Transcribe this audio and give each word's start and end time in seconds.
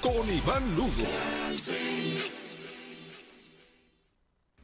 con 0.00 0.28
Iván 0.32 0.74
Lugo. 0.76 1.04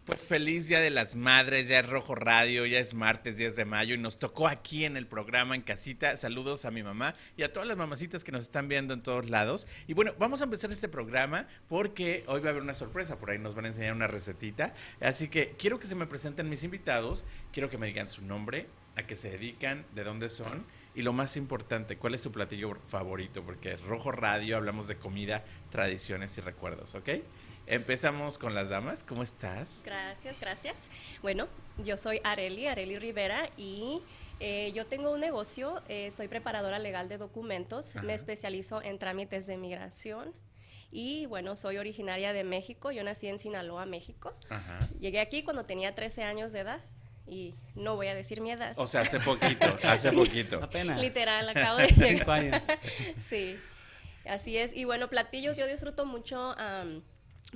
Pues 0.04 0.26
feliz 0.26 0.68
Día 0.68 0.80
de 0.80 0.90
las 0.90 1.16
Madres, 1.16 1.68
ya 1.68 1.80
es 1.80 1.88
Rojo 1.88 2.14
Radio, 2.14 2.66
ya 2.66 2.78
es 2.78 2.92
martes 2.92 3.38
10 3.38 3.56
de 3.56 3.64
mayo 3.64 3.94
y 3.94 3.98
nos 3.98 4.18
tocó 4.18 4.48
aquí 4.48 4.84
en 4.84 4.98
el 4.98 5.06
programa 5.06 5.54
en 5.54 5.62
casita. 5.62 6.16
Saludos 6.18 6.66
a 6.66 6.70
mi 6.70 6.82
mamá 6.82 7.14
y 7.38 7.42
a 7.42 7.48
todas 7.50 7.66
las 7.66 7.78
mamacitas 7.78 8.22
que 8.22 8.30
nos 8.30 8.42
están 8.42 8.68
viendo 8.68 8.92
en 8.92 9.00
todos 9.00 9.30
lados. 9.30 9.66
Y 9.86 9.94
bueno, 9.94 10.12
vamos 10.18 10.42
a 10.42 10.44
empezar 10.44 10.70
este 10.70 10.88
programa 10.88 11.46
porque 11.68 12.22
hoy 12.26 12.40
va 12.40 12.48
a 12.48 12.50
haber 12.50 12.62
una 12.62 12.74
sorpresa, 12.74 13.18
por 13.18 13.30
ahí 13.30 13.38
nos 13.38 13.54
van 13.54 13.64
a 13.64 13.68
enseñar 13.68 13.94
una 13.94 14.06
recetita. 14.06 14.74
Así 15.00 15.28
que 15.28 15.54
quiero 15.58 15.78
que 15.78 15.86
se 15.86 15.94
me 15.94 16.06
presenten 16.06 16.50
mis 16.50 16.64
invitados, 16.64 17.24
quiero 17.50 17.70
que 17.70 17.78
me 17.78 17.86
digan 17.86 18.10
su 18.10 18.22
nombre, 18.22 18.66
a 18.96 19.06
qué 19.06 19.16
se 19.16 19.30
dedican, 19.30 19.86
de 19.94 20.04
dónde 20.04 20.28
son 20.28 20.66
y 20.94 21.02
lo 21.02 21.12
más 21.12 21.36
importante, 21.36 21.98
cuál 21.98 22.14
es 22.14 22.22
su 22.22 22.30
platillo 22.30 22.76
favorito, 22.86 23.42
porque 23.42 23.76
Rojo 23.76 24.12
Radio 24.12 24.56
hablamos 24.56 24.86
de 24.86 24.96
comida, 24.96 25.44
tradiciones 25.70 26.38
y 26.38 26.40
recuerdos, 26.40 26.94
¿ok? 26.94 27.08
Empezamos 27.66 28.38
con 28.38 28.54
las 28.54 28.68
damas. 28.68 29.02
¿Cómo 29.02 29.22
estás? 29.22 29.82
Gracias, 29.84 30.38
gracias. 30.38 30.90
Bueno, 31.22 31.48
yo 31.78 31.96
soy 31.96 32.20
Areli, 32.22 32.66
Areli 32.66 32.98
Rivera, 32.98 33.48
y 33.56 34.02
eh, 34.38 34.70
yo 34.72 34.86
tengo 34.86 35.10
un 35.10 35.20
negocio, 35.20 35.82
eh, 35.88 36.10
soy 36.10 36.28
preparadora 36.28 36.78
legal 36.78 37.08
de 37.08 37.18
documentos, 37.18 37.96
me 38.04 38.14
especializo 38.14 38.82
en 38.82 38.98
trámites 38.98 39.46
de 39.46 39.56
migración. 39.56 40.32
Y 40.92 41.26
bueno, 41.26 41.56
soy 41.56 41.78
originaria 41.78 42.32
de 42.32 42.44
México, 42.44 42.92
yo 42.92 43.02
nací 43.02 43.26
en 43.26 43.40
Sinaloa, 43.40 43.84
México. 43.84 44.32
Llegué 45.00 45.18
aquí 45.18 45.42
cuando 45.42 45.64
tenía 45.64 45.92
13 45.92 46.22
años 46.22 46.52
de 46.52 46.60
edad 46.60 46.80
y 47.26 47.54
no 47.74 47.96
voy 47.96 48.08
a 48.08 48.14
decir 48.14 48.40
mi 48.40 48.50
edad. 48.50 48.72
O 48.76 48.86
sea, 48.86 49.02
hace 49.02 49.20
poquito, 49.20 49.66
hace 49.88 50.12
poquito. 50.12 50.62
Apenas. 50.62 51.00
Literal, 51.00 51.48
acabo 51.48 51.78
de 51.78 51.86
llegar. 51.88 52.18
Cinco 52.18 52.32
años. 52.32 52.62
sí, 53.28 53.58
así 54.26 54.56
es. 54.58 54.74
Y 54.74 54.84
bueno, 54.84 55.08
platillos, 55.08 55.56
yo 55.56 55.66
disfruto 55.66 56.06
mucho 56.06 56.54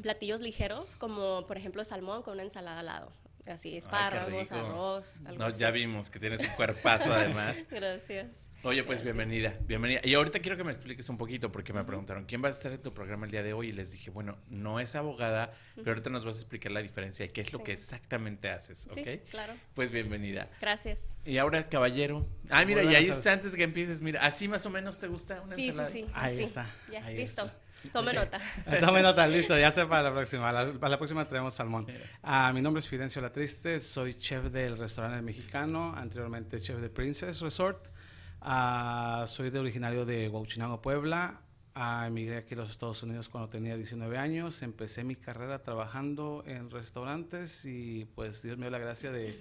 platillos 0.02 0.40
ligeros, 0.40 0.96
como 0.96 1.44
por 1.46 1.56
ejemplo 1.56 1.84
salmón 1.84 2.22
con 2.22 2.34
una 2.34 2.42
ensalada 2.42 2.80
al 2.80 2.86
lado. 2.86 3.12
Así, 3.46 3.76
espárragos, 3.78 4.52
arroz. 4.52 5.20
no, 5.38 5.48
ya 5.50 5.70
vimos 5.70 6.10
que 6.10 6.18
tienes 6.18 6.46
un 6.46 6.54
cuerpazo 6.54 7.10
además. 7.12 7.64
Gracias. 7.70 8.47
Oye, 8.64 8.82
pues 8.82 9.04
bienvenida, 9.04 9.56
bienvenida. 9.60 10.00
Y 10.02 10.14
ahorita 10.14 10.40
quiero 10.40 10.56
que 10.56 10.64
me 10.64 10.72
expliques 10.72 11.08
un 11.08 11.16
poquito, 11.16 11.52
porque 11.52 11.72
me 11.72 11.84
preguntaron, 11.84 12.24
¿quién 12.24 12.42
va 12.42 12.48
a 12.48 12.50
estar 12.50 12.72
en 12.72 12.82
tu 12.82 12.92
programa 12.92 13.24
el 13.26 13.30
día 13.30 13.44
de 13.44 13.52
hoy? 13.52 13.68
Y 13.68 13.72
les 13.72 13.92
dije, 13.92 14.10
bueno, 14.10 14.36
no 14.48 14.80
es 14.80 14.96
abogada, 14.96 15.52
pero 15.76 15.92
ahorita 15.92 16.10
nos 16.10 16.24
vas 16.24 16.34
a 16.34 16.38
explicar 16.40 16.72
la 16.72 16.82
diferencia 16.82 17.24
y 17.24 17.28
qué 17.28 17.42
es 17.42 17.52
lo 17.52 17.62
que 17.62 17.72
exactamente 17.72 18.50
haces, 18.50 18.88
¿ok? 18.88 18.98
Sí, 19.04 19.20
claro. 19.30 19.54
Pues 19.74 19.92
bienvenida. 19.92 20.50
Gracias. 20.60 20.98
Y 21.24 21.38
ahora, 21.38 21.68
caballero. 21.68 22.26
Ah, 22.50 22.64
mira, 22.64 22.82
y 22.82 22.96
ahí 22.96 23.06
está 23.06 23.32
antes 23.32 23.52
de 23.52 23.58
que 23.58 23.64
empieces, 23.64 24.02
mira, 24.02 24.22
así 24.22 24.48
más 24.48 24.66
o 24.66 24.70
menos 24.70 24.98
te 24.98 25.06
gusta 25.06 25.40
una 25.40 25.54
ensalada. 25.54 25.90
Sí, 25.90 26.02
sí, 26.02 26.06
sí. 26.08 26.12
Ahí 26.16 26.42
está. 26.42 26.66
Ya, 26.90 27.08
listo. 27.10 27.48
Tome 27.92 28.12
nota. 28.12 28.40
Tome 28.80 29.02
nota, 29.02 29.24
listo, 29.28 29.56
ya 29.56 29.70
sé 29.70 29.86
para 29.86 30.02
la 30.02 30.12
próxima. 30.12 30.50
para 30.50 30.88
la 30.88 30.98
próxima 30.98 31.24
traemos 31.24 31.54
salmón. 31.54 31.86
Ah, 32.24 32.52
mi 32.52 32.60
nombre 32.60 32.80
es 32.80 32.88
Fidencio 32.88 33.22
Latriste, 33.22 33.78
soy 33.78 34.14
chef 34.14 34.46
del 34.46 34.76
restaurante 34.76 35.22
mexicano, 35.22 35.94
anteriormente 35.94 36.58
chef 36.58 36.78
de 36.78 36.90
Princess 36.90 37.40
Resort. 37.40 37.86
Ah, 38.40 39.24
soy 39.26 39.50
de 39.50 39.58
originario 39.58 40.04
de 40.04 40.28
Huachinango, 40.28 40.80
Puebla. 40.80 41.40
Ah, 41.74 42.06
emigré 42.06 42.38
aquí 42.38 42.54
a 42.54 42.58
los 42.58 42.70
Estados 42.70 43.02
Unidos 43.02 43.28
cuando 43.28 43.48
tenía 43.48 43.76
19 43.76 44.16
años. 44.16 44.62
Empecé 44.62 45.04
mi 45.04 45.16
carrera 45.16 45.62
trabajando 45.62 46.42
en 46.46 46.70
restaurantes 46.70 47.64
y 47.64 48.04
pues 48.14 48.42
Dios 48.42 48.56
me 48.56 48.66
dio 48.66 48.70
la 48.70 48.78
gracia 48.78 49.10
de 49.12 49.34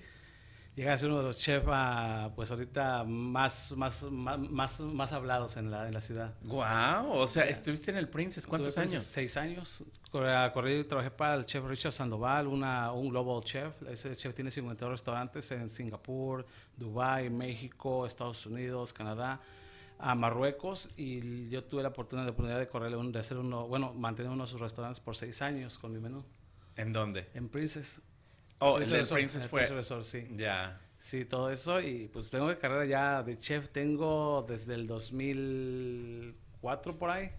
llegar 0.78 0.94
a 0.94 0.98
ser 1.00 1.10
uno 1.10 1.18
de 1.18 1.24
los 1.24 1.38
chefs, 1.40 1.66
ah, 1.70 2.32
pues 2.36 2.52
ahorita 2.52 3.04
más, 3.04 3.72
más, 3.72 4.04
más, 4.04 4.80
más, 4.80 5.12
hablados 5.12 5.58
en 5.58 5.72
la, 5.72 5.88
en 5.88 5.94
la 5.96 6.02
ciudad. 6.02 6.36
Wow, 6.44 7.14
o 7.14 7.28
sea, 7.28 7.46
estuviste 7.46 7.90
en 7.90 7.98
el 7.98 8.08
Princess, 8.08 8.46
¿cuántos 8.46 8.78
años? 8.78 9.04
Seis 9.04 9.38
años. 9.38 9.84
Corrí 10.12 10.76
y 10.76 10.84
trabajé 10.84 11.10
para 11.10 11.34
el 11.34 11.46
chef 11.46 11.66
Richard 11.66 11.94
Sandoval, 11.94 12.46
una, 12.46 12.92
un 12.92 13.10
global 13.10 13.44
chef. 13.44 13.74
Ese 13.90 14.16
chef 14.16 14.36
tiene 14.36 14.52
52 14.52 14.92
restaurantes 14.92 15.52
en 15.52 15.68
Singapur, 15.68 16.46
Dubai, 16.76 17.32
México, 17.32 18.06
Estados 18.06 18.46
Unidos, 18.46 18.94
Canadá 18.94 19.42
a 20.00 20.14
Marruecos 20.14 20.90
y 20.96 21.48
yo 21.50 21.64
tuve 21.64 21.82
la 21.82 21.90
oportunidad, 21.90 22.26
la 22.26 22.32
oportunidad 22.32 22.60
de 22.60 22.68
correrle 22.68 23.12
de 23.12 23.20
hacer 23.20 23.38
uno, 23.38 23.68
bueno, 23.68 23.96
mantener 23.96 24.32
uno 24.32 24.44
de 24.44 24.48
sus 24.52 24.62
restaurantes 24.62 25.00
por 25.00 25.16
seis 25.16 25.42
años 25.42 25.80
con 25.80 25.92
mi 25.92 26.00
menú. 26.00 26.24
¿En 26.76 26.94
dónde? 26.94 27.28
En 27.34 27.50
Princess. 27.50 28.04
Oh, 28.60 28.80
el, 28.80 28.90
del 28.90 29.08
Princess 29.08 29.48
fue. 29.48 29.68
sí. 30.04 30.24
Ya. 30.36 30.82
Sí, 30.98 31.26
todo 31.26 31.52
eso. 31.52 31.80
Y 31.80 32.08
pues 32.08 32.32
tengo 32.32 32.48
de 32.48 32.58
carrera 32.58 32.86
ya 32.86 33.24
de 33.24 33.38
chef. 33.38 33.70
Tengo 33.70 34.44
desde 34.48 34.74
el 34.74 34.88
2004 34.88 36.98
por 36.98 37.12
ahí. 37.12 37.32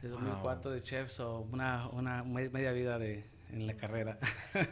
Desde 0.00 0.14
2004 0.14 0.70
de 0.70 0.80
chef. 0.80 1.10
So 1.10 1.40
una, 1.50 1.88
una 1.88 2.22
media 2.22 2.70
vida 2.72 2.98
de, 2.98 3.28
en 3.50 3.66
la 3.66 3.74
carrera. 3.74 4.18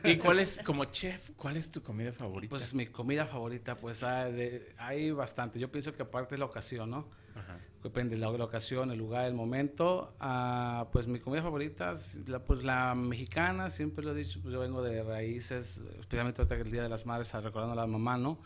¿Y 0.05 0.17
cuál 0.19 0.39
es, 0.39 0.61
como 0.65 0.85
chef, 0.85 1.31
cuál 1.37 1.57
es 1.57 1.71
tu 1.71 1.83
comida 1.83 2.13
favorita? 2.13 2.51
Pues 2.51 2.73
mi 2.73 2.87
comida 2.87 3.27
favorita, 3.27 3.75
pues 3.75 4.05
hay, 4.05 4.63
hay 4.79 5.11
bastante. 5.11 5.59
Yo 5.59 5.73
pienso 5.73 5.93
que 5.93 6.03
aparte 6.03 6.37
de 6.37 6.39
la 6.39 6.45
ocasión, 6.45 6.91
¿no? 6.91 7.11
Ajá 7.35 7.59
depende 7.85 8.17
de 8.17 8.21
la, 8.21 8.31
ocasión, 8.31 8.91
el 8.91 8.99
lugar, 8.99 9.27
el 9.27 9.35
momento. 9.35 10.15
Ah, 10.19 10.89
pues 10.91 11.07
mi 11.07 11.21
comida 11.21 11.43
favorita, 11.43 11.93
la, 12.27 12.39
pues 12.41 12.65
la 12.65 12.95
mexicana, 12.95 13.69
siempre 13.69 14.05
lo 14.05 14.13
he 14.13 14.15
dicho, 14.15 14.41
pues 14.43 14.55
yo 14.55 14.61
vengo 14.61 14.83
de 14.83 15.03
raíces, 15.03 15.83
especialmente 15.99 16.41
ahorita 16.41 16.57
el 16.57 16.71
Día 16.71 16.83
de 16.83 16.89
las 16.89 17.05
Madres, 17.05 17.33
recordando 17.35 17.73
a 17.75 17.77
la 17.77 17.87
mamá, 17.87 18.17
¿no? 18.17 18.41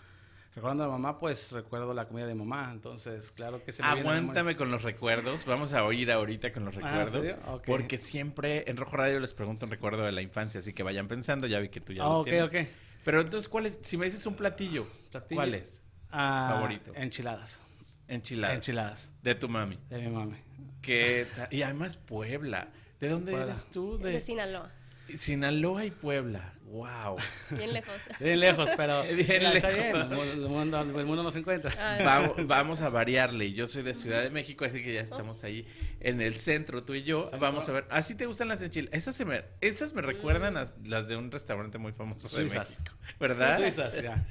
Recordando 0.57 0.83
a 0.83 0.87
la 0.89 0.93
mamá, 0.93 1.19
pues 1.19 1.53
recuerdo 1.53 1.95
la 1.95 2.09
comida 2.09 2.27
de 2.27 2.35
mamá, 2.35 2.69
entonces 2.73 3.31
claro 3.31 3.63
que 3.65 3.71
se 3.71 3.81
me 3.81 3.89
Aguántame 3.89 4.57
con 4.57 4.73
los 4.73 4.83
recuerdos, 4.83 5.47
vamos 5.47 5.73
a 5.73 5.85
oír 5.85 6.11
ahorita 6.11 6.51
con 6.51 6.65
los 6.65 6.77
ah, 6.79 7.05
recuerdos, 7.05 7.37
porque 7.65 7.97
siempre 7.97 8.69
en 8.69 8.77
Rojo 8.77 8.97
Radio 8.97 9.21
les 9.21 9.35
pregunto 9.35 9.67
un 9.67 9.71
recuerdo 9.71 10.03
de 10.03 10.11
la 10.11 10.21
infancia, 10.21 10.59
así 10.59 10.73
que 10.73 10.83
vayan 10.83 11.07
pensando, 11.07 11.47
ya 11.47 11.61
vi 11.61 11.69
que 11.69 11.81
tú 11.81 11.93
ya 11.93 12.03
lo 12.03 12.21
okay, 12.21 12.45
tienes. 12.45 12.71
Pero 13.05 13.21
entonces, 13.21 13.49
¿cuál 13.49 13.67
es? 13.67 13.79
Si 13.83 13.97
me 13.97 14.07
dices 14.07 14.27
un 14.27 14.35
platillo, 14.35 14.87
¿cuál 15.33 15.55
es? 15.55 15.85
Ah, 16.11 16.51
favorito. 16.55 16.93
Enchiladas. 16.97 17.63
Enchiladas. 18.09 18.57
Enchiladas. 18.57 19.13
De 19.23 19.35
tu 19.35 19.49
mami. 19.49 19.79
De 19.91 19.99
mi 19.99 20.09
mami. 20.09 20.37
Que, 20.83 21.27
y 21.51 21.63
además 21.63 21.97
Puebla. 21.97 22.73
¿De 22.99 23.09
dónde 23.09 23.35
eres 23.35 23.71
tú? 23.71 23.99
De, 23.99 24.13
de 24.13 24.21
Sinaloa. 24.21 24.73
Sinaloa 25.17 25.85
y 25.85 25.91
Puebla. 25.91 26.53
Wow. 26.65 27.17
Bien 27.51 27.73
lejos. 27.73 27.95
Bien 28.21 28.41
lejos, 28.41 28.69
pero 28.77 29.03
bien 29.15 29.43
está 29.43 29.71
bien. 29.71 29.97
El 29.97 30.49
mundo, 30.49 30.81
el 30.81 31.07
mundo 31.07 31.23
nos 31.23 31.35
encuentra. 31.37 31.73
Vamos, 32.05 32.47
vamos, 32.47 32.81
a 32.83 32.91
variarle. 32.91 33.53
Yo 33.53 33.67
soy 33.67 33.83
de 33.83 33.95
Ciudad 33.95 34.23
de 34.23 34.31
México, 34.31 34.67
así 34.67 34.83
que 34.83 34.93
ya 34.93 35.01
estamos 35.01 35.45
ahí 35.45 35.67
en 36.01 36.21
el 36.21 36.35
centro, 36.35 36.85
tú 36.85 36.95
y 36.95 37.05
yo. 37.05 37.25
Vamos 37.39 37.69
a 37.69 37.73
ver. 37.73 37.87
¿Así 37.91 38.15
te 38.15 38.27
gustan 38.27 38.49
las 38.49 38.61
enchiladas? 38.61 38.99
Esas, 38.99 39.17
se 39.17 39.25
me, 39.25 39.45
esas 39.63 39.95
me 39.95 40.03
recuerdan 40.03 40.59
a 40.59 40.65
las 40.85 41.09
de 41.09 41.17
un 41.17 41.31
restaurante 41.31 41.79
muy 41.79 41.93
famoso 41.93 42.37
de 42.37 42.45
México. 42.45 42.93
¿Verdad? 43.19 43.59
Suizas, 43.59 44.03
ya. 44.03 44.23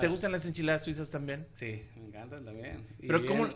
¿Te 0.00 0.08
gustan 0.08 0.32
las 0.32 0.44
enchiladas 0.46 0.84
suizas 0.84 1.10
también? 1.10 1.46
Sí, 1.52 1.82
me 1.96 2.06
encantan 2.06 2.44
también. 2.44 2.86
Pero 3.00 3.24
¿cómo, 3.26 3.48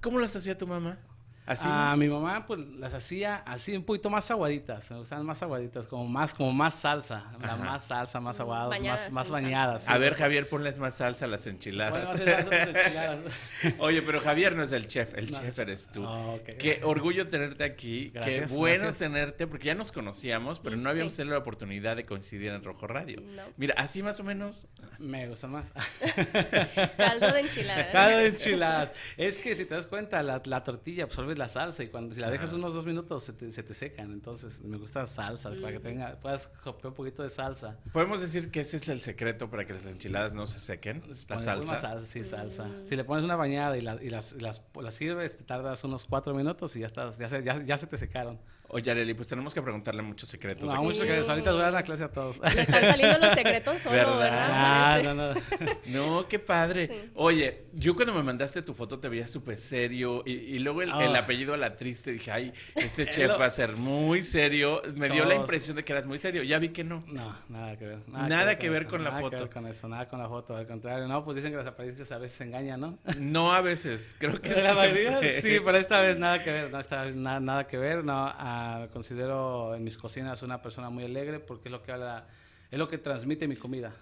¿cómo 0.00 0.18
las 0.18 0.34
hacía 0.36 0.56
tu 0.56 0.66
mamá? 0.66 0.98
¿Así 1.44 1.68
ah, 1.68 1.96
mi 1.98 2.08
mamá 2.08 2.46
pues 2.46 2.60
las 2.78 2.94
hacía 2.94 3.36
así 3.44 3.76
un 3.76 3.82
poquito 3.82 4.08
más 4.08 4.30
aguaditas, 4.30 4.88
me 4.92 4.98
gustan 4.98 5.26
más 5.26 5.42
aguaditas, 5.42 5.88
como 5.88 6.06
más 6.06 6.34
como 6.34 6.52
más 6.52 6.74
salsa, 6.74 7.32
más 7.40 7.84
salsa, 7.84 8.20
más 8.20 8.38
aguadas, 8.38 8.80
más, 8.80 9.10
más 9.10 9.30
bañadas. 9.30 9.88
A 9.88 9.98
ver, 9.98 10.14
Javier, 10.14 10.48
ponles 10.48 10.78
más 10.78 10.94
salsa 10.94 11.24
a 11.24 11.28
las 11.28 11.48
enchiladas. 11.48 12.20
enchiladas. 12.20 13.24
Oye, 13.78 14.02
pero 14.02 14.20
Javier 14.20 14.54
no 14.54 14.62
es 14.62 14.70
el 14.70 14.86
chef, 14.86 15.14
el 15.14 15.32
chef 15.32 15.58
eres 15.58 15.88
tú. 15.88 16.04
Ah, 16.06 16.36
Qué 16.60 16.80
orgullo 16.84 17.28
tenerte 17.28 17.64
aquí, 17.64 18.12
qué 18.22 18.46
bueno 18.50 18.92
tenerte, 18.92 19.48
porque 19.48 19.66
ya 19.66 19.74
nos 19.74 19.90
conocíamos, 19.90 20.60
pero 20.60 20.76
no 20.76 20.90
habíamos 20.90 21.16
tenido 21.16 21.34
la 21.34 21.40
oportunidad 21.40 21.96
de 21.96 22.06
coincidir 22.06 22.52
en 22.52 22.62
Rojo 22.62 22.86
Radio. 22.86 23.20
Mira, 23.56 23.74
así 23.78 24.00
más 24.04 24.20
o 24.20 24.24
menos. 24.24 24.68
Me 25.00 25.26
gusta 25.28 25.48
más. 25.48 25.72
Caldo 26.96 27.32
de 27.32 27.40
enchiladas. 27.40 27.86
Caldo 27.90 28.18
de 28.18 28.28
enchiladas. 28.28 28.92
Es 29.16 29.38
que 29.38 29.56
si 29.56 29.64
te 29.64 29.74
das 29.74 29.88
cuenta, 29.88 30.22
la, 30.22 30.40
la 30.44 30.62
tortilla 30.62 31.02
absorbe 31.04 31.31
la 31.36 31.48
salsa 31.48 31.82
y 31.82 31.88
cuando 31.88 32.14
si 32.14 32.20
la 32.20 32.30
dejas 32.30 32.52
unos 32.52 32.74
dos 32.74 32.86
minutos 32.86 33.24
se 33.24 33.32
te, 33.32 33.50
se 33.52 33.62
te 33.62 33.74
secan. 33.74 34.12
Entonces 34.12 34.62
me 34.62 34.76
gusta 34.76 35.06
salsa 35.06 35.50
para 35.60 35.72
que 35.72 35.80
tenga, 35.80 36.16
puedas 36.20 36.46
copiar 36.48 36.88
un 36.88 36.94
poquito 36.94 37.22
de 37.22 37.30
salsa. 37.30 37.78
Podemos 37.92 38.20
decir 38.20 38.50
que 38.50 38.60
ese 38.60 38.76
es 38.78 38.88
el 38.88 39.00
secreto 39.00 39.50
para 39.50 39.64
que 39.66 39.72
las 39.74 39.86
enchiladas 39.86 40.34
no 40.34 40.46
se 40.46 40.60
sequen. 40.60 41.02
La 41.08 41.14
salsa. 41.38 42.04
sí, 42.06 42.24
salsa. 42.24 42.68
Si 42.84 42.96
le 42.96 43.04
pones 43.04 43.24
una 43.24 43.36
bañada 43.36 43.76
y, 43.76 43.80
la- 43.80 44.02
y 44.02 44.10
las, 44.10 44.32
y 44.32 44.40
las, 44.40 44.62
las 44.80 44.94
sirves, 44.94 45.36
te 45.36 45.44
tardas 45.44 45.82
unos 45.84 46.04
cuatro 46.04 46.34
minutos 46.34 46.74
y 46.76 46.80
ya 46.80 46.86
estás, 46.86 47.18
ya 47.18 47.28
se, 47.28 47.42
ya, 47.42 47.62
ya 47.62 47.76
se 47.78 47.86
te 47.86 47.96
secaron. 47.96 48.38
Oye, 48.74 48.90
Areli, 48.90 49.12
pues 49.12 49.28
tenemos 49.28 49.52
que 49.52 49.60
preguntarle 49.60 50.00
muchos 50.00 50.28
secretos. 50.30 50.66
No, 50.66 50.82
muchos 50.82 51.00
secretos. 51.00 51.28
Ahorita 51.28 51.50
voy 51.52 51.60
a 51.60 51.64
dar 51.64 51.72
la 51.74 51.82
clase 51.82 52.04
a 52.04 52.08
todos. 52.08 52.38
Le 52.54 52.62
están 52.62 52.80
saliendo 52.80 53.18
los 53.18 53.34
secretos 53.34 53.82
solo, 53.82 53.94
¿Verdad? 53.96 54.18
¿verdad? 54.18 54.48
Ah, 54.50 54.90
Parece. 54.94 55.14
no, 55.14 55.34
no. 55.34 55.40
No, 56.22 56.28
qué 56.28 56.38
padre. 56.38 57.10
Oye, 57.14 57.64
yo 57.74 57.94
cuando 57.94 58.14
me 58.14 58.22
mandaste 58.22 58.62
tu 58.62 58.72
foto 58.72 58.98
te 58.98 59.10
veía 59.10 59.26
súper 59.26 59.56
serio 59.58 60.22
y, 60.24 60.32
y 60.32 60.58
luego 60.60 60.80
el, 60.80 60.90
Ah. 60.90 61.04
el 61.04 61.14
apellido 61.16 61.52
a 61.52 61.58
la 61.58 61.76
triste 61.76 62.12
dije, 62.12 62.30
ay, 62.30 62.52
este 62.76 63.04
chef 63.06 63.28
lo- 63.28 63.38
va 63.38 63.44
a 63.46 63.50
ser 63.50 63.76
muy 63.76 64.22
serio. 64.24 64.80
Me 64.96 65.10
dio 65.10 65.26
la 65.26 65.34
impresión 65.34 65.76
de 65.76 65.84
que 65.84 65.92
eras 65.92 66.06
muy 66.06 66.18
serio. 66.18 66.42
Ya 66.42 66.58
vi 66.58 66.70
que 66.70 66.82
no. 66.82 67.04
No, 67.08 67.36
nada 67.50 67.76
que 67.76 67.84
ver. 67.86 67.98
Nada 68.08 68.56
que 68.58 68.70
ver 68.70 68.86
con 68.86 69.04
la 69.04 69.10
nada 69.10 69.20
que 69.22 69.24
foto. 69.28 69.36
ver 69.44 69.50
con 69.50 69.66
eso, 69.66 69.86
nada 69.86 70.08
con 70.08 70.18
la 70.18 70.28
foto. 70.28 70.56
Al 70.56 70.66
contrario, 70.66 71.06
no, 71.08 71.22
pues 71.24 71.36
dicen 71.36 71.50
que 71.50 71.58
las 71.58 71.66
apariencias 71.66 72.10
a 72.10 72.16
veces 72.16 72.40
engañan, 72.40 72.80
¿no? 72.80 72.98
No 73.18 73.52
a 73.52 73.60
veces, 73.60 74.16
creo 74.18 74.40
que 74.40 74.50
La 74.62 74.72
mayoría, 74.72 75.20
sí, 75.42 75.58
pero 75.62 75.76
esta 75.76 76.00
vez 76.00 76.16
nada 76.18 76.42
que 76.42 76.50
ver, 76.50 76.70
no, 76.70 76.80
esta 76.80 77.02
vez 77.02 77.16
nada, 77.16 77.38
nada 77.38 77.66
que 77.68 77.76
ver, 77.76 78.02
no, 78.02 78.14
ah, 78.34 78.60
me 78.80 78.88
considero 78.90 79.74
en 79.74 79.84
mis 79.84 79.96
cocinas 79.98 80.42
una 80.42 80.62
persona 80.62 80.90
muy 80.90 81.04
alegre 81.04 81.40
porque 81.40 81.68
es 81.68 81.72
lo 81.72 81.82
que 81.82 81.92
habla, 81.92 82.28
es 82.70 82.78
lo 82.78 82.88
que 82.88 82.98
transmite 82.98 83.48
mi 83.48 83.56
comida. 83.56 83.94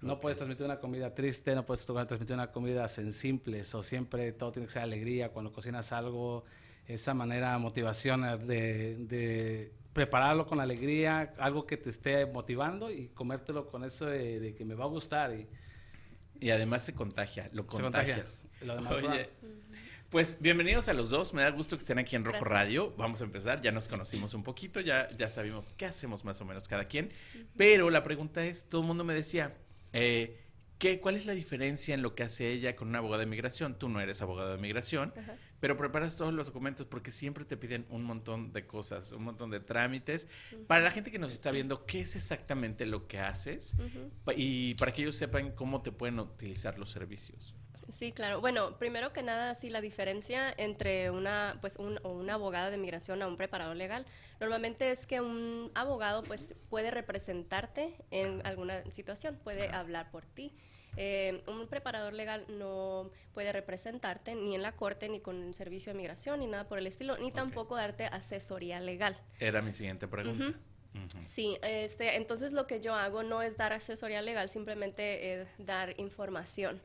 No 0.00 0.18
puedes 0.20 0.36
transmitir 0.36 0.66
una 0.66 0.80
comida 0.80 1.14
triste, 1.14 1.54
no 1.54 1.64
puedes 1.64 1.86
transmitir 1.86 2.34
una 2.34 2.50
comida 2.50 2.86
en 2.98 3.12
simple, 3.12 3.60
o 3.62 3.82
siempre 3.82 4.32
todo 4.32 4.50
tiene 4.52 4.66
que 4.66 4.72
ser 4.72 4.82
alegría, 4.82 5.30
cuando 5.32 5.52
cocinas 5.52 5.92
algo, 5.92 6.44
esa 6.86 7.14
manera, 7.14 7.56
motivación 7.58 8.22
de, 8.46 8.96
de 8.98 9.72
prepararlo 9.92 10.46
con 10.46 10.60
alegría, 10.60 11.34
algo 11.38 11.66
que 11.66 11.76
te 11.76 11.90
esté 11.90 12.26
motivando 12.26 12.90
y 12.90 13.08
comértelo 13.10 13.68
con 13.68 13.84
eso 13.84 14.06
de, 14.06 14.40
de 14.40 14.54
que 14.54 14.64
me 14.64 14.74
va 14.74 14.84
a 14.84 14.88
gustar 14.88 15.34
y 15.34 15.48
Y 16.40 16.50
además 16.50 16.84
se 16.84 16.94
contagia, 16.94 17.48
lo 17.52 17.62
se 17.68 17.82
contagia. 17.82 18.24
contagias. 18.24 18.48
Lo 18.60 18.74
demás, 18.76 18.92
Oye, 18.92 19.30
pues 20.12 20.36
bienvenidos 20.40 20.88
a 20.88 20.92
los 20.92 21.08
dos. 21.08 21.32
Me 21.32 21.40
da 21.40 21.50
gusto 21.50 21.74
que 21.78 21.80
estén 21.80 21.98
aquí 21.98 22.16
en 22.16 22.24
Rojo 22.24 22.40
Gracias. 22.40 22.50
Radio. 22.50 22.94
Vamos 22.98 23.22
a 23.22 23.24
empezar. 23.24 23.62
Ya 23.62 23.72
nos 23.72 23.88
conocimos 23.88 24.34
un 24.34 24.42
poquito, 24.42 24.78
ya, 24.78 25.08
ya 25.16 25.30
sabemos 25.30 25.72
qué 25.78 25.86
hacemos 25.86 26.26
más 26.26 26.38
o 26.42 26.44
menos 26.44 26.68
cada 26.68 26.84
quien. 26.84 27.10
Pero 27.56 27.88
la 27.88 28.04
pregunta 28.04 28.44
es: 28.44 28.68
todo 28.68 28.82
el 28.82 28.86
mundo 28.86 29.04
me 29.04 29.14
decía, 29.14 29.56
eh, 29.94 30.38
¿qué, 30.76 31.00
¿cuál 31.00 31.16
es 31.16 31.24
la 31.24 31.32
diferencia 31.32 31.94
en 31.94 32.02
lo 32.02 32.14
que 32.14 32.24
hace 32.24 32.52
ella 32.52 32.76
con 32.76 32.88
un 32.88 32.96
abogado 32.96 33.20
de 33.20 33.26
migración? 33.26 33.78
Tú 33.78 33.88
no 33.88 34.02
eres 34.02 34.20
abogado 34.20 34.52
de 34.52 34.58
migración, 34.58 35.14
pero 35.60 35.78
preparas 35.78 36.14
todos 36.14 36.34
los 36.34 36.48
documentos 36.48 36.84
porque 36.84 37.10
siempre 37.10 37.46
te 37.46 37.56
piden 37.56 37.86
un 37.88 38.04
montón 38.04 38.52
de 38.52 38.66
cosas, 38.66 39.12
un 39.12 39.24
montón 39.24 39.50
de 39.50 39.60
trámites. 39.60 40.28
Para 40.66 40.82
la 40.82 40.90
gente 40.90 41.10
que 41.10 41.18
nos 41.18 41.32
está 41.32 41.50
viendo, 41.50 41.86
¿qué 41.86 42.02
es 42.02 42.16
exactamente 42.16 42.84
lo 42.84 43.08
que 43.08 43.18
haces? 43.18 43.76
Y 44.36 44.74
para 44.74 44.92
que 44.92 45.00
ellos 45.00 45.16
sepan 45.16 45.52
cómo 45.52 45.80
te 45.80 45.90
pueden 45.90 46.18
utilizar 46.20 46.78
los 46.78 46.90
servicios. 46.90 47.56
Sí, 47.88 48.12
claro. 48.12 48.40
Bueno, 48.40 48.78
primero 48.78 49.12
que 49.12 49.22
nada, 49.22 49.54
sí, 49.54 49.70
la 49.70 49.80
diferencia 49.80 50.52
entre 50.56 51.10
una, 51.10 51.58
pues, 51.60 51.76
un, 51.76 51.98
o 52.02 52.10
una 52.10 52.34
abogada 52.34 52.70
de 52.70 52.78
migración 52.78 53.22
a 53.22 53.26
un 53.26 53.36
preparador 53.36 53.76
legal, 53.76 54.06
normalmente 54.40 54.90
es 54.90 55.06
que 55.06 55.20
un 55.20 55.70
abogado, 55.74 56.22
pues, 56.22 56.48
puede 56.70 56.90
representarte 56.90 57.94
en 58.10 58.44
alguna 58.46 58.82
situación, 58.90 59.38
puede 59.42 59.68
hablar 59.68 60.10
por 60.10 60.24
ti. 60.24 60.54
Eh, 60.96 61.42
un 61.46 61.66
preparador 61.68 62.12
legal 62.12 62.44
no 62.48 63.10
puede 63.32 63.50
representarte 63.52 64.34
ni 64.34 64.54
en 64.54 64.62
la 64.62 64.72
corte, 64.72 65.08
ni 65.08 65.20
con 65.20 65.42
el 65.42 65.54
servicio 65.54 65.92
de 65.92 65.96
migración, 65.96 66.40
ni 66.40 66.46
nada 66.46 66.68
por 66.68 66.78
el 66.78 66.86
estilo, 66.86 67.16
ni 67.16 67.32
tampoco 67.32 67.76
darte 67.76 68.04
asesoría 68.04 68.78
legal. 68.78 69.18
Era 69.40 69.62
mi 69.62 69.72
siguiente 69.72 70.06
pregunta. 70.06 70.52
Sí, 71.26 71.56
este, 71.62 72.16
entonces 72.16 72.52
lo 72.52 72.66
que 72.66 72.80
yo 72.80 72.94
hago 72.94 73.22
no 73.22 73.40
es 73.40 73.56
dar 73.56 73.72
asesoría 73.72 74.20
legal, 74.20 74.50
simplemente 74.50 75.40
eh, 75.40 75.46
dar 75.58 75.98
información. 75.98 76.80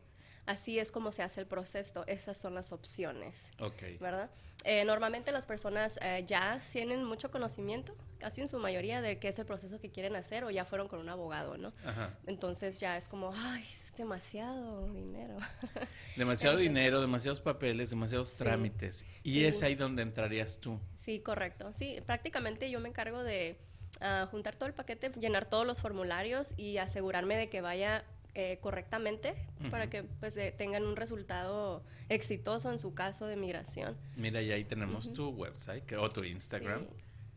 Así 0.48 0.80
es 0.80 0.92
como 0.92 1.12
se 1.12 1.22
hace 1.24 1.42
el 1.42 1.46
proceso, 1.46 2.04
esas 2.08 2.38
son 2.38 2.56
las 2.56 2.72
opciones, 2.72 3.52
Ok. 3.60 3.84
¿verdad? 4.00 4.32
Eh, 4.64 4.84
normalmente 4.86 5.32
las 5.32 5.46
personas 5.46 6.00
eh, 6.02 6.24
ya 6.26 6.60
tienen 6.72 7.04
mucho 7.04 7.30
conocimiento, 7.32 7.96
casi 8.18 8.42
en 8.42 8.48
su 8.48 8.58
mayoría, 8.58 9.02
de 9.02 9.20
qué 9.20 9.28
es 9.28 9.38
el 9.40 9.46
proceso 9.46 9.80
que 9.80 9.92
quieren 9.92 10.16
hacer 10.16 10.44
o 10.46 10.50
ya 10.50 10.66
fueron 10.66 10.88
con 10.88 11.00
un 11.00 11.10
abogado, 11.10 11.58
¿no? 11.58 11.74
Ajá. 11.86 12.18
Entonces 12.26 12.80
ya 12.80 12.98
es 12.98 13.08
como, 13.08 13.32
ay, 13.36 13.62
es 13.64 13.94
demasiado 13.96 14.88
dinero. 14.94 15.38
Demasiado 16.16 16.58
dinero, 16.58 17.02
demasiados 17.02 17.42
papeles, 17.42 17.90
demasiados 17.92 18.34
trámites. 18.38 19.06
Y 19.24 19.34
Sí. 19.42 19.46
es 19.46 19.64
ahí 19.64 19.76
donde 19.76 20.02
entrarías 20.02 20.60
tú. 20.60 20.80
Sí, 20.96 21.20
correcto. 21.20 21.74
Sí, 21.74 22.00
prácticamente 22.06 22.70
yo 22.72 22.80
me 22.80 22.90
encargo 22.90 23.22
de 23.24 23.60
ah, 24.02 24.28
juntar 24.32 24.56
todo 24.56 24.68
el 24.68 24.74
paquete, 24.74 25.12
llenar 25.20 25.46
todos 25.50 25.66
los 25.68 25.82
formularios 25.82 26.54
y 26.58 26.78
asegurarme 26.78 27.36
de 27.38 27.50
que 27.50 27.62
vaya 27.62 28.04
eh, 28.40 28.60
correctamente 28.62 29.34
para 29.72 29.90
que 29.90 30.04
pues 30.04 30.38
eh, 30.38 30.54
tengan 30.56 30.86
un 30.86 30.96
resultado 30.96 31.84
exitoso 32.08 32.72
en 32.72 32.78
su 32.78 32.94
caso 32.94 33.26
de 33.26 33.36
migración. 33.36 33.98
Mira, 34.16 34.42
y 34.44 34.52
ahí 34.52 34.64
tenemos 34.64 35.12
tu 35.12 35.30
website 35.30 35.84
que- 35.86 35.98
o 35.98 36.08
tu 36.08 36.24
Instagram. 36.24 36.82
Sí. 36.82 36.88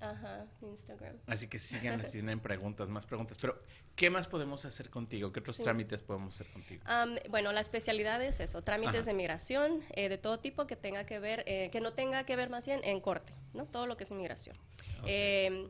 Ajá, 0.01 0.47
Instagram. 0.63 1.17
Así 1.27 1.47
que 1.47 1.59
sigan 1.59 2.03
si 2.05 2.13
tienen 2.13 2.41
preguntas, 2.41 2.89
más 2.91 3.05
preguntas. 3.07 3.37
Pero, 3.41 3.59
¿qué 3.97 4.09
más 4.11 4.27
podemos 4.27 4.65
hacer 4.67 4.89
contigo? 4.91 5.31
¿Qué 5.33 5.41
otros 5.41 5.57
trámites 5.59 6.03
podemos 6.03 6.35
hacer 6.35 6.47
contigo? 6.53 6.83
Am, 6.87 7.17
bueno, 7.31 7.53
la 7.53 7.61
especialidad 7.61 8.23
es 8.23 8.41
eso, 8.41 8.63
trámites 8.63 9.01
Ajá. 9.01 9.07
de 9.07 9.15
migración 9.15 9.81
eh, 9.95 10.09
de 10.11 10.17
todo 10.19 10.39
tipo 10.39 10.67
que 10.67 10.77
tenga 10.77 11.05
que 11.05 11.19
ver, 11.19 11.45
eh, 11.47 11.71
que 11.71 11.81
no 11.81 11.93
tenga 11.95 12.25
que 12.25 12.37
ver 12.37 12.49
más 12.51 12.65
bien 12.67 12.81
en 12.85 13.01
corte, 13.01 13.33
¿no? 13.55 13.65
Todo 13.67 13.87
lo 13.87 13.97
que 13.97 14.05
es 14.05 14.11
inmigración. 14.11 14.57
Eh, 15.07 15.69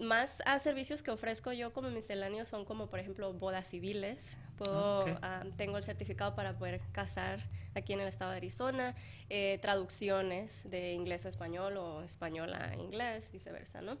más 0.00 0.42
a 0.46 0.58
servicios 0.58 1.02
que 1.02 1.10
ofrezco 1.10 1.52
yo 1.52 1.72
como 1.72 1.90
misceláneos 1.90 2.48
son 2.48 2.64
como, 2.64 2.88
por 2.88 2.98
ejemplo, 2.98 3.32
bodas 3.34 3.68
civiles. 3.68 4.38
Puedo, 4.56 5.00
Ok. 5.02 5.18
ah, 5.22 5.44
tengo 5.56 5.76
el 5.78 5.82
certificado 5.84 6.34
para 6.34 6.58
poder 6.58 6.80
casar 6.92 7.40
aquí 7.74 7.92
en 7.92 8.00
el 8.00 8.08
estado 8.08 8.30
de 8.32 8.38
Arizona. 8.38 8.94
eh, 9.28 9.58
traducciones 9.62 10.68
de 10.68 10.92
inglés 10.94 11.24
a 11.26 11.28
español 11.28 11.76
o 11.76 12.02
español 12.02 12.52
a 12.54 12.74
inglés, 12.76 13.30
viceversa, 13.32 13.80
¿no? 13.80 13.96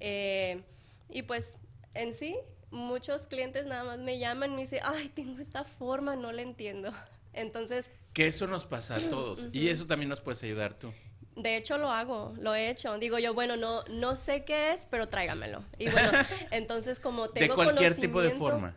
Eh, 0.00 0.62
y 1.08 1.22
pues 1.22 1.60
en 1.94 2.12
sí, 2.12 2.36
muchos 2.70 3.26
clientes 3.26 3.64
nada 3.66 3.84
más 3.84 3.98
me 4.00 4.18
llaman 4.18 4.52
y 4.52 4.54
me 4.56 4.60
dicen, 4.62 4.80
ay, 4.82 5.08
tengo 5.08 5.40
esta 5.40 5.64
forma, 5.64 6.14
no 6.16 6.32
la 6.32 6.42
entiendo. 6.42 6.92
Entonces, 7.32 7.90
Que 8.12 8.26
eso 8.26 8.46
nos 8.46 8.64
pasa 8.66 8.96
a 8.96 9.00
todos. 9.08 9.48
Y 9.52 9.68
eso 9.68 9.86
también 9.86 10.08
nos 10.08 10.20
puedes 10.20 10.42
ayudar 10.42 10.74
tú. 10.74 10.92
De 11.36 11.56
hecho 11.56 11.78
lo 11.78 11.90
hago, 11.90 12.34
lo 12.38 12.54
he 12.54 12.70
hecho. 12.70 12.98
Digo 12.98 13.18
yo, 13.18 13.34
bueno, 13.34 13.56
no, 13.56 13.84
no 13.88 14.16
sé 14.16 14.44
qué 14.44 14.72
es, 14.72 14.86
pero 14.86 15.08
tráigamelo. 15.08 15.62
Y 15.78 15.88
bueno, 15.90 16.10
entonces 16.50 16.98
como 16.98 17.28
De 17.28 17.40
tengo 17.40 17.54
cualquier 17.54 17.94
tipo 17.94 18.20
de 18.22 18.30
forma. 18.30 18.74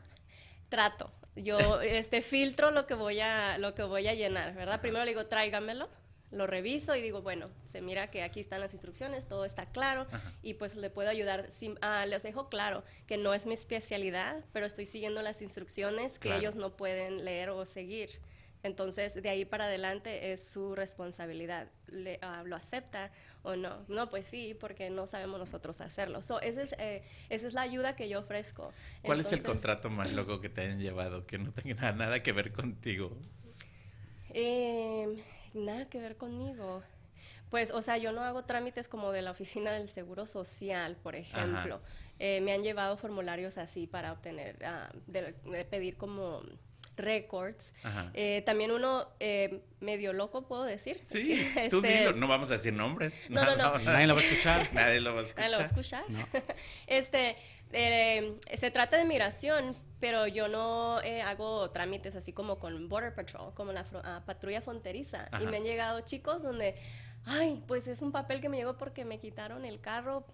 Trato. 0.69 1.11
Yo 1.35 1.81
este 1.81 2.21
filtro 2.21 2.71
lo 2.71 2.85
que 2.85 2.94
voy 2.95 3.21
a 3.21 3.57
lo 3.59 3.73
que 3.73 3.83
voy 3.83 4.07
a 4.07 4.13
llenar, 4.13 4.53
¿verdad? 4.56 4.81
Primero 4.81 5.06
le 5.06 5.11
digo, 5.11 5.25
tráigamelo. 5.25 5.89
Lo 6.31 6.45
reviso 6.45 6.95
y 6.95 7.01
digo, 7.01 7.23
bueno, 7.23 7.50
se 7.65 7.81
mira 7.81 8.11
que 8.11 8.21
aquí 8.21 8.39
están 8.39 8.62
las 8.62 8.73
instrucciones, 8.73 9.27
todo 9.27 9.45
está 9.45 9.65
claro 9.65 10.05
y 10.44 10.53
pues 10.53 10.75
le 10.75 10.91
puedo 10.91 11.09
ayudar. 11.09 11.48
ah, 11.81 12.05
les 12.05 12.22
dejo 12.22 12.50
claro 12.50 12.84
que 13.07 13.17
no 13.17 13.34
es 13.34 13.48
mi 13.48 13.55
especialidad, 13.55 14.43
pero 14.53 14.67
estoy 14.67 14.86
siguiendo 14.86 15.24
las 15.24 15.41
instrucciones 15.41 16.19
que 16.19 16.27
Claro. 16.29 16.41
ellos 16.41 16.55
no 16.55 16.77
pueden 16.77 17.25
leer 17.25 17.50
o 17.50 17.65
seguir. 17.65 18.12
Entonces, 18.62 19.13
de 19.13 19.30
ahí 19.30 19.46
para 19.46 19.66
adelante 19.66 20.34
es 20.34 20.44
su 20.51 20.75
responsabilidad. 20.75 21.70
Le- 21.88 22.20
ah, 22.22 22.44
¿Lo 22.46 22.56
acepta 22.58 23.10
o 23.44 23.56
no? 23.56 23.86
No, 23.88 24.10
pues 24.10 24.25
sí, 24.25 24.54
porque 24.60 24.89
no 24.89 25.08
sabemos 25.08 25.39
nosotros 25.39 25.80
hacerlo. 25.82 26.22
So, 26.22 26.42
ese 26.42 26.63
es, 26.63 26.75
eh, 26.78 27.04
esa 27.30 27.48
es 27.48 27.54
la 27.54 27.62
ayuda 27.62 27.96
que 27.96 28.10
yo 28.10 28.20
ofrezco. 28.20 28.74
¿Cuál 29.01 29.22
es 29.22 29.32
el 29.32 29.44
contrato 29.44 29.89
más 29.89 30.12
loco 30.13 30.42
que 30.42 30.50
te 30.50 30.62
hayan 30.62 30.80
llevado 30.80 31.25
que 31.25 31.38
no 31.38 31.54
tenga 31.54 31.92
nada 31.94 32.22
que 32.22 32.32
ver 32.34 32.51
contigo? 32.51 33.18
Eh, 34.32 35.08
nada 35.54 35.88
que 35.89 36.00
ver 36.00 36.18
conmigo. 36.18 36.84
Pues, 37.50 37.72
o 37.72 37.82
sea, 37.82 37.98
yo 37.98 38.12
no 38.12 38.22
hago 38.24 38.44
trámites 38.46 38.88
como 38.88 39.12
de 39.12 39.22
la 39.22 39.32
oficina 39.32 39.72
del 39.72 39.89
Seguro 39.89 40.25
Social, 40.25 40.96
por 40.98 41.16
ejemplo. 41.16 41.82
Eh, 42.20 42.42
me 42.42 42.51
han 42.54 42.62
llevado 42.63 42.98
formularios 42.98 43.58
así 43.58 43.88
para 43.88 44.12
obtener, 44.12 44.63
ah, 44.66 44.92
de, 45.08 45.34
de 45.34 45.66
pedir 45.66 45.98
como 45.98 46.42
records. 47.00 47.74
Eh, 48.13 48.44
también 48.46 48.72
uno 48.72 49.08
eh, 49.20 49.62
medio 49.79 50.13
loco, 50.13 50.48
puedo 50.48 50.63
decir. 50.63 51.00
Sí, 51.01 51.36
tú 51.70 51.77
este, 51.77 52.00
dilo. 52.00 52.13
No 52.13 52.27
vamos 52.27 52.50
a 52.51 52.53
decir 52.53 52.74
nombres. 52.74 53.29
No, 53.29 53.44
no, 53.44 53.56
no. 53.56 53.79
Nadie 53.79 54.08
lo 54.08 54.15
va 54.15 54.22
a 54.22 54.24
escuchar. 54.24 54.70
Nadie 54.74 55.00
lo 55.00 55.13
va 55.13 55.22
a 55.22 55.24
escuchar. 55.24 55.46
Ah, 55.46 55.50
¿Lo 55.50 55.58
va 55.58 55.63
a 55.63 55.68
escuchar? 55.68 56.10
No. 56.10 56.25
este, 56.88 57.36
eh, 57.72 58.38
se 58.53 58.72
trata 58.72 58.98
de 58.98 59.06
migración, 59.06 59.75
pero 60.00 60.27
yo 60.27 60.48
no 60.48 61.01
eh, 61.01 61.22
hago 61.22 61.72
trámites 61.72 62.15
así 62.15 62.34
como 62.34 62.60
con 62.60 62.89
Border 62.89 63.13
Patrol, 63.13 63.53
como 63.53 63.72
la 63.72 63.86
ah, 64.03 64.24
patrulla 64.25 64.62
fronteriza. 64.62 65.29
Y 65.41 65.46
me 65.46 65.58
han 65.58 65.63
llegado 65.63 66.01
chicos 66.01 66.44
donde, 66.44 66.75
ay, 67.25 67.63
pues 67.68 67.88
es 67.88 68.01
un 68.01 68.12
papel 68.12 68.41
que 68.41 68.50
me 68.50 68.58
llegó 68.58 68.77
porque 68.77 69.06
me 69.06 69.20
quitaron 69.20 69.65
el 69.65 69.79
carro 69.79 70.25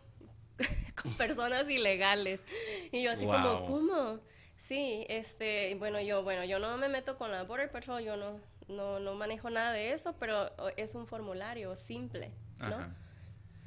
con 1.02 1.16
personas 1.16 1.70
ilegales. 1.70 2.46
Y 2.92 3.04
yo 3.04 3.12
así 3.12 3.26
Wow. 3.26 3.36
como, 3.36 3.66
¿cómo? 3.66 4.20
Sí, 4.58 5.06
este, 5.10 5.76
bueno, 5.76 6.00
yo, 6.02 6.24
bueno, 6.24 6.44
yo 6.46 6.60
no 6.60 6.78
me 6.78 6.88
meto 6.88 7.18
con 7.18 7.32
la 7.32 7.44
Border 7.44 7.72
Patrol, 7.72 8.04
yo 8.04 8.16
no, 8.16 8.40
no, 8.68 9.00
no 9.00 9.16
manejo 9.16 9.50
nada 9.50 9.72
de 9.72 9.92
eso, 9.92 10.16
pero 10.18 10.52
es 10.78 10.96
un 10.96 11.08
formulario 11.08 11.76
simple. 11.76 12.32
¿no? 12.60 13.06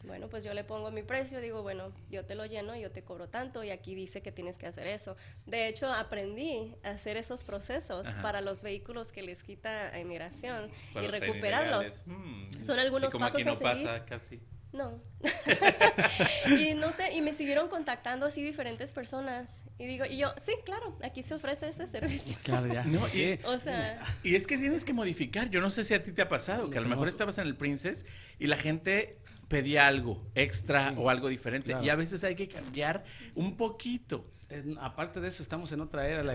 Bueno, 0.05 0.29
pues 0.29 0.45
yo 0.45 0.55
le 0.55 0.65
pongo 0.65 0.91
mi 0.91 1.03
precio, 1.03 1.41
digo, 1.41 1.63
bueno, 1.63 1.91
yo 2.11 2.25
te 2.25 2.35
lo 2.35 2.47
lleno, 2.47 2.77
yo 2.77 2.91
te 2.91 3.03
cobro 3.03 3.29
tanto 3.29 3.65
y 3.65 3.71
aquí 3.71 3.95
dice 3.95 4.23
que 4.23 4.31
tienes 4.33 4.57
que 4.57 4.67
hacer 4.67 4.87
eso. 4.87 5.17
De 5.45 5.67
hecho, 5.67 5.93
aprendí 5.93 6.77
a 6.85 6.91
hacer 6.91 7.17
esos 7.17 7.45
procesos 7.45 8.15
para 8.23 8.41
los 8.41 8.63
vehículos 8.63 9.13
que 9.13 9.23
les 9.23 9.43
quita 9.43 9.89
a 9.89 9.99
inmigración 9.99 10.71
y 10.95 11.07
recuperarlos. 11.07 12.05
Mm. 12.07 12.65
Son 12.65 12.79
algunos 12.79 13.11
y 13.11 13.13
como 13.13 13.25
pasos 13.25 13.41
aquí 13.41 13.45
no 13.45 13.53
a 13.53 13.57
seguir. 13.57 13.87
pasa 13.87 14.05
casi. 14.05 14.41
No. 14.73 15.01
y 16.59 16.75
no 16.75 16.93
sé, 16.93 17.13
y 17.15 17.23
me 17.23 17.33
siguieron 17.33 17.69
contactando 17.69 18.27
así 18.27 18.43
diferentes 18.43 18.93
personas. 18.93 19.63
Y 19.79 19.87
digo, 19.87 20.05
y 20.05 20.19
yo, 20.19 20.29
sí, 20.37 20.53
claro, 20.65 20.97
aquí 21.03 21.23
se 21.23 21.35
ofrece 21.35 21.69
ese 21.71 21.87
servicio. 21.87 22.37
Claro, 22.45 22.67
ya. 22.67 22.85
No, 22.85 23.07
y-. 23.09 23.39
O 23.47 23.59
sea, 23.59 24.01
Y 24.23 24.35
es 24.35 24.47
que 24.47 24.59
tienes 24.59 24.85
que 24.85 24.93
modificar. 24.93 25.51
Yo 25.51 25.61
no 25.61 25.71
sé 25.71 25.85
si 25.85 25.95
a 25.95 26.03
ti 26.03 26.13
te 26.13 26.23
ha 26.23 26.29
pasado, 26.29 26.71
que 26.71 26.79
a 26.79 26.81
lo 26.81 26.89
mejor 26.89 27.09
estabas 27.09 27.39
en 27.39 27.47
el 27.47 27.57
Princess 27.57 28.05
y 28.39 28.47
la 28.47 28.57
gente 28.57 29.19
pedía 29.49 29.87
algo 29.87 30.27
extra 30.35 30.93
o 30.97 31.09
algo 31.11 31.29
diferente. 31.29 31.71
claro. 31.71 31.85
Y 31.85 31.89
a 31.89 31.97
veces 31.97 32.23
hay 32.25 32.35
que 32.35 32.49
cambiar 32.49 33.05
un 33.35 33.57
poquito. 33.57 34.25
En- 34.51 34.79
aparte 34.79 35.21
de 35.21 35.29
eso, 35.29 35.43
estamos 35.43 35.73
en 35.73 35.81
otra 35.81 36.07
era. 36.09 36.23
La, 36.23 36.35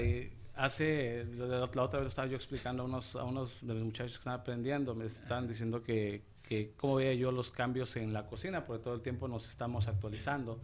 hace, 0.55 1.25
la, 1.37 1.45
la 1.59 1.63
otra 1.83 1.99
vez 1.99 2.03
lo 2.03 2.09
estaba 2.09 2.27
yo 2.27 2.35
explicando 2.35 2.83
a 2.83 2.85
unos, 2.85 3.15
a 3.15 3.23
unos 3.23 3.65
de 3.65 3.73
mis 3.73 3.83
muchachos 3.83 4.13
que 4.13 4.19
están 4.21 4.33
aprendiendo, 4.33 4.93
me 4.95 5.05
estaban 5.05 5.47
diciendo 5.47 5.81
que, 5.83 6.21
que 6.53 6.73
cómo 6.77 6.95
veía 6.95 7.13
yo 7.13 7.31
los 7.31 7.51
cambios 7.51 7.95
en 7.95 8.13
la 8.13 8.27
cocina, 8.27 8.65
porque 8.65 8.83
todo 8.83 8.93
el 8.95 9.01
tiempo 9.01 9.27
nos 9.27 9.49
estamos 9.49 9.87
actualizando. 9.87 10.59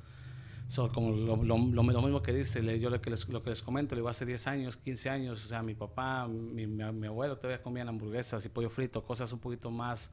So, 0.68 0.92
como 0.92 1.12
lo, 1.12 1.36
lo, 1.38 1.58
lo- 1.58 1.84
mismo 2.02 2.22
que 2.22 2.32
dice, 2.32 2.80
yo 2.80 2.90
lo 2.92 3.02
que, 3.02 3.10
les, 3.10 3.28
lo 3.28 3.42
que 3.42 3.50
les 3.50 3.62
comento, 3.64 3.96
le 3.96 4.02
digo, 4.02 4.10
hace 4.10 4.26
10 4.26 4.46
años, 4.48 4.78
15 4.78 5.10
años, 5.10 5.44
o 5.44 5.48
sea, 5.48 5.64
mi 5.64 5.74
papá, 5.74 6.28
mi, 6.28 6.68
mi, 6.68 6.84
mi 6.94 7.08
abuelo 7.08 7.38
todavía 7.38 7.62
comían 7.64 7.88
hamburguesas 7.90 8.46
y 8.46 8.50
pollo 8.50 8.70
frito, 8.70 9.04
cosas 9.04 9.34
un 9.34 9.40
poquito 9.40 9.72
más, 9.72 10.12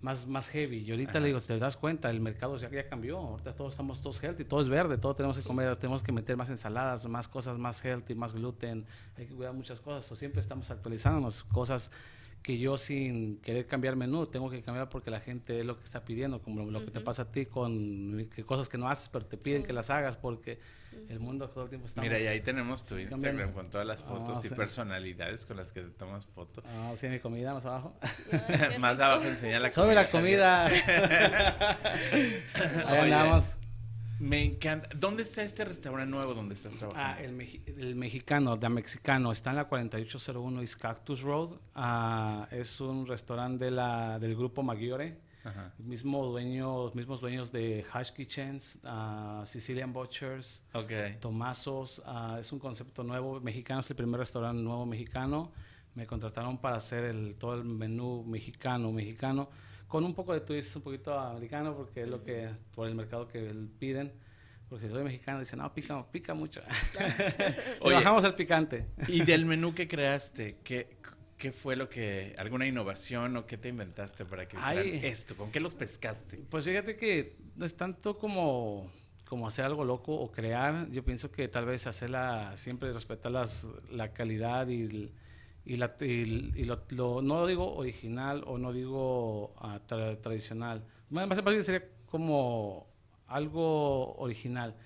más, 0.00 0.26
más 0.26 0.48
heavy. 0.48 0.78
Y 0.78 0.90
ahorita 0.90 1.20
le 1.20 1.26
digo, 1.26 1.40
si 1.40 1.48
te 1.48 1.58
das 1.58 1.76
cuenta, 1.76 2.08
el 2.10 2.20
mercado 2.20 2.56
ya, 2.56 2.70
ya 2.70 2.88
cambió. 2.88 3.18
Ahorita 3.18 3.52
todos 3.52 3.72
estamos 3.74 4.00
todos 4.00 4.22
healthy, 4.22 4.44
todo 4.44 4.60
es 4.60 4.68
verde, 4.68 4.96
todo 4.98 5.14
tenemos 5.14 5.36
que 5.36 5.44
comer, 5.44 5.76
tenemos 5.76 6.02
que 6.02 6.12
meter 6.12 6.36
más 6.36 6.50
ensaladas, 6.50 7.06
más 7.06 7.28
cosas 7.28 7.58
más 7.58 7.84
healthy, 7.84 8.14
más 8.14 8.32
gluten. 8.32 8.86
Hay 9.16 9.26
que 9.26 9.34
cuidar 9.34 9.52
muchas 9.52 9.80
cosas. 9.80 10.04
So, 10.06 10.16
siempre 10.16 10.40
estamos 10.40 10.70
actualizándonos, 10.70 11.44
cosas 11.44 11.90
que 12.42 12.58
yo 12.58 12.78
sin 12.78 13.36
querer 13.42 13.66
cambiar 13.66 13.96
menú 13.96 14.24
tengo 14.26 14.48
que 14.48 14.62
cambiar 14.62 14.88
porque 14.88 15.10
la 15.10 15.20
gente 15.20 15.60
es 15.60 15.66
lo 15.66 15.76
que 15.76 15.84
está 15.84 16.04
pidiendo, 16.06 16.40
como 16.40 16.64
lo, 16.64 16.70
lo 16.70 16.82
que 16.82 16.90
te 16.90 17.00
pasa 17.00 17.22
a 17.22 17.30
ti 17.30 17.44
con 17.44 18.26
que 18.34 18.44
cosas 18.44 18.70
que 18.70 18.78
no 18.78 18.88
haces, 18.88 19.10
pero 19.10 19.26
te 19.26 19.36
piden 19.36 19.60
Sí. 19.60 19.66
que 19.66 19.74
las 19.74 19.90
hagas 19.90 20.16
porque 20.16 20.58
el 21.08 21.20
mundo 21.20 21.48
todo 21.50 21.64
el 21.64 21.70
tiempo 21.70 21.86
está. 21.86 22.00
Mira, 22.00 22.18
y 22.20 22.26
ahí 22.26 22.40
tenemos 22.40 22.84
tu 22.84 22.94
cambiando. 22.96 23.16
Instagram 23.16 23.52
con 23.52 23.70
todas 23.70 23.86
las 23.86 24.02
fotos 24.04 24.38
Ah, 24.38 24.42
y 24.44 24.48
sí. 24.48 24.54
personalidades 24.54 25.46
con 25.46 25.56
las 25.56 25.72
que 25.72 25.80
te 25.82 25.90
tomas 25.90 26.26
fotos. 26.26 26.64
Ah, 26.66 26.92
sí, 26.96 27.08
mi 27.08 27.18
comida 27.20 27.52
más 27.54 27.66
abajo. 27.66 27.96
Más 28.78 29.00
abajo 29.00 29.24
enseña 29.24 29.58
la 29.60 29.70
Sobre 29.70 29.94
la 29.94 30.08
comida. 30.08 30.66
Ahí 32.86 32.98
Oye, 33.00 33.14
andamos. 33.14 33.56
Me 34.18 34.44
encanta. 34.44 34.88
¿Dónde 34.94 35.22
está 35.22 35.42
este 35.42 35.64
restaurante 35.64 36.10
nuevo 36.10 36.34
donde 36.34 36.54
estás 36.54 36.72
trabajando? 36.74 37.14
Ah, 37.18 37.22
el, 37.22 37.32
meji- 37.34 37.62
el 37.66 37.94
mexicano, 37.94 38.56
de 38.58 38.68
mexicano, 38.68 39.32
está 39.32 39.48
en 39.50 39.56
la 39.56 39.64
4801 39.66 40.60
East 40.60 40.74
Cactus 40.78 41.22
Road. 41.22 41.56
Ah, 41.74 42.46
es 42.50 42.80
un 42.82 43.06
restaurante 43.06 43.64
de 43.66 43.70
la, 43.70 44.18
del 44.18 44.36
grupo 44.36 44.62
Maggiore. 44.62 45.18
Ajá. 45.44 45.72
Mismo 45.78 46.26
dueño, 46.26 46.84
los 46.84 46.94
mismos 46.94 47.20
dueños 47.20 47.50
de 47.50 47.84
Hash 47.92 48.10
Kitchens, 48.10 48.78
ah, 48.84 49.42
Sicilian 49.46 49.92
Butchers, 49.92 50.62
Ok. 50.74 50.92
Tomasos. 51.20 52.02
ah, 52.04 52.36
es 52.40 52.52
un 52.52 52.58
concepto 52.58 53.02
nuevo 53.04 53.40
mexicano, 53.40 53.80
es 53.80 53.90
el 53.90 53.96
primer 53.96 54.20
restaurante 54.20 54.62
nuevo 54.62 54.84
mexicano. 54.86 55.52
Me 55.94 56.06
contrataron 56.06 56.58
para 56.58 56.76
hacer 56.76 57.04
el, 57.04 57.34
todo 57.36 57.54
el 57.54 57.64
menú 57.64 58.22
mexicano, 58.24 58.92
mexicano, 58.92 59.48
con 59.88 60.04
un 60.04 60.14
poco 60.14 60.32
de 60.32 60.40
twist, 60.40 60.76
un 60.76 60.82
poquito 60.82 61.18
americano, 61.18 61.74
porque 61.74 62.02
es 62.02 62.08
lo 62.10 62.22
que, 62.22 62.48
por 62.74 62.86
el 62.86 62.94
mercado 62.94 63.26
que 63.26 63.52
piden. 63.78 64.12
Porque 64.68 64.86
si 64.86 64.92
soy 64.92 65.02
mexicano, 65.02 65.40
dicen, 65.40 65.58
no, 65.58 65.74
pica, 65.74 66.06
pica 66.12 66.32
mucho. 66.32 66.62
Oye. 67.80 67.94
Bajamos 67.96 68.22
el 68.22 68.34
picante. 68.36 68.86
¿Y 69.08 69.24
del 69.24 69.44
menú 69.46 69.74
que 69.74 69.88
creaste? 69.88 70.58
¿Qué, 70.62 70.96
¿Qué 71.40 71.52
fue 71.52 71.74
lo 71.74 71.88
que, 71.88 72.34
alguna 72.38 72.66
innovación 72.66 73.34
o 73.38 73.46
qué 73.46 73.56
te 73.56 73.68
inventaste 73.70 74.26
para 74.26 74.46
que 74.46 74.58
Ay. 74.60 75.00
esto? 75.02 75.34
¿Con 75.36 75.50
qué 75.50 75.58
los 75.58 75.74
pescaste? 75.74 76.36
Pues 76.50 76.66
fíjate 76.66 76.96
que 76.96 77.36
no 77.56 77.64
es 77.64 77.74
tanto 77.76 78.18
como, 78.18 78.92
como 79.26 79.48
hacer 79.48 79.64
algo 79.64 79.84
loco 79.86 80.12
o 80.14 80.30
crear. 80.30 80.90
Yo 80.90 81.02
pienso 81.02 81.30
que 81.32 81.48
tal 81.48 81.64
vez 81.64 81.86
hacerla, 81.86 82.54
siempre 82.58 82.92
respetar 82.92 83.32
las, 83.32 83.66
la 83.90 84.12
calidad 84.12 84.68
y, 84.68 85.10
y, 85.64 85.76
la, 85.76 85.96
y, 86.00 86.04
y 86.60 86.64
lo, 86.64 86.76
lo- 86.90 87.22
no 87.22 87.46
digo 87.46 87.74
original 87.74 88.44
o 88.46 88.58
no 88.58 88.72
digo 88.74 89.54
ah, 89.58 89.80
tra- 89.88 90.20
tradicional. 90.20 90.84
Más 91.08 91.42
bien 91.42 91.64
sería 91.64 91.88
como 92.04 92.86
algo 93.28 94.14
original. 94.16 94.76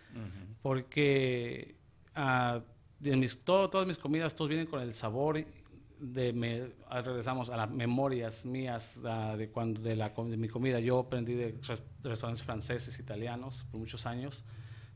Porque 0.62 1.74
ah, 2.14 2.62
de 3.00 3.16
mis, 3.16 3.38
todo- 3.44 3.68
todas 3.70 3.86
mis 3.88 3.98
comidas, 3.98 4.34
todos 4.36 4.48
vienen 4.48 4.66
con 4.68 4.80
el 4.80 4.94
sabor 4.94 5.44
de, 6.12 6.32
me, 6.32 6.72
regresamos 7.02 7.50
a 7.50 7.56
las 7.56 7.70
memorias 7.70 8.44
mías 8.44 9.00
ah, 9.04 9.34
de, 9.36 9.48
cuando, 9.50 9.80
de, 9.80 9.96
la, 9.96 10.08
de 10.10 10.36
mi 10.36 10.48
comida. 10.48 10.80
Yo 10.80 10.98
aprendí 10.98 11.34
de, 11.34 11.58
res- 11.66 11.84
de 12.02 12.08
restaurantes 12.10 12.42
franceses, 12.44 12.98
italianos, 12.98 13.64
por 13.70 13.80
muchos 13.80 14.06
años. 14.06 14.44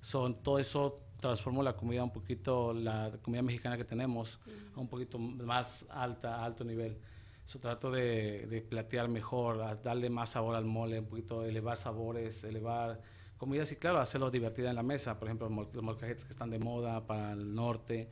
Son, 0.00 0.34
todo 0.42 0.58
eso 0.58 1.00
transformó 1.20 1.62
la 1.62 1.74
comida 1.74 2.04
un 2.04 2.12
poquito, 2.12 2.72
la 2.72 3.10
comida 3.22 3.42
mexicana 3.42 3.76
que 3.76 3.84
tenemos, 3.84 4.38
a 4.76 4.80
un 4.80 4.88
poquito 4.88 5.18
más 5.18 5.88
alta, 5.90 6.36
a 6.36 6.44
alto 6.44 6.64
nivel. 6.64 6.98
So, 7.44 7.58
trato 7.58 7.90
de, 7.90 8.46
de 8.46 8.60
platear 8.60 9.08
mejor, 9.08 9.80
darle 9.82 10.10
más 10.10 10.30
sabor 10.30 10.54
al 10.54 10.66
mole, 10.66 11.00
un 11.00 11.06
poquito 11.06 11.44
elevar 11.44 11.78
sabores, 11.78 12.44
elevar 12.44 13.00
comidas 13.38 13.72
y 13.72 13.76
claro, 13.76 13.98
hacerlo 14.00 14.30
divertida 14.30 14.68
en 14.68 14.76
la 14.76 14.82
mesa. 14.82 15.18
Por 15.18 15.28
ejemplo, 15.28 15.48
los 15.48 15.82
molcajetes 15.82 16.24
que 16.26 16.32
están 16.32 16.50
de 16.50 16.58
moda 16.58 17.06
para 17.06 17.32
el 17.32 17.54
norte, 17.54 18.10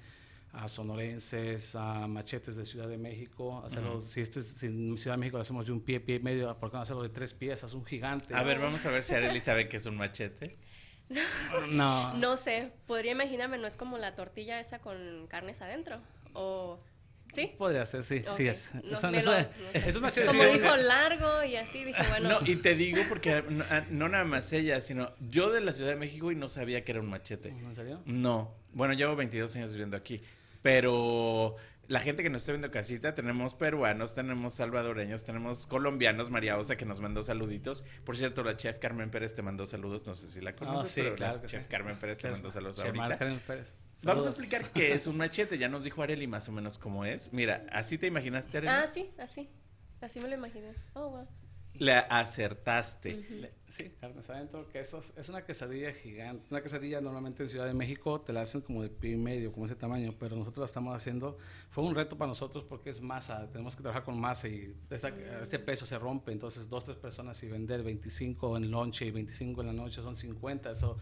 a 0.57 0.69
sonorenses, 0.69 1.75
a 1.77 2.07
machetes 2.07 2.57
de 2.57 2.65
Ciudad 2.65 2.89
de 2.89 2.97
México. 2.97 3.63
Hacerlo, 3.65 4.01
si, 4.03 4.21
este 4.21 4.41
es, 4.41 4.47
si 4.47 4.67
en 4.67 4.97
Ciudad 4.99 5.15
de 5.17 5.21
México 5.21 5.37
lo 5.37 5.43
hacemos 5.43 5.67
de 5.67 5.73
un 5.73 5.81
pie, 5.81 6.01
pie 6.01 6.17
y 6.17 6.21
medio, 6.21 6.57
¿por 6.59 6.71
qué 6.71 6.77
no 6.77 6.83
hacerlo 6.83 7.03
de 7.03 7.11
tres 7.11 7.35
piezas? 7.35 7.75
Un 7.75 7.85
gigante. 7.85 8.35
A 8.35 8.43
ver, 8.43 8.59
vamos 8.59 8.85
a 8.87 8.91
ver 8.91 9.03
si 9.03 9.15
Arely 9.15 9.41
sabe 9.41 9.69
que 9.69 9.77
es 9.77 9.87
un 9.87 9.97
machete. 9.97 10.57
no. 11.71 12.15
No 12.19 12.37
sé, 12.37 12.73
podría 12.87 13.13
imaginarme, 13.13 13.59
¿no 13.59 13.67
es 13.67 13.77
como 13.77 13.99
la 13.99 14.15
tortilla 14.15 14.59
esa 14.59 14.79
con 14.81 15.27
carnes 15.29 15.61
adentro? 15.63 16.01
¿O 16.33 16.81
sí? 17.33 17.53
Podría 17.59 17.85
ser, 17.87 18.03
sí, 18.03 18.23
sí 18.31 18.49
es. 18.49 18.75
No, 18.83 18.93
Eso- 18.97 19.11
no 19.11 19.21
sé. 19.21 19.47
es 19.75 19.95
un 19.97 20.03
machete. 20.03 20.27
Como 20.27 20.43
dijo 20.45 20.77
largo 20.77 21.45
y 21.45 21.57
así, 21.57 21.85
dije, 21.85 22.03
bueno. 22.11 22.41
No, 22.41 22.47
y 22.47 22.57
te 22.57 22.75
digo 22.75 23.03
porque 23.09 23.45
no, 23.51 23.65
no 23.91 24.09
nada 24.09 24.25
más 24.25 24.53
ella, 24.53 24.81
sino 24.81 25.13
yo 25.31 25.51
de 25.53 25.61
la 25.61 25.73
Ciudad 25.73 25.91
de 25.91 25.97
México 25.97 26.33
y 26.33 26.37
no 26.37 26.49
sabía 26.49 26.85
que 26.85 26.93
era 26.93 27.01
un 27.01 27.09
machete. 27.11 27.51
¿En 27.51 27.75
serio? 27.77 28.01
No, 28.07 28.55
bueno, 28.73 28.95
llevo 28.95 29.17
22 29.17 29.55
años 29.57 29.71
viviendo 29.71 29.97
aquí, 29.97 30.21
pero 30.67 31.55
la 31.87 32.01
gente 32.01 32.25
que 32.25 32.29
nos 32.29 32.43
está 32.43 32.51
viendo 32.51 32.67
en 32.67 32.73
casita, 32.73 33.15
tenemos 33.15 33.55
peruanos, 33.55 34.15
tenemos 34.15 34.55
salvadoreños, 34.55 35.23
tenemos 35.23 35.69
colombianos, 35.69 36.29
María 36.29 36.59
Osa 36.59 36.77
que 36.77 36.85
nos 36.85 37.01
mandó 37.01 37.23
saluditos. 37.23 37.85
Por 38.05 38.17
cierto, 38.17 38.43
la 38.43 38.57
chef 38.57 38.79
Carmen 38.79 39.09
Pérez 39.09 39.33
te 39.33 39.43
mandó 39.43 39.69
saludos, 39.69 40.05
no 40.09 40.17
sé 40.17 40.27
si 40.27 40.41
la 40.41 40.57
conoces, 40.57 40.91
Ah, 40.91 40.93
sí, 40.93 41.01
pero 41.03 41.15
claro 41.15 41.37
la 41.41 41.47
chef 41.47 41.63
sí. 41.63 41.69
Carmen 41.69 41.97
Pérez 41.97 42.19
te 42.19 42.29
mandó 42.33 42.51
saludos 42.51 42.79
Chef 42.79 42.87
ahorita. 42.87 43.17
Karen 43.17 43.39
Pérez. 43.47 43.77
Vamos 44.03 44.27
a 44.27 44.31
explicar 44.31 44.73
qué 44.73 44.93
es 44.93 45.07
un 45.07 45.17
machete, 45.19 45.57
ya 45.57 45.69
nos 45.69 45.85
dijo 45.85 46.03
Areli 46.03 46.27
más 46.27 46.49
o 46.49 46.53
menos 46.53 46.79
cómo 46.79 47.05
es. 47.05 47.33
Mira, 47.33 47.65
¿así 47.71 47.97
te 47.97 48.09
imaginaste, 48.09 48.59
Areli? 48.59 48.73
Ah, 48.73 48.89
sí, 48.93 49.13
así. 49.19 49.49
Así 50.01 50.19
me 50.19 50.29
lo 50.29 50.35
imaginé. 50.35 50.75
Oh, 50.95 51.11
wow. 51.11 51.29
Le 51.79 51.93
acertaste. 51.95 53.25
Le- 53.31 53.57
Sí, 53.69 53.91
carnes 54.01 54.31
adentro, 54.31 54.69
quesos. 54.69 55.13
Es 55.17 55.29
una 55.29 55.45
quesadilla 55.45 55.93
gigante. 55.93 56.47
Una 56.53 56.63
quesadilla 56.63 57.01
normalmente 57.01 57.43
en 57.43 57.49
Ciudad 57.49 57.67
de 57.67 57.75
México 57.75 58.21
te 58.21 58.33
la 58.33 58.43
hacen 58.43 58.61
como 58.61 58.81
de 58.81 58.89
pie 58.91 59.15
y 59.15 59.17
medio, 59.17 59.51
como 59.53 59.67
ese 59.67 59.75
tamaño, 59.75 60.13
pero 60.21 60.37
nosotros 60.37 60.61
la 60.61 60.67
estamos 60.67 60.95
haciendo. 60.95 61.37
Fue 61.71 61.83
un 61.83 61.97
reto 61.97 62.17
para 62.17 62.29
nosotros 62.29 62.63
porque 62.63 62.91
es 62.91 63.01
masa. 63.01 63.51
Tenemos 63.51 63.75
que 63.75 63.83
trabajar 63.83 64.05
con 64.05 64.21
masa 64.21 64.47
y 64.47 64.73
esta- 64.89 65.09
este 65.43 65.59
peso 65.59 65.85
se 65.85 65.99
rompe. 65.99 66.31
Entonces, 66.31 66.69
dos, 66.69 66.85
tres 66.85 66.97
personas 66.97 67.43
y 67.43 67.49
vender 67.49 67.83
25 67.83 68.57
en 68.57 68.71
lonche 68.71 69.05
y 69.07 69.11
25 69.11 69.63
en 69.63 69.67
la 69.67 69.73
noche 69.73 70.01
son 70.01 70.15
50. 70.15 70.71
Eso 70.71 70.97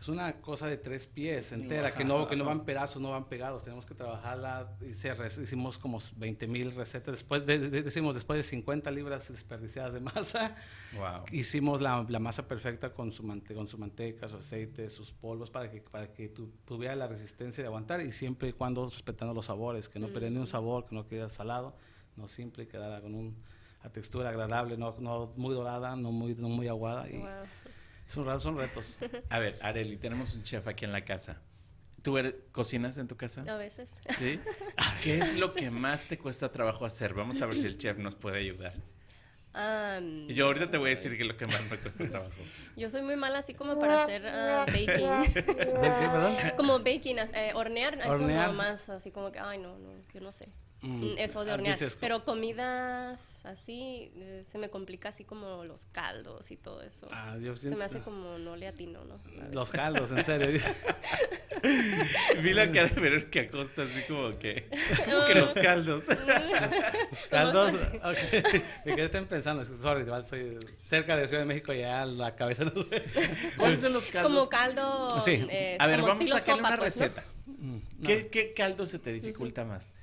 es 0.00 0.08
una 0.08 0.40
cosa 0.40 0.66
de 0.66 0.78
tres 0.78 1.06
pies 1.06 1.52
entera, 1.52 1.92
que 1.92 2.04
no, 2.06 2.26
que 2.26 2.34
no 2.34 2.44
van 2.46 2.64
pedazos, 2.64 3.02
no 3.02 3.10
van 3.10 3.26
pegados. 3.28 3.62
Tenemos 3.62 3.84
que 3.84 3.94
trabajarla. 3.94 4.74
Hicimos 4.80 5.76
como 5.76 5.98
20 6.16 6.46
mil 6.46 6.74
recetas. 6.74 7.12
Después 7.12 7.44
de, 7.44 7.58
de- 7.68 7.82
decimos, 7.82 8.14
después 8.14 8.38
de 8.38 8.42
50 8.42 8.90
libras 8.90 9.28
desperdiciadas 9.28 9.92
de 9.92 10.00
masa. 10.00 10.56
Wow. 10.96 11.26
Hicimos 11.32 11.82
la, 11.82 12.06
la 12.08 12.18
masa 12.18 12.48
perfecta 12.48 12.94
con 12.94 13.12
su, 13.12 13.22
mante- 13.22 13.54
con 13.54 13.66
su 13.66 13.76
manteca, 13.76 14.26
su 14.26 14.36
aceite, 14.36 14.88
sus 14.88 15.12
polvos, 15.12 15.50
para 15.50 15.70
que, 15.70 15.82
para 15.82 16.10
que 16.12 16.30
tu- 16.30 16.50
tuviera 16.64 16.96
la 16.96 17.06
resistencia 17.06 17.62
de 17.62 17.68
aguantar 17.68 18.00
y 18.00 18.10
siempre 18.10 18.48
y 18.48 18.52
cuando 18.54 18.88
respetando 18.88 19.34
los 19.34 19.46
sabores, 19.46 19.90
que 19.90 19.98
no 19.98 20.06
perdiera 20.08 20.30
ni 20.30 20.38
un 20.38 20.46
sabor, 20.46 20.86
que 20.86 20.94
no 20.94 21.06
quedara 21.06 21.28
salado, 21.28 21.76
no 22.16 22.26
simple, 22.26 22.66
quedara 22.66 23.02
con 23.02 23.14
un- 23.14 23.36
una 23.82 23.92
textura 23.92 24.30
agradable, 24.30 24.78
no, 24.78 24.96
no 24.98 25.32
muy 25.36 25.54
dorada, 25.54 25.94
no 25.94 26.10
muy, 26.10 26.34
no 26.36 26.48
muy 26.48 26.68
aguada. 26.68 27.06
Y 27.10 27.18
Wow. 27.18 27.28
Son, 28.10 28.40
son 28.40 28.56
retos. 28.56 28.98
A 29.28 29.38
ver, 29.38 29.58
Areli, 29.62 29.96
tenemos 29.96 30.34
un 30.34 30.42
chef 30.42 30.66
aquí 30.66 30.84
en 30.84 30.92
la 30.92 31.04
casa. 31.04 31.40
¿Tú 32.02 32.16
eres- 32.18 32.34
cocinas 32.52 32.98
en 32.98 33.08
tu 33.08 33.16
casa? 33.16 33.44
A 33.48 33.56
veces. 33.56 34.00
¿Sí? 34.16 34.40
¿Qué 35.02 35.18
es 35.18 35.34
lo 35.34 35.52
que 35.52 35.70
más 35.70 36.04
te 36.04 36.18
cuesta 36.18 36.50
trabajo 36.50 36.84
hacer? 36.84 37.14
Vamos 37.14 37.40
a 37.42 37.46
ver 37.46 37.56
si 37.56 37.66
el 37.66 37.76
chef 37.76 37.98
nos 37.98 38.16
puede 38.16 38.38
ayudar. 38.38 38.72
Y 40.28 40.32
yo 40.34 40.46
ahorita 40.46 40.68
te 40.68 40.78
voy 40.78 40.88
a 40.92 40.94
decir 40.94 41.16
que 41.16 41.22
es 41.22 41.28
lo 41.28 41.36
que 41.36 41.46
más 41.46 41.60
me 41.68 41.76
cuesta 41.76 42.06
trabajo. 42.08 42.40
yo 42.76 42.88
soy 42.88 43.02
muy 43.02 43.16
mala 43.16 43.40
así 43.40 43.52
como 43.54 43.78
para 43.78 44.04
hacer 44.04 44.26
ah, 44.28 44.64
baking. 44.66 44.86
¿De 45.34 45.42
qué, 45.42 45.42
perdón? 45.42 46.36
como 46.56 46.78
baking, 46.78 47.18
eh, 47.18 47.52
hornear, 47.54 47.98
eso 47.98 48.10
Hornear. 48.10 48.48
no 48.48 48.54
más 48.54 48.88
así 48.88 49.10
como 49.10 49.32
que, 49.32 49.40
ay, 49.40 49.58
no, 49.58 49.76
no, 49.78 49.90
yo 50.14 50.20
no 50.20 50.30
sé. 50.30 50.48
Mm, 50.82 50.96
Mm, 51.12 51.18
Eso 51.18 51.44
de 51.44 51.50
ah, 51.50 51.54
hornear. 51.54 51.74
dices- 51.76 51.96
Pero 52.00 52.24
comidas 52.24 53.44
así, 53.44 54.10
eh, 54.16 54.42
se 54.46 54.56
me 54.56 54.70
complica 54.70 55.10
así 55.10 55.24
como 55.24 55.62
los 55.64 55.84
caldos 55.92 56.50
y 56.50 56.56
todo 56.56 56.80
eso. 56.82 57.06
Ah, 57.12 57.36
yo 57.38 57.54
se 57.56 57.76
me 57.76 57.84
hace 57.84 58.00
como 58.00 58.38
no 58.38 58.56
le 58.56 58.66
atino, 58.66 59.04
¿no? 59.04 59.20
Los 59.52 59.72
caldos, 59.72 60.10
en 60.12 60.22
serio. 60.22 60.60
Vi 62.42 62.52
la 62.54 62.72
cara 62.72 62.88
de 62.88 63.00
Verónica 63.00 63.40
Acosta 63.42 63.82
así 63.82 64.02
como 64.08 64.38
que, 64.38 64.68
como 65.04 65.26
que 65.26 65.34
los 65.34 65.50
caldos. 65.50 66.04
Los 67.10 67.26
caldos. 67.26 67.74
ok. 67.74 68.62
Me 68.86 68.96
quedé 68.96 69.08
tan 69.10 69.26
pensando, 69.26 69.64
sorry, 69.64 70.02
igual 70.02 70.24
soy 70.24 70.56
cerca 70.82 71.16
de 71.16 71.28
Ciudad 71.28 71.42
de 71.42 71.46
México 71.46 71.72
y 71.74 71.80
ya 71.80 72.06
la 72.06 72.34
cabeza 72.36 72.64
no 72.64 72.72
¿Cuáles 73.56 73.80
son 73.80 73.92
los 73.92 74.08
caldos? 74.08 74.32
Como 74.32 74.48
caldo. 74.48 75.20
Sí. 75.20 75.44
eh, 75.50 75.76
a 75.78 75.86
ver, 75.86 76.00
vamos 76.02 76.30
a 76.30 76.38
sacarle 76.38 76.40
sopa, 76.62 76.68
una 76.68 76.78
pues, 76.78 76.96
¿no? 76.96 77.02
receta. 77.06 77.24
¿Qué, 78.04 78.28
qué 78.28 78.54
caldo 78.54 78.86
se 78.86 78.98
te 78.98 79.12
dificulta 79.12 79.64
más? 79.64 79.94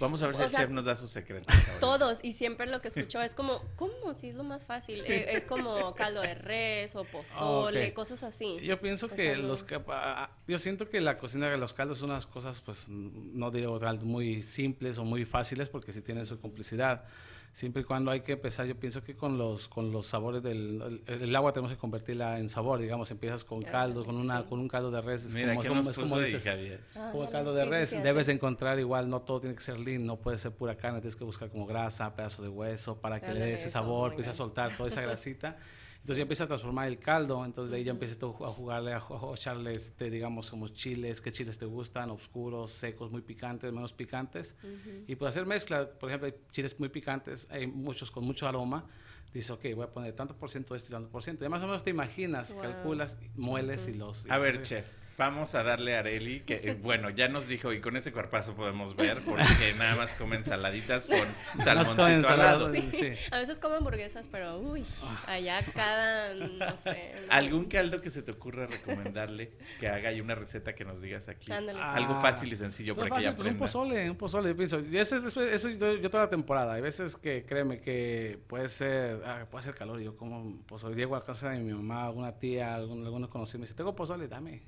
Vamos 0.00 0.20
a 0.22 0.26
ver 0.26 0.34
si 0.34 0.42
O 0.42 0.44
el 0.46 0.50
sea, 0.50 0.60
chef 0.60 0.70
nos 0.70 0.84
da 0.84 0.96
sus 0.96 1.10
secretos. 1.10 1.54
ahora. 1.68 1.78
Todos, 1.80 2.18
y 2.22 2.32
siempre 2.32 2.66
lo 2.66 2.80
que 2.80 2.88
escucho 2.88 3.22
es 3.22 3.34
como, 3.34 3.62
¿cómo? 3.76 4.12
Si 4.14 4.28
es 4.30 4.34
lo 4.34 4.42
más 4.42 4.66
fácil. 4.66 5.00
Eh, 5.06 5.26
es 5.36 5.44
como 5.44 5.94
caldo 5.94 6.20
de 6.20 6.34
res 6.34 6.96
o 6.96 7.04
pozole, 7.04 7.86
Ah, 7.86 7.88
ok. 7.88 7.94
cosas 7.94 8.22
así. 8.24 8.58
Yo 8.62 8.80
pienso 8.80 9.06
O 9.06 9.08
que 9.10 9.36
no- 9.36 9.42
los 9.48 9.62
capa- 9.62 10.30
yo 10.48 10.58
siento 10.58 10.88
que 10.90 11.00
la 11.00 11.16
cocina 11.16 11.48
de 11.48 11.56
los 11.58 11.72
caldos 11.74 11.98
son 11.98 12.10
unas 12.10 12.26
cosas 12.26 12.60
pues 12.60 12.86
no 12.88 13.50
digo 13.50 13.78
muy 14.02 14.42
simples 14.42 14.98
o 14.98 15.04
muy 15.04 15.24
fáciles 15.24 15.68
porque 15.68 15.92
sí 15.92 16.00
tienen 16.02 16.26
su 16.26 16.40
complicidad. 16.40 17.04
Siempre 17.54 17.82
y 17.82 17.84
cuando 17.84 18.10
hay 18.10 18.22
que 18.22 18.32
empezar, 18.32 18.66
yo 18.66 18.74
pienso 18.74 19.04
que 19.04 19.14
con 19.14 19.38
los 19.38 19.68
con 19.68 19.92
los 19.92 20.06
sabores 20.08 20.42
del 20.42 21.00
el, 21.06 21.22
el 21.22 21.36
agua 21.36 21.52
tenemos 21.52 21.70
que 21.70 21.78
convertirla 21.78 22.40
en 22.40 22.48
sabor, 22.48 22.80
digamos, 22.80 23.08
empiezas 23.12 23.44
con 23.44 23.60
caldo, 23.62 24.04
con 24.04 24.16
una 24.16 24.40
sí. 24.40 24.46
con 24.48 24.58
un 24.58 24.66
caldo 24.66 24.90
de 24.90 25.00
res, 25.00 25.24
es 25.24 25.34
Mira, 25.36 25.54
como, 25.54 25.60
¿qué 25.62 25.68
es 25.68 25.70
como- 25.70 25.78
nos 25.78 25.86
es 25.88 25.94
como 25.94 26.08
puso 26.08 26.20
ahí, 26.20 26.32
dices, 26.32 26.44
Javier? 26.44 26.80
como 27.12 27.30
caldo 27.30 27.54
de 27.54 27.64
res, 27.64 27.90
sí, 27.90 27.98
debes 28.00 28.28
encontrar 28.28 28.80
igual, 28.80 29.08
no 29.08 29.22
todo 29.22 29.38
tiene 29.38 29.54
que 29.54 29.62
ser 29.62 29.78
lean, 29.78 30.04
no 30.04 30.16
puede 30.16 30.36
ser 30.38 30.50
pura 30.50 30.76
carne, 30.76 30.98
tienes 31.00 31.14
que 31.14 31.22
buscar 31.22 31.48
como 31.48 31.64
grasa, 31.64 32.12
pedazo 32.16 32.42
de 32.42 32.48
hueso 32.48 32.96
para 33.00 33.20
que 33.20 33.26
le 33.26 33.32
Ándale, 33.34 33.46
dé 33.50 33.54
ese 33.54 33.70
sabor, 33.70 34.00
muy 34.08 34.10
empieza 34.14 34.30
a 34.32 34.34
soltar 34.34 34.76
toda 34.76 34.88
esa 34.88 35.00
grasita. 35.02 35.56
Entonces 36.04 36.18
ya 36.18 36.22
empieza 36.24 36.44
a 36.44 36.48
transformar 36.48 36.86
el 36.86 36.98
caldo, 36.98 37.42
entonces 37.46 37.70
de 37.70 37.78
ahí 37.78 37.84
ya 37.84 37.92
empiezas 37.92 38.22
a 38.22 38.26
jugarle, 38.28 38.92
a, 38.92 38.98
a 38.98 39.34
echarle, 39.34 39.72
este, 39.72 40.10
digamos, 40.10 40.50
como 40.50 40.68
chiles, 40.68 41.22
qué 41.22 41.32
chiles 41.32 41.56
te 41.56 41.64
gustan, 41.64 42.10
oscuros, 42.10 42.72
secos, 42.72 43.10
muy 43.10 43.22
picantes, 43.22 43.72
menos 43.72 43.94
picantes. 43.94 44.54
Y 45.06 45.16
pues 45.16 45.30
hacer 45.30 45.46
mezcla, 45.46 45.88
por 45.88 46.10
ejemplo, 46.10 46.26
hay 46.26 46.34
chiles 46.52 46.78
muy 46.78 46.90
picantes, 46.90 47.48
hay 47.50 47.66
muchos 47.66 48.10
con 48.10 48.22
mucho 48.22 48.46
aroma. 48.46 48.84
Dices, 49.34 49.50
ok, 49.50 49.62
voy 49.74 49.84
a 49.84 49.90
poner 49.90 50.12
tanto 50.14 50.36
por 50.36 50.48
ciento 50.48 50.74
de 50.74 50.78
este 50.78 50.90
y 50.90 50.92
tanto 50.92 51.10
por 51.10 51.22
ciento. 51.22 51.44
Y 51.44 51.48
más 51.48 51.60
o 51.62 51.66
menos 51.66 51.82
te 51.82 51.90
imaginas, 51.90 52.54
Wow. 52.54 52.62
calculas, 52.62 53.18
mueles 53.34 53.88
y 53.88 53.94
los... 53.94 54.24
y 54.26 54.30
A 54.30 54.36
los 54.36 54.46
ver, 54.46 54.62
chef, 54.62 54.86
vamos 55.18 55.56
a 55.56 55.64
darle 55.64 55.96
a 55.96 55.98
Areli, 55.98 56.38
que 56.40 56.54
eh, 56.62 56.74
bueno, 56.80 57.10
ya 57.10 57.26
nos 57.26 57.48
dijo, 57.48 57.72
y 57.72 57.80
con 57.80 57.96
ese 57.96 58.12
cuerpazo 58.12 58.54
podemos 58.54 58.94
ver, 58.94 59.20
porque 59.24 59.74
nada 59.76 59.96
más 59.96 60.14
come 60.14 60.36
ensaladitas 60.36 61.06
con 61.06 61.18
salmoncito 61.64 61.96
con 61.96 62.10
al 62.32 62.38
lado. 62.38 62.72
sí. 62.74 63.10
A 63.32 63.38
veces 63.40 63.58
como 63.58 63.74
hamburguesas, 63.74 64.28
pero 64.28 64.58
uy, 64.60 64.84
allá 65.26 65.60
cada, 65.74 66.32
no 66.34 66.76
sé. 66.76 67.12
¿Algún 67.28 67.64
caldo 67.64 68.00
que 68.00 68.10
se 68.10 68.22
te 68.22 68.30
ocurra 68.30 68.66
recomendarle 68.68 69.50
que 69.80 69.88
haga 69.88 70.10
ahí 70.10 70.20
una 70.20 70.36
receta 70.36 70.76
que 70.76 70.84
nos 70.84 71.00
digas 71.00 71.28
aquí? 71.28 71.50
Ándale. 71.52 71.80
Algo 71.82 72.14
Ah. 72.14 72.20
fácil 72.22 72.52
y 72.52 72.56
sencillo 72.56 72.94
para 72.94 73.10
que 73.10 73.18
ella 73.20 73.30
fácil, 73.32 73.36
pues 73.42 73.52
un 73.52 73.58
pozole, 73.58 74.10
un 74.10 74.16
pozole, 74.16 74.48
yo 74.50 74.56
pienso. 74.56 74.78
Y 74.80 74.96
eso, 74.96 75.16
es- 75.16 75.24
eso, 75.24 75.42
eso 75.42 75.70
yo, 75.70 75.94
yo 75.96 76.08
toda 76.08 76.22
la 76.24 76.30
temporada. 76.30 76.74
Hay 76.74 76.82
veces 76.82 77.16
que, 77.16 77.44
créeme, 77.44 77.80
que 77.80 78.38
puede 78.46 78.68
ser, 78.68 79.23
ah, 79.24 79.44
puede 79.50 79.64
ser 79.64 79.74
calor. 79.74 80.00
y 80.00 80.04
Yo 80.04 80.16
como 80.16 80.58
pozole, 80.66 80.96
llego 80.96 81.16
a 81.16 81.24
casa 81.24 81.50
de 81.50 81.60
mi 81.60 81.72
mamá, 81.72 82.06
alguna 82.06 82.38
tía, 82.38 82.74
algún, 82.74 83.04
algunos 83.04 83.28
conocidos, 83.30 83.60
me 83.60 83.64
dice, 83.64 83.74
tengo 83.74 83.94
pozole, 83.94 84.28
dame. 84.28 84.62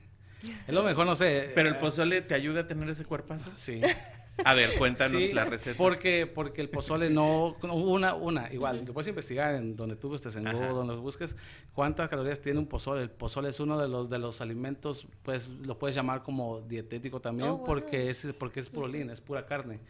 Es 0.66 0.74
lo 0.74 0.82
mejor, 0.82 1.06
no 1.06 1.14
sé. 1.14 1.52
Pero 1.54 1.68
el 1.68 1.76
eh, 1.76 1.78
pozole 1.78 2.22
te 2.22 2.34
ayuda 2.34 2.60
a 2.62 2.66
tener 2.66 2.88
ese 2.88 3.04
cuerpazo. 3.04 3.50
Sí. 3.56 3.80
A 4.44 4.54
ver, 4.54 4.76
cuéntanos 4.78 5.12
Sí, 5.12 5.32
la 5.32 5.44
receta. 5.46 5.76
Porque, 5.78 6.26
porque 6.26 6.60
el 6.60 6.68
pozole 6.68 7.08
no, 7.10 7.56
una, 7.62 8.14
una, 8.14 8.52
igual, 8.52 8.84
lo 8.86 8.92
puedes 8.92 9.08
investigar 9.08 9.54
en 9.54 9.76
donde 9.76 9.96
tú 9.96 10.08
gustes, 10.10 10.36
en 10.36 10.46
Ajá. 10.46 10.56
Google, 10.56 10.72
donde 10.74 10.94
lo 10.94 11.00
busques, 11.00 11.36
cuántas 11.72 12.10
calorías 12.10 12.40
tiene 12.40 12.58
un 12.58 12.66
pozole. 12.66 13.02
El 13.02 13.10
pozole 13.10 13.48
es 13.48 13.60
uno 13.60 13.78
de 13.78 13.88
los, 13.88 14.10
de 14.10 14.18
los 14.18 14.40
alimentos, 14.40 15.08
pues 15.22 15.48
lo 15.64 15.78
puedes 15.78 15.96
llamar 15.96 16.22
como 16.22 16.60
dietético 16.60 17.20
también, 17.20 17.48
Oh, 17.48 17.56
wow. 17.58 17.66
porque 17.66 18.10
es, 18.10 18.32
porque 18.38 18.60
es 18.60 18.68
puro 18.68 18.88
lean, 18.88 19.10
es 19.10 19.20
pura 19.20 19.46
carne. 19.46 19.80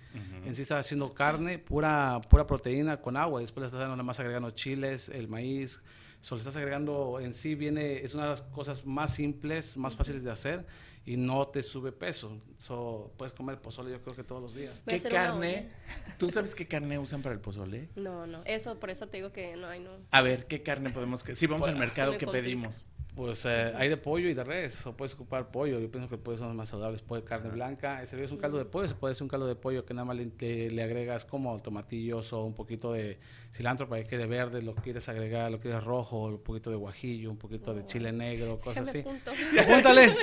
En 0.45 0.55
sí 0.55 0.63
estás 0.63 0.87
haciendo 0.87 1.13
carne, 1.13 1.59
pura, 1.59 2.21
pura 2.31 2.47
proteína 2.47 3.01
con 3.01 3.17
agua, 3.17 3.41
y 3.41 3.45
después 3.45 3.63
le 3.63 3.67
estás 3.67 3.81
dando 3.81 3.97
nada 3.97 4.05
más 4.05 4.21
agregando 4.21 4.51
chiles, 4.53 5.09
el 5.09 5.27
maíz, 5.29 5.83
solo 6.21 6.39
estás 6.39 6.57
agregando 6.57 7.19
en 7.21 7.35
sí 7.35 7.55
viene, 7.57 7.99
es 8.05 8.15
una 8.15 8.25
de 8.25 8.31
las 8.31 8.43
cosas 8.43 8.87
más 8.87 9.13
simples, 9.15 9.77
más 9.77 9.97
fáciles 9.97 10.23
de 10.25 10.31
hacer 10.31 10.67
y 11.07 11.17
no 11.17 11.47
te 11.49 11.63
sube 11.63 11.93
peso. 11.93 12.43
So, 12.59 13.13
puedes 13.17 13.33
comer 13.33 13.61
pozole 13.63 13.93
yo 13.93 14.03
creo 14.03 14.17
que 14.17 14.25
todos 14.25 14.43
los 14.43 14.55
días. 14.55 14.83
¿Qué 14.87 15.01
carne? 15.01 15.69
¿Tú 16.19 16.29
sabes 16.29 16.55
qué 16.55 16.67
carne 16.67 16.99
usan 16.99 17.23
para 17.23 17.35
el 17.35 17.41
pozole? 17.41 17.89
No, 17.95 18.27
no, 18.27 18.43
eso, 18.45 18.79
por 18.81 18.91
eso 18.91 19.07
te 19.07 19.19
digo 19.19 19.33
que 19.33 19.55
no 19.57 19.69
hay, 19.69 19.79
no. 19.81 19.93
A 20.11 20.21
ver, 20.21 20.47
¿qué 20.47 20.63
carne 20.63 20.91
podemos 20.91 21.23
que 21.23 21.37
Si 21.37 21.47
vamos 21.47 21.69
al 21.69 21.77
mercado, 21.77 22.13
me 22.13 22.19
¿qué 22.19 22.27
complica. 22.27 22.45
pedimos? 22.45 22.87
Pues 23.17 23.47
eh, 23.47 23.73
hay 23.77 23.89
de 23.89 23.97
pollo 23.97 24.29
y 24.29 24.35
de 24.35 24.45
res, 24.45 24.87
o 24.87 24.95
puedes 24.95 25.15
ocupar 25.15 25.51
pollo. 25.51 25.81
Yo 25.81 25.91
pienso 25.91 26.07
que 26.07 26.17
el 26.17 26.21
pollo 26.21 26.37
son 26.37 26.49
los 26.49 26.57
más 26.57 26.69
saludables. 26.69 27.01
Puede 27.01 27.25
carne 27.25 27.49
blanca, 27.49 28.03
ese 28.03 28.23
es 28.23 28.31
un 28.31 28.37
caldo 28.37 28.59
de 28.59 28.67
pollo, 28.67 28.87
se 28.87 28.95
puede 28.95 29.13
hacer 29.13 29.23
un 29.23 29.31
caldo 29.31 29.47
de 29.47 29.55
pollo 29.57 29.87
que 29.87 29.95
nada 29.95 30.05
más 30.05 30.19
le, 30.19 30.29
le- 30.39 30.71
le 30.71 30.83
agregas 30.83 31.25
como 31.25 31.59
tomatillos 31.63 32.35
o 32.35 32.45
un 32.45 32.53
poquito 32.55 32.93
de 32.93 33.19
cilantro 33.55 33.89
para 33.89 34.03
que 34.03 34.09
quede 34.09 34.27
verde, 34.27 34.61
lo 34.61 34.75
quieres 34.75 35.09
agregar, 35.09 35.51
lo 35.51 35.59
quieres 35.61 35.83
rojo, 35.83 36.27
un 36.27 36.43
poquito 36.43 36.69
de 36.69 36.77
guajillo, 36.77 37.31
un 37.31 37.39
poquito 37.39 37.73
de 37.73 37.87
chile 37.87 38.13
negro, 38.13 38.61
cosas 38.61 38.87
así. 38.89 38.99
Apúntale. 39.61 40.05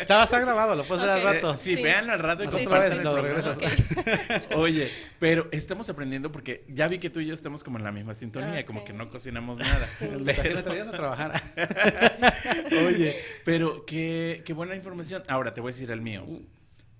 Estaba 0.00 0.24
está 0.24 0.40
grabado, 0.40 0.74
lo 0.74 0.82
puedes 0.84 1.04
ver 1.04 1.10
al 1.14 1.22
rato. 1.22 1.56
Sí, 1.56 1.76
Sí. 1.76 1.82
véanlo 1.82 2.12
al 2.12 2.18
rato 2.18 2.42
y 2.42 2.46
Otra 2.48 2.58
compartan 2.58 2.96
vez 2.96 3.04
lo 3.04 3.22
regresas. 3.22 3.58
Oye, 4.56 4.88
pero 5.20 5.46
estamos 5.52 5.88
aprendiendo 5.90 6.32
porque 6.32 6.64
ya 6.68 6.88
vi 6.88 6.98
que 6.98 7.08
tú 7.08 7.20
y 7.20 7.26
yo 7.26 7.34
estamos 7.34 7.62
como 7.62 7.78
en 7.78 7.84
la 7.84 7.92
misma 7.92 8.14
sintonía, 8.14 8.60
Ok. 8.60 8.66
como 8.66 8.84
que 8.84 8.92
no 8.92 9.08
cocinamos 9.08 9.58
nada. 9.58 9.88
Me 10.20 10.32
está 10.32 10.62
trayendo 10.64 10.92
a 10.92 10.96
trabajar. 10.96 11.40
Oye, 12.86 13.16
pero 13.44 13.84
qué, 13.86 14.42
qué 14.44 14.52
buena 14.52 14.76
información. 14.76 15.22
Ahora 15.28 15.54
te 15.54 15.60
voy 15.60 15.70
a 15.70 15.72
decir 15.74 15.90
el 15.90 16.00
mío. 16.00 16.26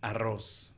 Arroz. 0.00 0.74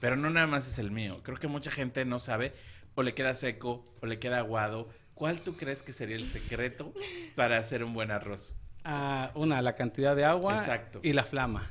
Pero 0.00 0.16
no 0.16 0.30
nada 0.30 0.46
más 0.46 0.66
es 0.66 0.78
el 0.78 0.90
mío. 0.90 1.20
Creo 1.22 1.38
que 1.38 1.46
mucha 1.46 1.70
gente 1.70 2.04
no 2.04 2.18
sabe 2.18 2.52
o 2.94 3.02
le 3.02 3.14
queda 3.14 3.34
seco 3.34 3.84
o 4.00 4.06
le 4.06 4.18
queda 4.18 4.38
aguado. 4.38 4.88
¿Cuál 5.14 5.40
tú 5.42 5.56
crees 5.56 5.82
que 5.82 5.92
sería 5.92 6.16
el 6.16 6.26
secreto 6.26 6.92
para 7.36 7.58
hacer 7.58 7.84
un 7.84 7.92
buen 7.94 8.10
arroz? 8.10 8.56
Ah, 8.84 9.30
una, 9.34 9.60
la 9.62 9.74
cantidad 9.74 10.16
de 10.16 10.24
agua 10.24 10.54
Exacto. 10.56 11.00
y 11.02 11.12
la 11.12 11.24
flama. 11.24 11.70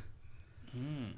Mm, 0.73 1.09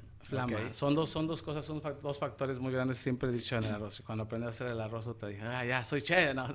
Son 0.72 0.94
dos, 0.94 1.10
son 1.10 1.26
dos 1.26 1.42
cosas, 1.42 1.64
son 1.64 1.82
dos 2.02 2.18
factores 2.18 2.58
muy 2.58 2.72
grandes. 2.72 2.96
Siempre 2.98 3.28
he 3.28 3.32
dicho 3.32 3.56
en 3.56 3.64
el 3.64 3.74
arroz. 3.74 4.00
Y 4.00 4.02
Cuando 4.02 4.24
aprendí 4.24 4.46
a 4.46 4.50
hacer 4.50 4.68
el 4.68 4.80
arroz, 4.80 5.06
te 5.18 5.26
dije, 5.28 5.42
ah, 5.42 5.64
ya, 5.64 5.84
soy 5.84 6.02
che. 6.02 6.32
No. 6.34 6.46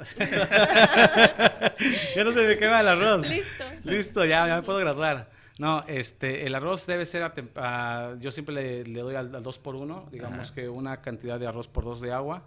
ya 2.16 2.24
no 2.24 2.32
se 2.32 2.48
me 2.48 2.58
quema 2.58 2.82
el 2.82 2.88
arroz. 2.88 3.30
Listo. 3.30 3.64
Listo, 3.84 4.26
ya, 4.26 4.48
ya 4.48 4.56
me 4.58 4.62
puedo 4.64 4.80
graduar. 4.80 5.30
No, 5.60 5.84
este, 5.88 6.46
el 6.46 6.54
arroz 6.54 6.86
debe 6.86 7.06
ser, 7.06 7.24
a 7.24 7.34
a- 7.56 8.16
yo 8.20 8.32
siempre 8.32 8.54
le, 8.54 8.84
le 8.86 9.00
doy 9.02 9.16
al, 9.16 9.34
al 9.34 9.42
2 9.42 9.60
por 9.60 9.76
1 9.76 10.10
digamos 10.12 10.40
Ajá. 10.40 10.54
que 10.54 10.70
una 10.70 11.02
cantidad 11.02 11.40
de 11.40 11.48
arroz 11.48 11.68
por 11.68 11.84
2 11.84 12.02
de 12.02 12.12
agua. 12.12 12.44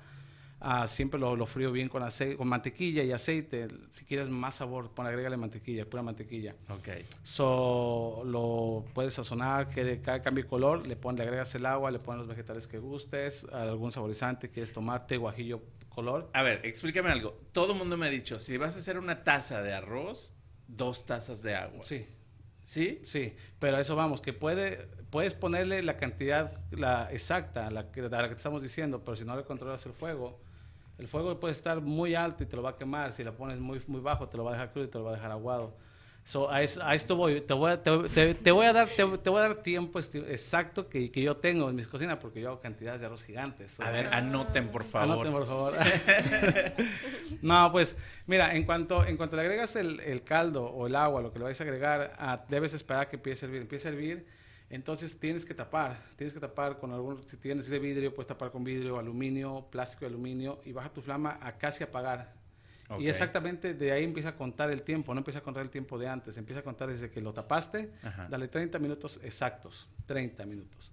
Ah, 0.63 0.87
siempre 0.87 1.19
lo, 1.19 1.37
lo 1.37 1.47
frío 1.47 1.73
bien 1.73 1.89
con, 1.89 2.03
aceite, 2.03 2.37
con 2.37 2.47
mantequilla 2.47 3.03
y 3.03 3.13
aceite. 3.13 3.69
Si 3.91 4.05
quieres 4.05 4.29
más 4.29 4.57
sabor, 4.57 4.91
pon, 4.91 5.07
agrégale 5.07 5.37
mantequilla, 5.39 5.87
pura 5.89 6.03
mantequilla. 6.03 6.55
Ok. 6.69 6.89
So, 7.23 8.23
lo 8.27 8.85
puedes 8.93 9.15
sazonar, 9.15 9.69
que 9.69 10.01
ca- 10.03 10.21
cambie 10.21 10.45
color, 10.45 10.87
le, 10.87 10.97
pon, 10.97 11.17
le 11.17 11.23
agregas 11.23 11.55
el 11.55 11.65
agua, 11.65 11.91
le 11.91 11.99
pones 11.99 12.19
los 12.19 12.29
vegetales 12.29 12.67
que 12.67 12.79
gustes, 12.79 13.45
algún 13.53 13.91
saborizante, 13.91 14.51
quieres 14.51 14.73
tomate, 14.75 15.17
guajillo, 15.17 15.63
color. 15.89 16.29
A 16.35 16.43
ver, 16.43 16.61
explícame 16.65 17.09
algo. 17.11 17.33
Todo 17.53 17.73
el 17.73 17.79
mundo 17.79 17.97
me 17.97 18.07
ha 18.09 18.11
dicho, 18.11 18.39
si 18.39 18.59
vas 18.59 18.77
a 18.77 18.81
hacer 18.81 18.99
una 18.99 19.25
taza 19.25 19.63
de 19.63 19.73
arroz, 19.73 20.35
dos 20.69 21.07
tazas 21.07 21.43
de 21.43 21.55
agua. 21.55 21.83
Sí, 21.83 22.07
¿Sí? 22.63 23.01
sí, 23.03 23.35
pero 23.59 23.79
a 23.79 23.81
eso 23.81 23.97
vamos, 23.97 24.21
que 24.21 24.35
puede, 24.35 24.87
puedes 25.09 25.33
ponerle 25.33 25.83
la 25.83 25.97
cantidad 25.97 26.53
la 26.71 27.11
exacta, 27.11 27.71
la 27.71 27.91
que, 27.91 28.03
a 28.03 28.09
la 28.09 28.23
que 28.25 28.35
te 28.35 28.35
estamos 28.35 28.63
diciendo, 28.63 29.03
pero 29.05 29.17
si 29.17 29.25
no 29.25 29.35
le 29.37 29.45
controlas 29.45 29.85
el 29.87 29.93
fuego, 29.95 30.39
el 31.01 31.09
fuego 31.09 31.41
puede 31.41 31.53
estar 31.53 31.81
muy 31.81 32.15
alto 32.15 32.45
y 32.45 32.47
te 32.47 32.55
lo 32.57 32.63
va 32.63 32.71
a 32.71 32.77
quemar, 32.77 33.11
si 33.11 33.25
lo 33.25 33.35
pones 33.35 33.59
muy, 33.59 33.83
muy 33.87 34.01
bajo 34.01 34.29
te 34.29 34.37
lo 34.37 34.45
va 34.45 34.51
a 34.51 34.55
dejar 34.55 34.71
crudo 34.73 34.85
y 34.85 34.89
te 34.89 34.99
lo 34.99 35.05
va 35.05 35.11
a 35.13 35.15
dejar 35.15 35.31
aguado. 35.33 35.75
So, 36.23 36.51
a, 36.51 36.57
a 36.59 36.95
esto 36.95 37.17
voy, 37.17 37.41
te 37.41 37.55
voy 37.55 37.73
a, 37.73 37.83
te, 37.83 37.99
te- 38.11 38.35
te 38.35 38.53
voy 38.53 38.67
a 38.67 38.73
dar, 38.75 38.87
te, 38.87 39.03
voy 39.03 39.39
a 39.39 39.49
dar 39.49 39.55
tiempo 39.63 39.99
exacto 39.99 40.89
que, 40.89 41.11
que 41.11 41.23
yo 41.23 41.39
tengo 41.39 41.69
en 41.71 41.75
mis 41.75 41.89
cocinas 41.89 42.19
porque 42.19 42.41
yo 42.43 42.49
hago 42.51 42.61
cantidades 42.61 43.01
de 43.01 43.07
arroz 43.07 43.25
gigantes. 43.25 43.71
So, 43.73 43.83
A 43.83 43.91
ver, 43.91 44.07
anoten, 44.13 44.69
por 44.69 44.85
favor. 44.85 45.27
Anoten, 45.27 45.33
por 45.33 45.47
favor. 45.47 45.73
no, 47.43 47.73
pues 47.73 47.97
mira, 48.27 48.55
en 48.55 48.65
cuanto, 48.65 49.05
en 49.05 49.17
cuanto 49.17 49.37
le 49.37 49.43
agregas 49.43 49.77
el, 49.77 50.01
el 50.01 50.23
caldo 50.23 50.65
o 50.67 50.87
el 50.87 50.95
agua, 50.97 51.23
lo 51.23 51.33
que 51.33 51.39
le 51.39 51.47
vais 51.47 51.61
a 51.61 51.65
agregar, 51.65 52.13
ah, 52.19 52.45
debes 52.49 52.75
esperar 52.75 53.09
que 53.09 53.17
empiece 53.17 53.47
a 53.47 53.49
hervir. 53.49 53.63
Empieza 53.63 53.89
a 53.89 53.93
hervir, 53.93 54.27
entonces 54.71 55.19
tienes 55.19 55.45
que 55.45 55.53
tapar. 55.53 56.01
Tienes 56.17 56.33
que 56.33 56.41
tapar 56.41 56.79
con 56.79 56.93
algún, 56.93 57.27
si 57.27 57.37
tienes 57.37 57.69
de 57.69 57.79
vidrio, 57.79 58.15
puedes 58.15 58.29
tapar 58.29 58.53
con 58.53 58.63
vidrio, 58.63 58.99
aluminio, 58.99 59.67
plástico 59.71 60.05
de 60.05 60.13
aluminio 60.13 60.61
y 60.65 60.73
baja 60.73 60.93
tu 60.93 61.03
flama 61.03 61.39
a 61.43 61.59
casi 61.59 61.83
apagar. 61.83 62.33
Y 62.99 63.09
exactamente 63.09 63.75
de 63.75 63.93
ahí 63.93 64.03
empieza 64.03 64.31
a 64.31 64.37
contar 64.37 64.71
el 64.71 64.83
tiempo, 64.83 65.15
no 65.15 65.21
empieza 65.21 65.39
a 65.39 65.43
contar 65.43 65.63
el 65.63 65.71
tiempo 65.71 65.97
de 65.99 66.09
antes, 66.09 66.37
empieza 66.37 66.61
a 66.61 66.65
contar 66.65 66.89
desde 66.89 67.11
que 67.11 67.21
lo 67.21 67.33
tapaste, 67.33 67.93
dale 68.29 68.49
30 68.49 68.79
minutos 68.81 69.21
exactos, 69.23 69.89
30 70.07 70.45
minutos. 70.47 70.91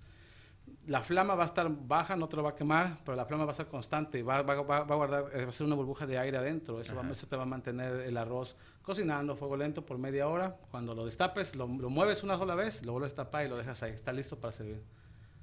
La 0.88 1.02
flama 1.02 1.36
va 1.36 1.44
a 1.44 1.46
estar 1.46 1.70
baja, 1.70 2.16
no 2.16 2.30
te 2.30 2.38
lo 2.38 2.44
va 2.44 2.52
a 2.52 2.56
quemar, 2.56 3.00
pero 3.04 3.16
la 3.16 3.26
flama 3.26 3.44
va 3.44 3.52
a 3.52 3.52
estar 3.52 3.68
constante 3.68 4.24
va, 4.24 4.42
va, 4.42 4.62
va, 4.62 4.78
a 4.78 4.96
guardar, 4.96 5.26
eh, 5.34 5.44
va 5.44 5.50
a 5.50 5.52
ser 5.52 5.68
una 5.68 5.76
burbuja 5.76 6.06
de 6.06 6.18
aire 6.18 6.38
adentro. 6.38 6.80
Eso, 6.80 6.96
va, 6.96 7.10
eso, 7.12 7.28
te 7.28 7.36
va 7.36 7.44
a 7.44 7.46
mantener 7.46 8.02
el 8.02 8.16
arroz 8.16 8.56
cocinando 8.82 9.34
a 9.34 9.36
fuego 9.36 9.58
lento 9.58 9.86
por 9.86 9.98
media 9.98 10.28
hora. 10.28 10.58
Cuando 10.72 10.96
lo 10.96 11.06
destapes, 11.06 11.56
lo, 11.56 11.68
lo 11.68 11.90
mueves 11.90 12.24
una 12.24 12.38
sola 12.38 12.56
vez, 12.56 12.84
lo 12.84 12.94
vuelves 12.94 13.14
a 13.14 13.16
tapar 13.18 13.46
y 13.46 13.50
lo 13.50 13.58
dejas 13.58 13.84
ahí. 13.84 13.92
Está 13.92 14.14
listo 14.14 14.40
para 14.40 14.54
servir. 14.54 14.82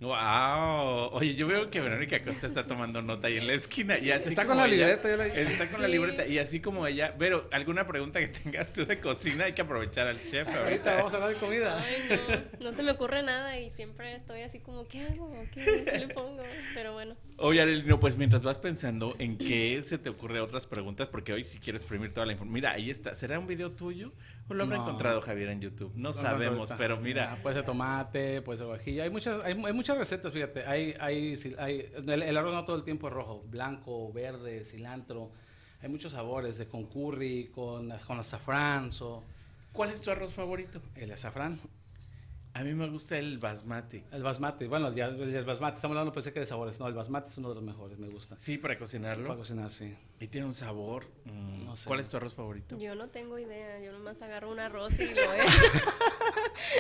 Wow. 0.04 1.10
Oye, 1.12 1.34
yo 1.34 1.46
veo 1.46 1.70
que 1.70 1.80
Verónica 1.80 2.22
Costa 2.22 2.46
está 2.46 2.66
tomando 2.66 3.00
nota 3.00 3.28
ahí 3.28 3.38
en 3.38 3.46
la 3.46 3.54
esquina 3.54 3.98
y 3.98 4.10
así 4.10 4.28
está 4.28 4.46
con 4.46 4.58
la 4.58 4.66
libreta, 4.66 5.26
está 5.26 5.66
con 5.70 5.80
la 5.80 5.88
libreta 5.88 6.26
y 6.26 6.38
así 6.38 6.60
como 6.60 6.86
ella. 6.86 7.14
Pero 7.18 7.48
alguna 7.52 7.86
pregunta 7.86 8.20
que 8.20 8.28
tengas 8.28 8.72
tú 8.72 8.84
de 8.84 9.00
cocina 9.00 9.44
hay 9.44 9.54
que 9.54 9.62
aprovechar 9.62 10.06
al 10.06 10.22
chef. 10.24 10.46
Ahorita 10.46 10.96
vamos 10.96 11.12
a 11.14 11.16
hablar 11.16 11.30
de 11.30 11.36
comida. 11.36 11.82
Ay, 11.82 12.20
no, 12.60 12.66
no 12.66 12.72
se 12.74 12.82
me 12.82 12.90
ocurre 12.90 13.22
nada 13.22 13.58
y 13.58 13.70
siempre 13.70 14.14
estoy 14.14 14.42
así 14.42 14.58
como 14.58 14.86
¿qué 14.86 15.06
hago? 15.06 15.32
¿Qué, 15.52 15.98
le 15.98 16.08
pongo? 16.08 16.42
Pero 16.74 16.92
bueno. 16.92 17.16
Oye, 17.38 17.60
Arelino, 17.60 17.98
pues 17.98 18.16
mientras 18.16 18.42
vas 18.42 18.58
pensando 18.58 19.16
en 19.18 19.38
qué 19.38 19.80
se 19.82 19.98
te 19.98 20.10
ocurre 20.10 20.40
otras 20.40 20.66
preguntas, 20.66 21.08
porque 21.08 21.32
hoy 21.32 21.44
si 21.44 21.58
quieres 21.58 21.82
exprimir 21.82 22.12
toda 22.12 22.26
la 22.26 22.32
información. 22.32 22.54
Mira, 22.54 22.72
ahí 22.72 22.90
está. 22.90 23.14
¿Será 23.14 23.38
un 23.38 23.46
video 23.46 23.72
tuyo 23.72 24.12
o 24.48 24.54
lo 24.54 24.64
habrá 24.64 24.76
encontrado 24.76 25.20
Javier 25.20 25.48
en 25.48 25.60
YouTube? 25.60 25.92
No, 25.96 26.12
sabemos, 26.12 26.72
pero 26.76 26.98
mira. 26.98 27.36
puede 27.42 27.56
ser 27.56 27.64
tomate, 27.64 28.42
puede 28.42 28.58
ser 28.58 28.66
vajilla. 28.66 29.04
Hay 29.04 29.10
muchas, 29.10 29.42
hay, 29.44 29.60
hay 29.64 29.72
muchas 29.72 29.93
recetas, 29.94 30.32
fíjate. 30.32 30.66
Hay, 30.66 30.94
hay, 31.00 31.34
hay 31.58 31.92
el, 32.06 32.36
arroz 32.36 32.54
no 32.54 32.64
todo 32.64 32.76
el 32.76 32.84
tiempo 32.84 33.08
es 33.08 33.14
rojo, 33.14 33.42
blanco, 33.48 34.12
verde, 34.12 34.64
cilantro. 34.64 35.30
Hay 35.82 35.88
muchos 35.88 36.12
sabores, 36.12 36.58
de 36.58 36.66
con 36.66 36.86
curry, 36.86 37.50
con, 37.54 37.90
con 38.06 38.18
azafrán. 38.18 38.90
¿Cuál 39.72 39.90
es 39.90 40.00
tu 40.00 40.10
arroz 40.10 40.34
favorito? 40.34 40.80
El 40.94 41.12
azafrán. 41.12 41.58
A 42.56 42.62
mí 42.62 42.72
me 42.72 42.88
gusta 42.88 43.18
el 43.18 43.38
basmati. 43.38 44.04
El 44.12 44.22
basmati, 44.22 44.68
bueno, 44.68 44.92
ya 44.94 45.06
el 45.06 45.44
basmati, 45.44 45.74
estamos 45.74 45.96
hablando 45.96 46.12
pensé 46.12 46.32
que 46.32 46.38
de 46.38 46.46
sabores. 46.46 46.78
No, 46.78 46.86
el 46.86 46.94
basmati 46.94 47.28
es 47.28 47.36
uno 47.36 47.48
de 47.48 47.56
los 47.56 47.64
mejores, 47.64 47.98
me 47.98 48.06
gusta. 48.06 48.36
Sí, 48.36 48.58
para 48.58 48.78
cocinarlo. 48.78 49.26
Para 49.26 49.38
cocinar, 49.38 49.68
sí. 49.70 49.92
Y 50.20 50.28
tiene 50.28 50.46
un 50.46 50.54
sabor. 50.54 51.04
Mm, 51.24 51.64
no 51.64 51.74
sé. 51.74 51.88
¿Cuál 51.88 51.98
es 51.98 52.08
tu 52.08 52.16
arroz 52.16 52.32
favorito? 52.32 52.76
Yo 52.78 52.94
no 52.94 53.08
tengo 53.08 53.40
idea, 53.40 53.80
yo 53.80 53.90
nomás 53.90 54.22
agarro 54.22 54.52
un 54.52 54.60
arroz 54.60 55.00
y 55.00 55.12
lo 55.12 55.20
he 55.34 55.38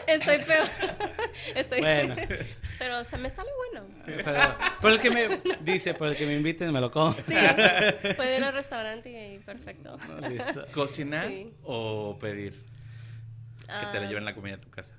Estoy 0.14 0.38
peor. 0.44 0.64
Estoy 1.56 1.80
bueno. 1.80 2.14
Pero 2.78 3.02
se 3.02 3.18
me 3.18 3.28
sale 3.28 3.50
bueno. 3.72 3.88
Pero, 4.06 4.40
por 4.80 4.92
el 4.92 5.00
que 5.00 5.10
me 5.10 5.42
dice, 5.62 5.92
por 5.94 6.06
el 6.06 6.16
que 6.16 6.24
me 6.24 6.36
inviten 6.36 6.72
me 6.72 6.80
lo 6.80 6.92
como. 6.92 7.12
Sí. 7.14 7.34
Puedo 8.14 8.36
ir 8.36 8.44
al 8.44 8.54
restaurante 8.54 9.34
y 9.34 9.40
perfecto. 9.40 9.96
Listo. 10.28 10.66
¿Cocinar 10.72 11.28
o 11.64 12.16
pedir? 12.20 12.52
Que 13.66 13.86
te 13.90 13.98
le 13.98 14.06
ah. 14.06 14.08
lleven 14.08 14.24
la 14.24 14.36
comida 14.36 14.54
a 14.54 14.58
tu 14.58 14.70
casa. 14.70 14.94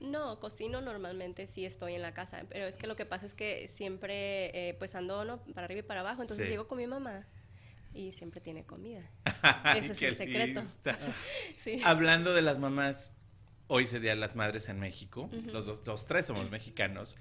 No, 0.00 0.38
cocino 0.38 0.80
normalmente 0.80 1.46
sí 1.46 1.64
estoy 1.64 1.94
en 1.94 2.02
la 2.02 2.14
casa, 2.14 2.44
pero 2.48 2.66
es 2.66 2.78
que 2.78 2.86
lo 2.86 2.94
que 2.94 3.04
pasa 3.04 3.26
es 3.26 3.34
que 3.34 3.66
siempre 3.66 4.68
eh, 4.68 4.74
pues 4.74 4.94
ando 4.94 5.24
¿no? 5.24 5.42
para 5.54 5.64
arriba 5.64 5.80
y 5.80 5.82
para 5.82 6.00
abajo, 6.00 6.22
entonces 6.22 6.48
llego 6.48 6.68
con 6.68 6.78
mi 6.78 6.86
mamá 6.86 7.26
y 7.92 8.12
siempre 8.12 8.40
tiene 8.40 8.64
comida. 8.64 9.02
Ese 9.76 9.92
es 9.92 10.02
el 10.02 10.16
secreto. 10.16 10.62
Hablando 11.84 12.32
de 12.32 12.42
las 12.42 12.58
mamás, 12.58 13.12
hoy 13.66 13.86
se 13.86 13.98
Día 13.98 14.10
de 14.10 14.16
las 14.16 14.36
Madres 14.36 14.68
en 14.68 14.78
México, 14.78 15.28
los 15.46 15.66
dos, 15.66 15.82
los 15.86 16.06
tres 16.06 16.26
somos 16.26 16.50
mexicanos. 16.50 17.16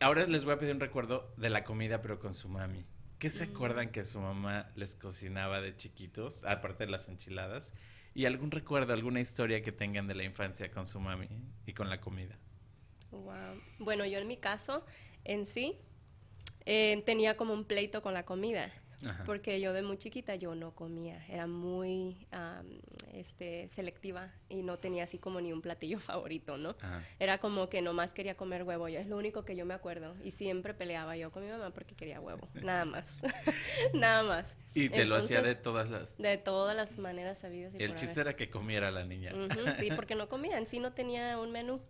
Ahora 0.00 0.26
les 0.26 0.44
voy 0.44 0.54
a 0.54 0.58
pedir 0.58 0.74
un 0.74 0.80
recuerdo 0.80 1.32
de 1.36 1.50
la 1.50 1.64
comida, 1.64 2.00
pero 2.00 2.18
con 2.18 2.32
su 2.32 2.48
mami. 2.48 2.86
¿Qué 3.18 3.30
se 3.30 3.46
mm. 3.46 3.50
acuerdan 3.50 3.90
que 3.90 4.04
su 4.04 4.20
mamá 4.20 4.70
les 4.76 4.94
cocinaba 4.94 5.60
de 5.60 5.76
chiquitos, 5.76 6.44
aparte 6.44 6.86
de 6.86 6.92
las 6.92 7.08
enchiladas? 7.08 7.74
¿Y 8.18 8.26
algún 8.26 8.50
recuerdo, 8.50 8.92
alguna 8.94 9.20
historia 9.20 9.62
que 9.62 9.70
tengan 9.70 10.08
de 10.08 10.14
la 10.16 10.24
infancia 10.24 10.68
con 10.72 10.88
su 10.88 10.98
mami 10.98 11.28
y 11.66 11.72
con 11.72 11.88
la 11.88 12.00
comida? 12.00 12.36
Wow. 13.12 13.62
Bueno, 13.78 14.04
yo 14.06 14.18
en 14.18 14.26
mi 14.26 14.36
caso, 14.36 14.84
en 15.22 15.46
sí, 15.46 15.78
eh, 16.66 17.00
tenía 17.06 17.36
como 17.36 17.54
un 17.54 17.64
pleito 17.64 18.02
con 18.02 18.14
la 18.14 18.24
comida 18.24 18.72
porque 19.26 19.60
yo 19.60 19.72
de 19.72 19.82
muy 19.82 19.96
chiquita 19.96 20.34
yo 20.34 20.54
no 20.54 20.74
comía, 20.74 21.24
era 21.28 21.46
muy 21.46 22.26
este, 23.12 23.68
selectiva 23.68 24.32
y 24.48 24.62
no 24.62 24.78
tenía 24.78 25.04
así 25.04 25.18
como 25.18 25.40
ni 25.40 25.52
un 25.52 25.62
platillo 25.62 25.98
favorito, 26.00 26.56
¿no? 26.56 26.76
Era 27.18 27.38
como 27.38 27.68
que 27.68 27.82
nomás 27.82 28.14
quería 28.14 28.36
comer 28.36 28.62
huevo, 28.62 28.88
yo 28.88 28.98
es 28.98 29.08
lo 29.08 29.16
único 29.16 29.44
que 29.44 29.56
yo 29.56 29.64
me 29.64 29.74
acuerdo 29.74 30.16
y 30.24 30.30
siempre 30.30 30.74
peleaba 30.74 31.16
yo 31.16 31.30
con 31.30 31.44
mi 31.44 31.50
mamá 31.50 31.70
porque 31.70 31.94
quería 31.94 32.20
huevo, 32.20 32.48
nada 32.62 32.84
más, 32.84 33.22
nada 33.94 34.22
más. 34.24 34.56
Y 34.74 34.88
te 34.88 35.04
lo 35.04 35.16
hacía 35.16 35.42
de 35.42 35.54
todas 35.54 35.90
las... 35.90 36.18
De 36.18 36.36
todas 36.36 36.76
las 36.76 36.98
maneras 36.98 37.38
sabidas. 37.38 37.72
Y 37.78 37.82
El 37.82 37.94
chiste 37.94 38.20
era 38.20 38.34
que 38.34 38.48
comiera 38.48 38.90
la 38.90 39.04
niña. 39.04 39.32
sí, 39.78 39.90
porque 39.94 40.14
no 40.14 40.28
comía, 40.28 40.58
en 40.58 40.66
sí 40.66 40.78
no 40.78 40.92
tenía 40.92 41.38
un 41.38 41.50
menú. 41.50 41.80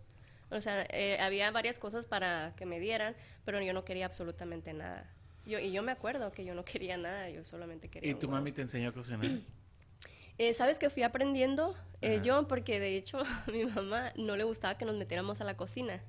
O 0.51 0.61
sea, 0.61 0.85
eh, 0.89 1.17
había 1.19 1.51
varias 1.51 1.77
cosas 1.77 2.07
para 2.07 2.53
que 2.55 2.65
me 2.65 2.79
dieran, 2.79 3.15
pero 3.45 3.61
yo 3.61 3.73
no 3.73 3.85
quería 3.85 4.05
absolutamente 4.05 4.73
nada. 4.73 5.07
Yo, 5.45 5.59
y 5.59 5.71
yo 5.71 5.81
me 5.81 5.91
acuerdo 5.91 6.31
que 6.31 6.45
yo 6.45 6.53
no 6.53 6.63
quería 6.63 6.97
nada, 6.97 7.29
yo 7.29 7.43
solamente 7.45 7.89
quería. 7.89 8.11
¿Y 8.11 8.15
tu 8.15 8.29
mami 8.29 8.51
te 8.51 8.61
enseñó 8.61 8.89
a 8.89 8.93
cocinar? 8.93 9.25
Eh, 10.41 10.53
Sabes 10.53 10.79
que 10.79 10.89
fui 10.89 11.03
aprendiendo 11.03 11.75
eh, 12.01 12.21
yo, 12.23 12.47
porque 12.47 12.79
de 12.79 12.95
hecho 12.95 13.19
a 13.19 13.45
mi 13.51 13.65
mamá 13.65 14.13
no 14.15 14.37
le 14.37 14.45
gustaba 14.45 14.77
que 14.77 14.85
nos 14.85 14.95
metiéramos 14.95 15.41
a 15.41 15.43
la 15.43 15.57
cocina. 15.57 16.01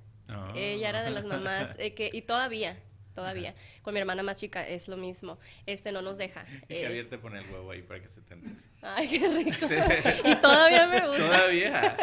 Ella 0.54 0.88
era 0.88 1.02
de 1.02 1.10
las 1.10 1.24
mamás 1.24 1.74
eh, 1.78 1.94
que, 1.94 2.08
y 2.12 2.22
todavía, 2.22 2.80
todavía, 3.14 3.52
con 3.82 3.92
mi 3.92 3.98
hermana 3.98 4.22
más 4.22 4.38
chica 4.38 4.64
es 4.64 4.86
lo 4.86 4.96
mismo. 4.96 5.40
Este 5.66 5.90
no 5.90 6.02
nos 6.02 6.16
deja. 6.18 6.46
Y 6.68 6.84
Javier 6.84 7.08
te 7.08 7.18
pone 7.18 7.40
el 7.40 7.50
huevo 7.50 7.72
ahí 7.72 7.82
para 7.82 8.00
que 8.00 8.08
se 8.08 8.20
te 8.20 8.36
Ay, 8.82 9.08
qué 9.08 9.28
rico. 9.28 9.66
y 10.24 10.34
todavía 10.36 10.86
me 10.86 11.08
gusta. 11.08 11.26
Todavía. 11.26 11.96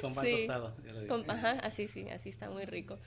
con 0.00 0.14
pan 0.14 0.24
tostado. 0.30 0.76
Con, 1.06 1.30
ajá, 1.30 1.50
así 1.62 1.86
sí, 1.86 2.08
así 2.08 2.30
está 2.30 2.48
muy 2.48 2.64
rico. 2.64 2.98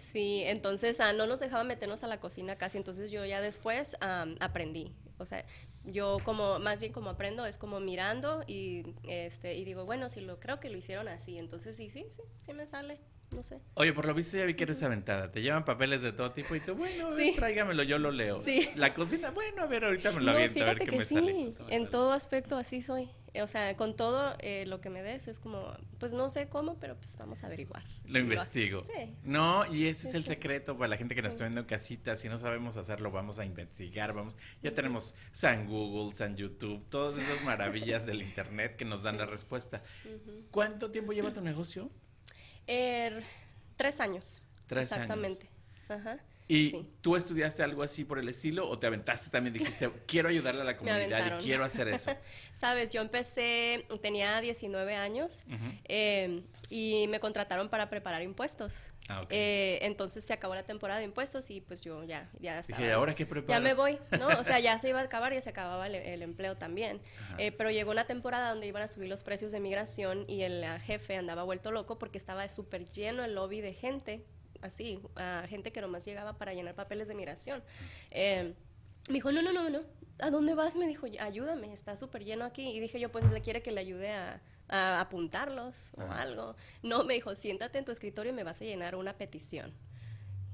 Sí, 0.00 0.42
entonces 0.44 0.98
ah, 1.00 1.12
no 1.12 1.26
nos 1.26 1.40
dejaba 1.40 1.62
meternos 1.62 2.02
a 2.02 2.06
la 2.06 2.18
cocina 2.18 2.56
casi, 2.56 2.78
entonces 2.78 3.10
yo 3.10 3.24
ya 3.24 3.40
después 3.40 3.96
aprendí. 4.40 4.92
O 5.18 5.26
sea, 5.26 5.44
yo 5.84 6.18
como, 6.24 6.58
más 6.58 6.80
bien 6.80 6.92
como 6.92 7.10
aprendo, 7.10 7.44
es 7.44 7.58
como 7.58 7.78
mirando 7.78 8.42
y, 8.46 8.94
este, 9.04 9.54
y 9.54 9.64
digo, 9.64 9.84
bueno, 9.84 10.08
si 10.08 10.20
lo 10.22 10.40
creo 10.40 10.58
que 10.58 10.70
lo 10.70 10.78
hicieron 10.78 11.08
así, 11.08 11.38
entonces 11.38 11.76
sí, 11.76 11.90
sí, 11.90 12.06
sí, 12.08 12.22
sí 12.40 12.54
me 12.54 12.66
sale. 12.66 12.98
No 13.30 13.44
sé. 13.44 13.60
Oye, 13.74 13.92
por 13.92 14.06
lo 14.06 14.14
visto 14.14 14.38
ya 14.38 14.44
vi 14.44 14.54
que 14.54 14.64
eres 14.64 14.82
aventada. 14.82 15.30
Te 15.30 15.40
llevan 15.40 15.64
papeles 15.64 16.02
de 16.02 16.10
todo 16.10 16.32
tipo 16.32 16.56
y 16.56 16.60
tú, 16.60 16.74
bueno, 16.74 17.10
tráigamelo, 17.36 17.84
yo 17.84 17.96
lo 18.00 18.10
leo. 18.10 18.42
Sí. 18.42 18.68
La 18.74 18.92
cocina, 18.92 19.30
bueno, 19.30 19.62
a 19.62 19.66
ver, 19.66 19.84
ahorita 19.84 20.10
me 20.10 20.20
lo 20.20 20.32
aviento, 20.32 20.64
a 20.64 20.74
ver 20.74 20.80
qué 20.80 20.96
me 20.96 21.04
sí. 21.04 21.14
sale. 21.14 21.54
En 21.68 21.88
todo 21.88 22.10
aspecto 22.10 22.56
así 22.56 22.82
soy. 22.82 23.08
O 23.42 23.46
sea, 23.46 23.76
con 23.76 23.94
todo 23.94 24.34
eh, 24.40 24.64
lo 24.66 24.80
que 24.80 24.90
me 24.90 25.02
des 25.02 25.28
es 25.28 25.38
como, 25.38 25.72
pues 25.98 26.14
no 26.14 26.28
sé 26.28 26.48
cómo, 26.48 26.78
pero 26.80 26.96
pues 26.96 27.16
vamos 27.16 27.42
a 27.42 27.46
averiguar. 27.46 27.82
Lo 28.06 28.18
investigo. 28.18 28.82
Sí. 28.84 29.14
No, 29.22 29.72
y 29.72 29.86
ese 29.86 30.08
es 30.08 30.14
el 30.14 30.24
secreto 30.24 30.76
para 30.76 30.88
la 30.88 30.96
gente 30.96 31.14
que 31.14 31.22
nos 31.22 31.34
está 31.34 31.44
viendo 31.44 31.60
en 31.60 31.66
casita. 31.66 32.16
Si 32.16 32.28
no 32.28 32.38
sabemos 32.38 32.76
hacerlo, 32.76 33.10
vamos 33.10 33.38
a 33.38 33.44
investigar. 33.44 34.12
Vamos, 34.12 34.36
ya 34.62 34.74
tenemos 34.74 35.14
San 35.30 35.68
Google, 35.68 36.14
San 36.16 36.36
YouTube, 36.36 36.84
todas 36.88 37.18
esas 37.18 37.44
maravillas 37.44 38.06
del 38.06 38.22
internet 38.22 38.76
que 38.76 38.84
nos 38.84 39.02
dan 39.02 39.18
la 39.18 39.26
respuesta. 39.26 39.82
¿Cuánto 40.50 40.90
tiempo 40.90 41.12
lleva 41.12 41.32
tu 41.32 41.40
negocio? 41.40 41.90
Er, 42.66 43.22
tres 43.76 44.00
años. 44.00 44.42
Tres 44.66 44.90
Exactamente. 44.90 45.48
Ajá. 45.88 46.18
¿Y 46.50 46.84
tú 47.00 47.14
estudiaste 47.14 47.62
algo 47.62 47.84
así 47.84 48.04
por 48.04 48.18
el 48.18 48.28
estilo 48.28 48.68
o 48.68 48.76
te 48.76 48.88
aventaste 48.88 49.30
también? 49.30 49.54
Dijiste, 49.54 49.88
quiero 50.06 50.28
ayudarle 50.28 50.62
a 50.62 50.64
la 50.64 50.76
comunidad 50.76 51.38
y 51.38 51.44
quiero 51.44 51.64
hacer 51.64 51.86
eso. 51.88 52.10
Sabes, 52.56 52.92
yo 52.92 53.00
empecé, 53.00 53.86
tenía 54.02 54.40
19 54.40 54.96
años 54.96 55.44
em, 55.84 56.42
y 56.68 57.06
me 57.06 57.20
contrataron 57.20 57.68
para 57.68 57.88
preparar 57.88 58.22
impuestos. 58.22 58.90
Ah, 59.08 59.24
eh, 59.30 59.78
entonces 59.82 60.24
se 60.24 60.32
acabó 60.32 60.56
la 60.56 60.64
temporada 60.64 60.98
de 60.98 61.04
impuestos 61.04 61.50
y 61.50 61.60
pues 61.60 61.82
yo 61.82 62.02
ya, 62.02 62.28
ya 62.40 62.58
estaba. 62.58 62.78
Dije, 62.78 62.92
¿ahora 62.92 63.14
qué 63.14 63.26
preparo? 63.26 63.52
Ya 63.52 63.60
me 63.60 63.74
voy, 63.74 63.98
¿no? 64.18 64.26
O 64.26 64.44
sea, 64.44 64.58
ya 64.58 64.76
se 64.80 64.88
iba 64.88 65.00
a 65.00 65.04
acabar 65.04 65.32
y 65.32 65.40
se 65.40 65.50
acababa 65.50 65.86
el, 65.86 66.22
empleo 66.22 66.56
también. 66.56 67.00
Eh, 67.38 67.52
pero 67.52 67.70
llegó 67.70 67.92
una 67.92 68.08
temporada 68.08 68.50
donde 68.50 68.66
iban 68.66 68.82
a 68.82 68.88
subir 68.88 69.08
los 69.08 69.22
precios 69.22 69.52
de 69.52 69.60
migración 69.60 70.24
y 70.26 70.42
el 70.42 70.64
jefe 70.80 71.16
andaba 71.16 71.44
vuelto 71.44 71.70
loco 71.70 71.98
porque 71.98 72.18
estaba 72.18 72.48
súper 72.48 72.88
lleno 72.88 73.24
el 73.24 73.34
lobby 73.34 73.60
de 73.60 73.72
gente 73.72 74.24
así, 74.62 75.00
a 75.16 75.44
gente 75.48 75.72
que 75.72 75.80
nomás 75.80 76.04
llegaba 76.04 76.38
para 76.38 76.54
llenar 76.54 76.74
papeles 76.74 77.08
de 77.08 77.14
migración. 77.14 77.62
Eh, 78.10 78.54
me 79.08 79.14
dijo, 79.14 79.32
no, 79.32 79.42
no, 79.42 79.52
no, 79.52 79.70
no, 79.70 79.80
¿a 80.18 80.30
dónde 80.30 80.54
vas? 80.54 80.76
Me 80.76 80.86
dijo, 80.86 81.06
ayúdame, 81.18 81.72
está 81.72 81.96
súper 81.96 82.24
lleno 82.24 82.44
aquí. 82.44 82.70
Y 82.70 82.80
dije 82.80 83.00
yo, 83.00 83.10
pues 83.10 83.24
le 83.30 83.40
quiere 83.40 83.62
que 83.62 83.72
le 83.72 83.80
ayude 83.80 84.12
a, 84.12 84.40
apuntarlos 85.00 85.90
o 85.96 86.02
algo. 86.02 86.54
No, 86.84 87.02
me 87.02 87.14
dijo, 87.14 87.34
siéntate 87.34 87.78
en 87.78 87.84
tu 87.84 87.90
escritorio 87.90 88.30
y 88.30 88.34
me 88.36 88.44
vas 88.44 88.60
a 88.60 88.64
llenar 88.64 88.94
una 88.94 89.16
petición. 89.18 89.72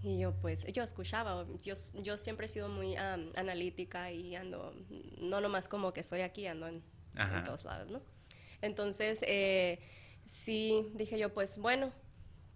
Y 0.02 0.18
yo 0.18 0.32
pues, 0.40 0.64
yo 0.72 0.82
escuchaba, 0.82 1.44
yo, 1.60 1.74
yo 1.96 2.16
siempre 2.16 2.46
he 2.46 2.48
sido 2.48 2.68
muy 2.70 2.96
analítica 2.96 4.10
y 4.12 4.34
ando, 4.34 4.72
no 5.18 5.42
nomás 5.42 5.68
como 5.68 5.92
que 5.92 6.00
estoy 6.00 6.22
aquí, 6.22 6.46
ando 6.46 6.66
en, 6.66 6.82
todos 7.44 7.64
lados, 7.64 7.90
¿no? 7.90 8.00
Entonces, 8.62 9.22
eh, 9.26 9.80
sí, 10.24 10.86
dije 10.94 11.18
yo, 11.18 11.34
pues 11.34 11.58
bueno, 11.58 11.92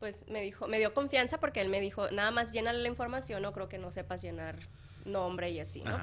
pues 0.00 0.26
me 0.28 0.40
dijo, 0.40 0.66
me 0.66 0.78
dio 0.78 0.92
confianza 0.94 1.38
porque 1.38 1.60
él 1.60 1.68
me 1.68 1.80
dijo, 1.80 2.10
nada 2.10 2.30
más 2.30 2.52
llena 2.52 2.72
la 2.72 2.88
información, 2.88 3.42
no 3.42 3.52
creo 3.52 3.68
que 3.68 3.78
no 3.78 3.92
sepas 3.92 4.22
llenar 4.22 4.58
nombre 5.04 5.50
y 5.50 5.60
así, 5.60 5.82
¿no? 5.82 5.98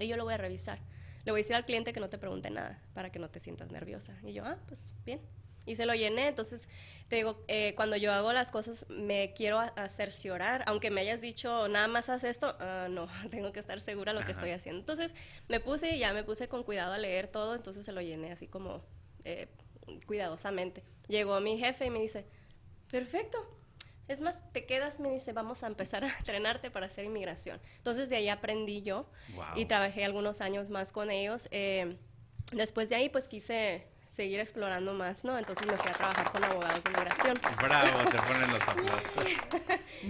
Y 0.00 0.08
yo 0.08 0.16
lo 0.16 0.24
voy 0.24 0.34
a 0.34 0.38
revisar. 0.38 0.78
le 1.24 1.32
voy 1.32 1.40
a 1.40 1.42
decir 1.42 1.56
al 1.56 1.64
cliente 1.64 1.92
que 1.92 2.00
no 2.00 2.08
te 2.08 2.18
pregunte 2.18 2.50
nada 2.50 2.82
para 2.94 3.10
que 3.10 3.18
no 3.18 3.30
te 3.30 3.40
sientas 3.40 3.70
nerviosa. 3.70 4.18
Y 4.24 4.32
yo, 4.32 4.44
ah, 4.44 4.58
pues 4.66 4.92
bien. 5.04 5.20
Y 5.66 5.74
se 5.74 5.84
lo 5.84 5.94
llené, 5.94 6.28
entonces 6.28 6.68
te 7.08 7.16
digo, 7.16 7.44
eh, 7.48 7.74
cuando 7.74 7.96
yo 7.96 8.12
hago 8.12 8.32
las 8.32 8.52
cosas 8.52 8.86
me 8.88 9.32
quiero 9.34 9.60
cerciorar, 9.88 10.62
aunque 10.66 10.90
me 10.92 11.00
hayas 11.00 11.20
dicho 11.20 11.66
nada 11.66 11.88
más 11.88 12.08
haz 12.08 12.22
esto, 12.22 12.56
uh, 12.60 12.88
no, 12.88 13.08
tengo 13.30 13.52
que 13.52 13.60
estar 13.60 13.80
segura 13.80 14.12
de 14.12 14.20
lo 14.20 14.24
que 14.24 14.32
estoy 14.32 14.50
haciendo. 14.50 14.80
Entonces 14.80 15.14
me 15.48 15.58
puse 15.58 15.90
y 15.90 15.98
ya 15.98 16.12
me 16.12 16.22
puse 16.22 16.48
con 16.48 16.62
cuidado 16.62 16.92
a 16.92 16.98
leer 16.98 17.28
todo, 17.28 17.54
entonces 17.54 17.84
se 17.84 17.92
lo 17.92 18.00
llené 18.00 18.32
así 18.32 18.46
como 18.46 18.82
eh, 19.24 19.48
cuidadosamente. 20.06 20.84
Llegó 21.08 21.40
mi 21.40 21.58
jefe 21.58 21.86
y 21.86 21.90
me 21.90 22.00
dice, 22.00 22.26
perfecto, 22.90 23.38
es 24.08 24.20
más, 24.20 24.44
te 24.52 24.66
quedas, 24.66 25.00
me 25.00 25.10
dice, 25.10 25.32
vamos 25.32 25.62
a 25.62 25.66
empezar 25.66 26.04
a 26.04 26.08
entrenarte 26.18 26.70
para 26.70 26.86
hacer 26.86 27.04
inmigración. 27.04 27.60
Entonces 27.78 28.08
de 28.08 28.16
ahí 28.16 28.28
aprendí 28.28 28.82
yo 28.82 29.06
y 29.54 29.64
trabajé 29.64 30.04
algunos 30.04 30.40
años 30.40 30.70
más 30.70 30.92
con 30.92 31.10
ellos. 31.10 31.48
Eh, 31.50 31.96
después 32.52 32.88
de 32.88 32.96
ahí, 32.96 33.08
pues 33.08 33.26
quise 33.26 33.88
seguir 34.16 34.40
explorando 34.40 34.94
más, 34.94 35.24
¿no? 35.24 35.38
Entonces 35.38 35.66
me 35.66 35.76
fui 35.76 35.90
a 35.90 35.92
trabajar 35.92 36.32
con 36.32 36.42
abogados 36.42 36.82
de 36.82 36.90
inmigración. 36.90 37.38
Bravo, 37.62 38.10
te 38.10 38.16
ponen 38.16 38.50
los 38.50 38.62
aplausos. 38.66 39.12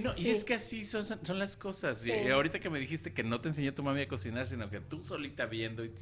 No, 0.00 0.14
y 0.16 0.30
es 0.30 0.44
que 0.44 0.54
así 0.54 0.84
son, 0.84 1.04
son, 1.04 1.38
las 1.40 1.56
cosas. 1.56 2.06
Y 2.06 2.12
ahorita 2.28 2.60
que 2.60 2.70
me 2.70 2.78
dijiste 2.78 3.12
que 3.12 3.24
no 3.24 3.40
te 3.40 3.48
enseñó 3.48 3.74
tu 3.74 3.82
mami 3.82 4.02
a 4.02 4.08
cocinar, 4.08 4.46
sino 4.46 4.70
que 4.70 4.78
tú 4.78 5.02
solita 5.02 5.46
viendo. 5.46 5.84
Y 5.84 5.92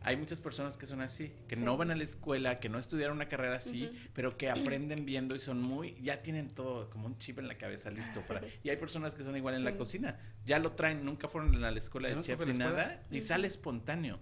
Hay 0.00 0.16
muchas 0.16 0.40
personas 0.40 0.76
que 0.76 0.86
son 0.86 1.00
así, 1.02 1.32
que 1.46 1.54
no 1.54 1.76
van 1.76 1.92
a 1.92 1.94
la 1.94 2.02
escuela, 2.02 2.58
que 2.58 2.68
no 2.68 2.80
estudiaron 2.80 3.16
una 3.16 3.28
carrera 3.28 3.56
así, 3.56 3.92
pero 4.12 4.36
que 4.36 4.50
aprenden 4.50 5.04
viendo 5.04 5.36
y 5.36 5.38
son 5.38 5.62
muy, 5.62 5.94
ya 6.02 6.20
tienen 6.20 6.52
todo 6.52 6.90
como 6.90 7.06
un 7.06 7.16
chip 7.18 7.38
en 7.38 7.46
la 7.46 7.56
cabeza 7.56 7.92
listo 7.92 8.22
para. 8.26 8.40
Y 8.64 8.70
hay 8.70 8.76
personas 8.76 9.14
que 9.14 9.22
son 9.22 9.36
igual 9.36 9.54
en 9.54 9.62
la 9.62 9.76
cocina, 9.76 10.18
ya 10.44 10.58
lo 10.58 10.72
traen, 10.72 11.04
nunca 11.04 11.28
fueron 11.28 11.62
a 11.62 11.70
la 11.70 11.78
escuela 11.78 12.08
de 12.08 12.20
chefs 12.22 12.44
ni 12.44 12.54
nada, 12.54 13.04
y 13.08 13.20
sale 13.20 13.46
espontáneo. 13.46 14.18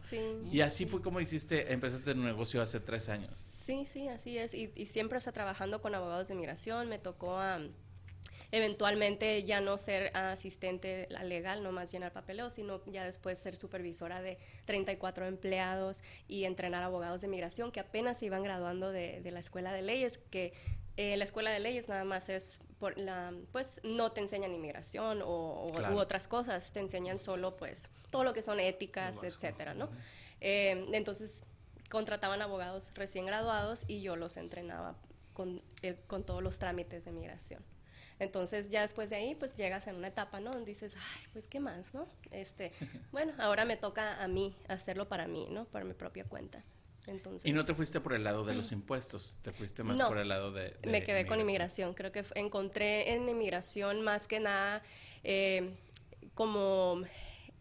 Y 0.53 0.61
así 0.61 0.85
fue 0.85 1.01
como 1.01 1.23
hiciste, 1.23 1.73
empezaste 1.73 2.13
tu 2.13 2.21
negocio 2.21 2.61
hace 2.61 2.81
tres 2.81 3.09
años. 3.09 3.30
Sí, 3.71 3.87
sí, 3.87 4.09
así 4.09 4.37
es. 4.37 4.53
Y, 4.53 4.69
siempre 4.87 5.19
está 5.19 5.31
trabajando 5.31 5.81
con 5.81 5.95
abogados 5.95 6.27
de 6.27 6.35
inmigración. 6.35 6.89
Me 6.89 6.99
tocó 6.99 7.37
a 7.37 7.61
eventualmente 8.51 9.45
ya 9.45 9.61
no 9.61 9.79
ser 9.79 10.11
asistente 10.17 11.07
legal, 11.23 11.63
no 11.63 11.71
más 11.71 11.93
llenar 11.93 12.13
papeleo, 12.13 12.51
sino 12.51 12.85
ya 12.87 13.05
después 13.05 13.39
ser 13.39 13.55
supervisora 13.55 14.21
de 14.23 14.39
34 14.65 15.27
empleados 15.27 16.03
y 16.27 16.47
entrenar 16.47 16.83
abogados 16.83 17.21
de 17.21 17.29
inmigración 17.29 17.71
que 17.71 17.79
apenas 17.79 18.19
se 18.19 18.27
iban 18.27 18.43
graduando 18.43 18.91
de, 18.91 19.23
la 19.31 19.39
escuela 19.39 19.73
de 19.73 19.83
leyes, 19.83 20.19
que 20.19 20.53
eh, 20.97 21.17
la 21.17 21.23
escuela 21.23 21.53
de 21.53 21.61
leyes 21.61 21.89
nada 21.89 22.03
más 22.03 22.29
es, 22.29 22.63
por 22.81 22.99
la, 22.99 23.33
pues 23.53 23.81
no 23.85 24.11
te 24.11 24.21
enseñan 24.21 24.53
inmigración 24.53 25.23
o, 25.23 25.71
u 25.93 25.97
otras 25.97 26.27
cosas, 26.27 26.73
te 26.73 26.81
enseñan 26.81 27.21
solo 27.21 27.57
pues 27.57 27.93
todo 28.11 28.25
lo 28.25 28.35
que 28.35 28.43
son 28.43 28.59
éticas, 28.59 29.23
etcétera, 29.23 29.75
¿no? 29.75 29.89
Eh, 30.41 30.89
entonces 30.93 31.45
contrataban 31.91 32.41
abogados 32.41 32.93
recién 32.95 33.27
graduados 33.27 33.85
y 33.87 34.01
yo 34.01 34.17
los 34.17 34.39
entrenaba 34.39 34.97
con, 35.35 35.63
eh, 35.83 35.97
con 36.07 36.25
todos 36.25 36.43
los 36.43 36.59
trámites 36.59 37.05
de 37.05 37.13
migración. 37.13 37.63
Entonces 38.21 38.71
ya 38.71 38.83
después 38.83 39.11
de 39.11 39.17
ahí 39.17 39.35
pues 39.35 39.57
llegas 39.57 39.87
en 39.87 39.97
una 39.97 40.09
etapa, 40.09 40.41
¿no? 40.41 40.53
Donde 40.53 40.67
dices, 40.67 40.95
ay, 40.97 41.27
pues 41.33 41.47
qué 41.47 41.59
más, 41.59 41.95
¿no? 41.95 42.07
Este, 42.31 42.73
bueno, 43.13 43.33
ahora 43.39 43.65
me 43.65 43.77
toca 43.77 44.23
a 44.23 44.29
mí 44.29 44.55
hacerlo 44.69 45.09
para 45.09 45.27
mí, 45.27 45.49
¿no? 45.51 45.65
Para 45.67 45.85
mi 45.85 45.95
propia 45.95 46.25
cuenta. 46.25 46.63
Entonces, 47.07 47.49
y 47.49 47.53
no 47.53 47.65
te 47.65 47.75
fuiste 47.75 47.99
por 48.01 48.13
el 48.13 48.23
lado 48.23 48.45
de 48.45 48.55
los 48.55 48.73
impuestos, 48.73 49.39
te 49.43 49.53
fuiste 49.53 49.83
más 49.83 49.99
por 50.01 50.19
el 50.19 50.29
lado 50.29 50.53
de... 50.53 50.77
me 50.87 51.03
quedé 51.03 51.27
con 51.27 51.41
inmigración, 51.41 51.95
creo 51.95 52.13
que 52.13 52.25
encontré 52.35 53.13
en 53.13 53.29
inmigración 53.29 54.03
más 54.03 54.27
que 54.27 54.39
nada 54.39 54.83
eh, 55.25 55.75
como 56.35 57.03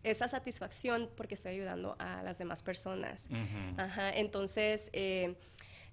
esa 0.03 0.27
satisfacción 0.27 1.09
porque 1.15 1.35
estoy 1.35 1.53
ayudando 1.53 1.95
a 1.99 2.23
las 2.23 2.37
demás 2.37 2.63
personas. 2.63 3.27
Ajá, 3.77 4.11
entonces, 4.15 4.89
eh, 4.93 5.35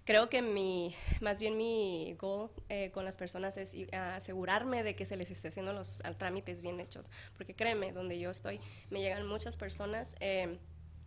creo 0.04 0.28
que 0.28 0.42
mi, 0.42 0.94
más 1.20 1.40
bien 1.40 1.56
mi 1.56 2.14
goal 2.18 2.50
eh, 2.68 2.90
con 2.92 3.04
las 3.04 3.16
personas 3.16 3.56
es 3.56 3.74
asegurarme 3.92 4.82
de 4.82 4.94
que 4.94 5.06
se 5.06 5.16
les 5.16 5.30
esté 5.30 5.48
haciendo 5.48 5.72
los 5.72 6.02
trámites 6.18 6.62
bien 6.62 6.80
hechos. 6.80 7.10
Porque 7.36 7.54
créeme, 7.54 7.92
donde 7.92 8.18
yo 8.18 8.30
estoy, 8.30 8.60
me 8.90 9.00
llegan 9.00 9.26
muchas 9.26 9.56
personas. 9.56 10.14
Eh, 10.20 10.58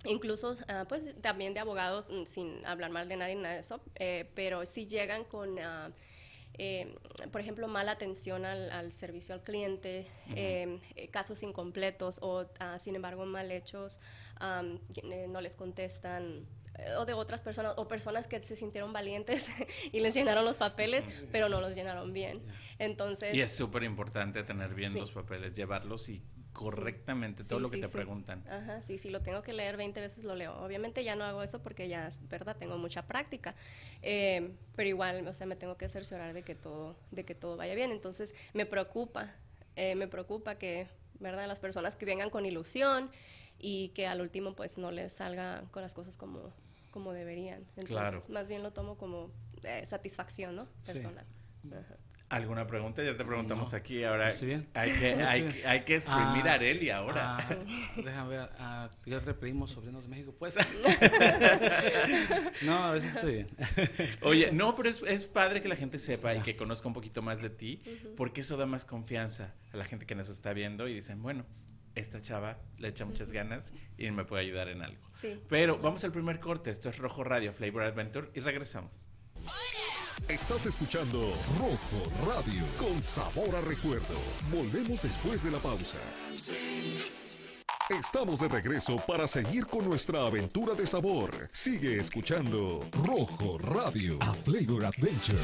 incluso 0.05 0.55
ah, 0.69 0.85
pues 0.87 1.01
también 1.21 1.53
de 1.53 1.59
abogados 1.59 2.09
mm, 2.09 2.23
sin 2.25 2.65
hablar 2.65 2.89
mal 2.89 3.09
de 3.09 3.17
nadie 3.17 3.35
nada 3.35 3.55
de 3.55 3.59
eso 3.59 3.81
pero 4.33 4.65
sí 4.65 4.85
llegan 4.85 5.25
con 5.25 5.59
ah, 5.59 5.91
eh, 6.57 6.95
por 7.31 7.41
ejemplo, 7.41 7.67
mala 7.67 7.91
atención 7.91 8.45
al, 8.45 8.91
servicio 8.91 9.33
al 9.35 9.41
cliente, 9.41 10.07
em, 10.35 10.79
eh, 10.95 11.07
casos 11.09 11.43
incompletos 11.43 12.19
o, 12.21 12.45
ah, 12.59 12.79
sin 12.79 12.95
embargo, 12.95 13.25
mal 13.25 13.51
hechos, 13.51 13.99
eh, 14.41 15.27
no 15.29 15.41
les 15.41 15.55
contestan 15.55 16.45
o 16.97 17.05
de 17.05 17.13
otras 17.13 17.43
personas 17.43 17.73
o 17.77 17.87
personas 17.87 18.27
que 18.27 18.41
se 18.41 18.55
sintieron 18.55 18.93
valientes 18.93 19.49
y 19.91 19.99
les 19.99 20.13
llenaron 20.13 20.45
los 20.45 20.57
papeles, 20.57 21.05
pero 21.31 21.49
no 21.49 21.61
los 21.61 21.75
llenaron 21.75 22.13
bien. 22.13 22.41
Entonces, 22.77 23.33
y 23.33 23.41
es 23.41 23.51
súper 23.51 23.83
importante 23.83 24.43
tener 24.43 24.73
bien 24.73 24.93
los 24.93 25.11
papeles, 25.11 25.53
llevarlos 25.53 26.09
y 26.09 26.21
correctamente 26.53 27.43
todo 27.43 27.59
lo 27.59 27.69
que 27.69 27.77
te 27.77 27.89
preguntan. 27.89 28.43
Ajá, 28.49 28.81
sí, 28.81 28.97
sí, 28.97 29.09
lo 29.09 29.21
tengo 29.21 29.41
que 29.41 29.53
leer 29.53 29.77
20 29.77 30.01
veces, 30.01 30.23
lo 30.23 30.35
leo. 30.35 30.53
Obviamente 30.61 31.03
ya 31.03 31.15
no 31.15 31.23
hago 31.23 31.43
eso 31.43 31.61
porque 31.61 31.87
ya, 31.87 32.09
verdad, 32.29 32.57
tengo 32.57 32.77
mucha 32.77 33.05
práctica, 33.07 33.55
eh, 34.01 34.51
pero 34.75 34.89
igual, 34.89 35.25
o 35.27 35.33
sea, 35.33 35.47
me 35.47 35.55
tengo 35.55 35.77
que 35.77 35.87
cerciorar 35.89 36.33
de 36.33 36.43
que 36.43 36.55
todo, 36.55 36.97
de 37.11 37.23
que 37.23 37.35
todo 37.35 37.55
vaya 37.57 37.75
bien. 37.75 37.91
Entonces, 37.91 38.33
me 38.53 38.65
preocupa, 38.65 39.33
eh, 39.75 39.95
me 39.95 40.07
preocupa 40.07 40.55
que, 40.55 40.87
verdad, 41.19 41.47
las 41.47 41.59
personas 41.59 41.95
que 41.95 42.05
vengan 42.05 42.29
con 42.29 42.45
ilusión 42.45 43.09
y 43.57 43.89
que 43.89 44.07
al 44.07 44.21
último, 44.21 44.55
pues, 44.55 44.77
no 44.77 44.91
les 44.91 45.13
salga 45.13 45.63
con 45.71 45.81
las 45.81 45.93
cosas 45.93 46.17
como, 46.17 46.53
como 46.91 47.13
deberían. 47.13 47.65
Entonces, 47.75 48.29
más 48.29 48.47
bien 48.47 48.63
lo 48.63 48.71
tomo 48.71 48.97
como 48.97 49.31
eh, 49.63 49.85
satisfacción, 49.85 50.55
¿no? 50.55 50.67
Personal. 50.85 51.25
Ajá. 51.71 51.97
¿Alguna 52.29 52.65
pregunta? 52.67 53.03
Ya 53.03 53.17
te 53.17 53.25
preguntamos 53.25 53.73
aquí. 53.73 54.03
Ahora 54.03 54.31
hay 54.75 54.91
que, 54.91 55.13
hay, 55.23 55.61
hay 55.65 55.83
que 55.83 55.95
exprimir 55.95 56.47
a 56.47 56.53
Areli 56.53 56.91
ahora. 56.91 57.37
Ah, 57.37 57.55
déjame 57.95 58.29
ver. 58.29 58.49
Ah, 58.59 58.87
yo 59.03 59.39
primo, 59.39 59.67
sobrinos 59.67 60.03
de 60.03 60.09
México. 60.09 60.35
Pues. 60.37 60.55
no, 62.61 62.77
a 62.77 62.91
veces 62.91 63.15
estoy 63.15 63.33
bien. 63.33 63.49
Oye, 64.21 64.51
no, 64.51 64.75
pero 64.75 64.89
es, 64.89 65.01
es, 65.07 65.25
padre 65.25 65.59
que 65.59 65.67
la 65.67 65.75
gente 65.75 65.97
sepa 65.97 66.35
y 66.35 66.41
que 66.41 66.55
conozca 66.55 66.87
un 66.87 66.93
poquito 66.93 67.23
más 67.23 67.41
de 67.41 67.49
ti, 67.49 67.81
porque 68.15 68.41
eso 68.41 68.57
da 68.57 68.67
más 68.67 68.85
confianza 68.85 69.55
a 69.73 69.77
la 69.77 69.85
gente 69.85 70.05
que 70.05 70.13
nos 70.13 70.29
está 70.29 70.53
viendo 70.53 70.87
y 70.87 70.93
dicen, 70.93 71.23
bueno, 71.23 71.47
esta 71.95 72.21
chava 72.21 72.57
le 72.77 72.89
echa 72.89 73.05
muchas 73.05 73.31
ganas 73.31 73.73
y 73.97 74.09
me 74.11 74.25
puede 74.25 74.43
ayudar 74.43 74.69
en 74.69 74.81
algo. 74.81 75.01
Sí. 75.15 75.41
Pero 75.49 75.77
vamos 75.77 76.03
al 76.03 76.11
primer 76.11 76.39
corte. 76.39 76.69
Esto 76.69 76.89
es 76.89 76.97
Rojo 76.97 77.23
Radio 77.23 77.53
Flavor 77.53 77.83
Adventure 77.83 78.29
y 78.33 78.39
regresamos. 78.39 79.07
Estás 80.27 80.65
escuchando 80.65 81.33
Rojo 81.57 82.31
Radio 82.31 82.63
con 82.77 83.01
sabor 83.01 83.55
a 83.55 83.61
recuerdo. 83.61 84.15
Volvemos 84.51 85.01
después 85.01 85.43
de 85.43 85.51
la 85.51 85.57
pausa. 85.57 85.97
Estamos 87.89 88.39
de 88.39 88.47
regreso 88.47 88.97
para 89.07 89.25
seguir 89.25 89.65
con 89.65 89.83
nuestra 89.83 90.21
aventura 90.27 90.75
de 90.75 90.85
sabor. 90.85 91.49
Sigue 91.51 91.97
escuchando 91.97 92.87
Rojo 93.03 93.57
Radio, 93.57 94.19
a 94.21 94.33
Flavor 94.35 94.85
Adventure. 94.85 95.39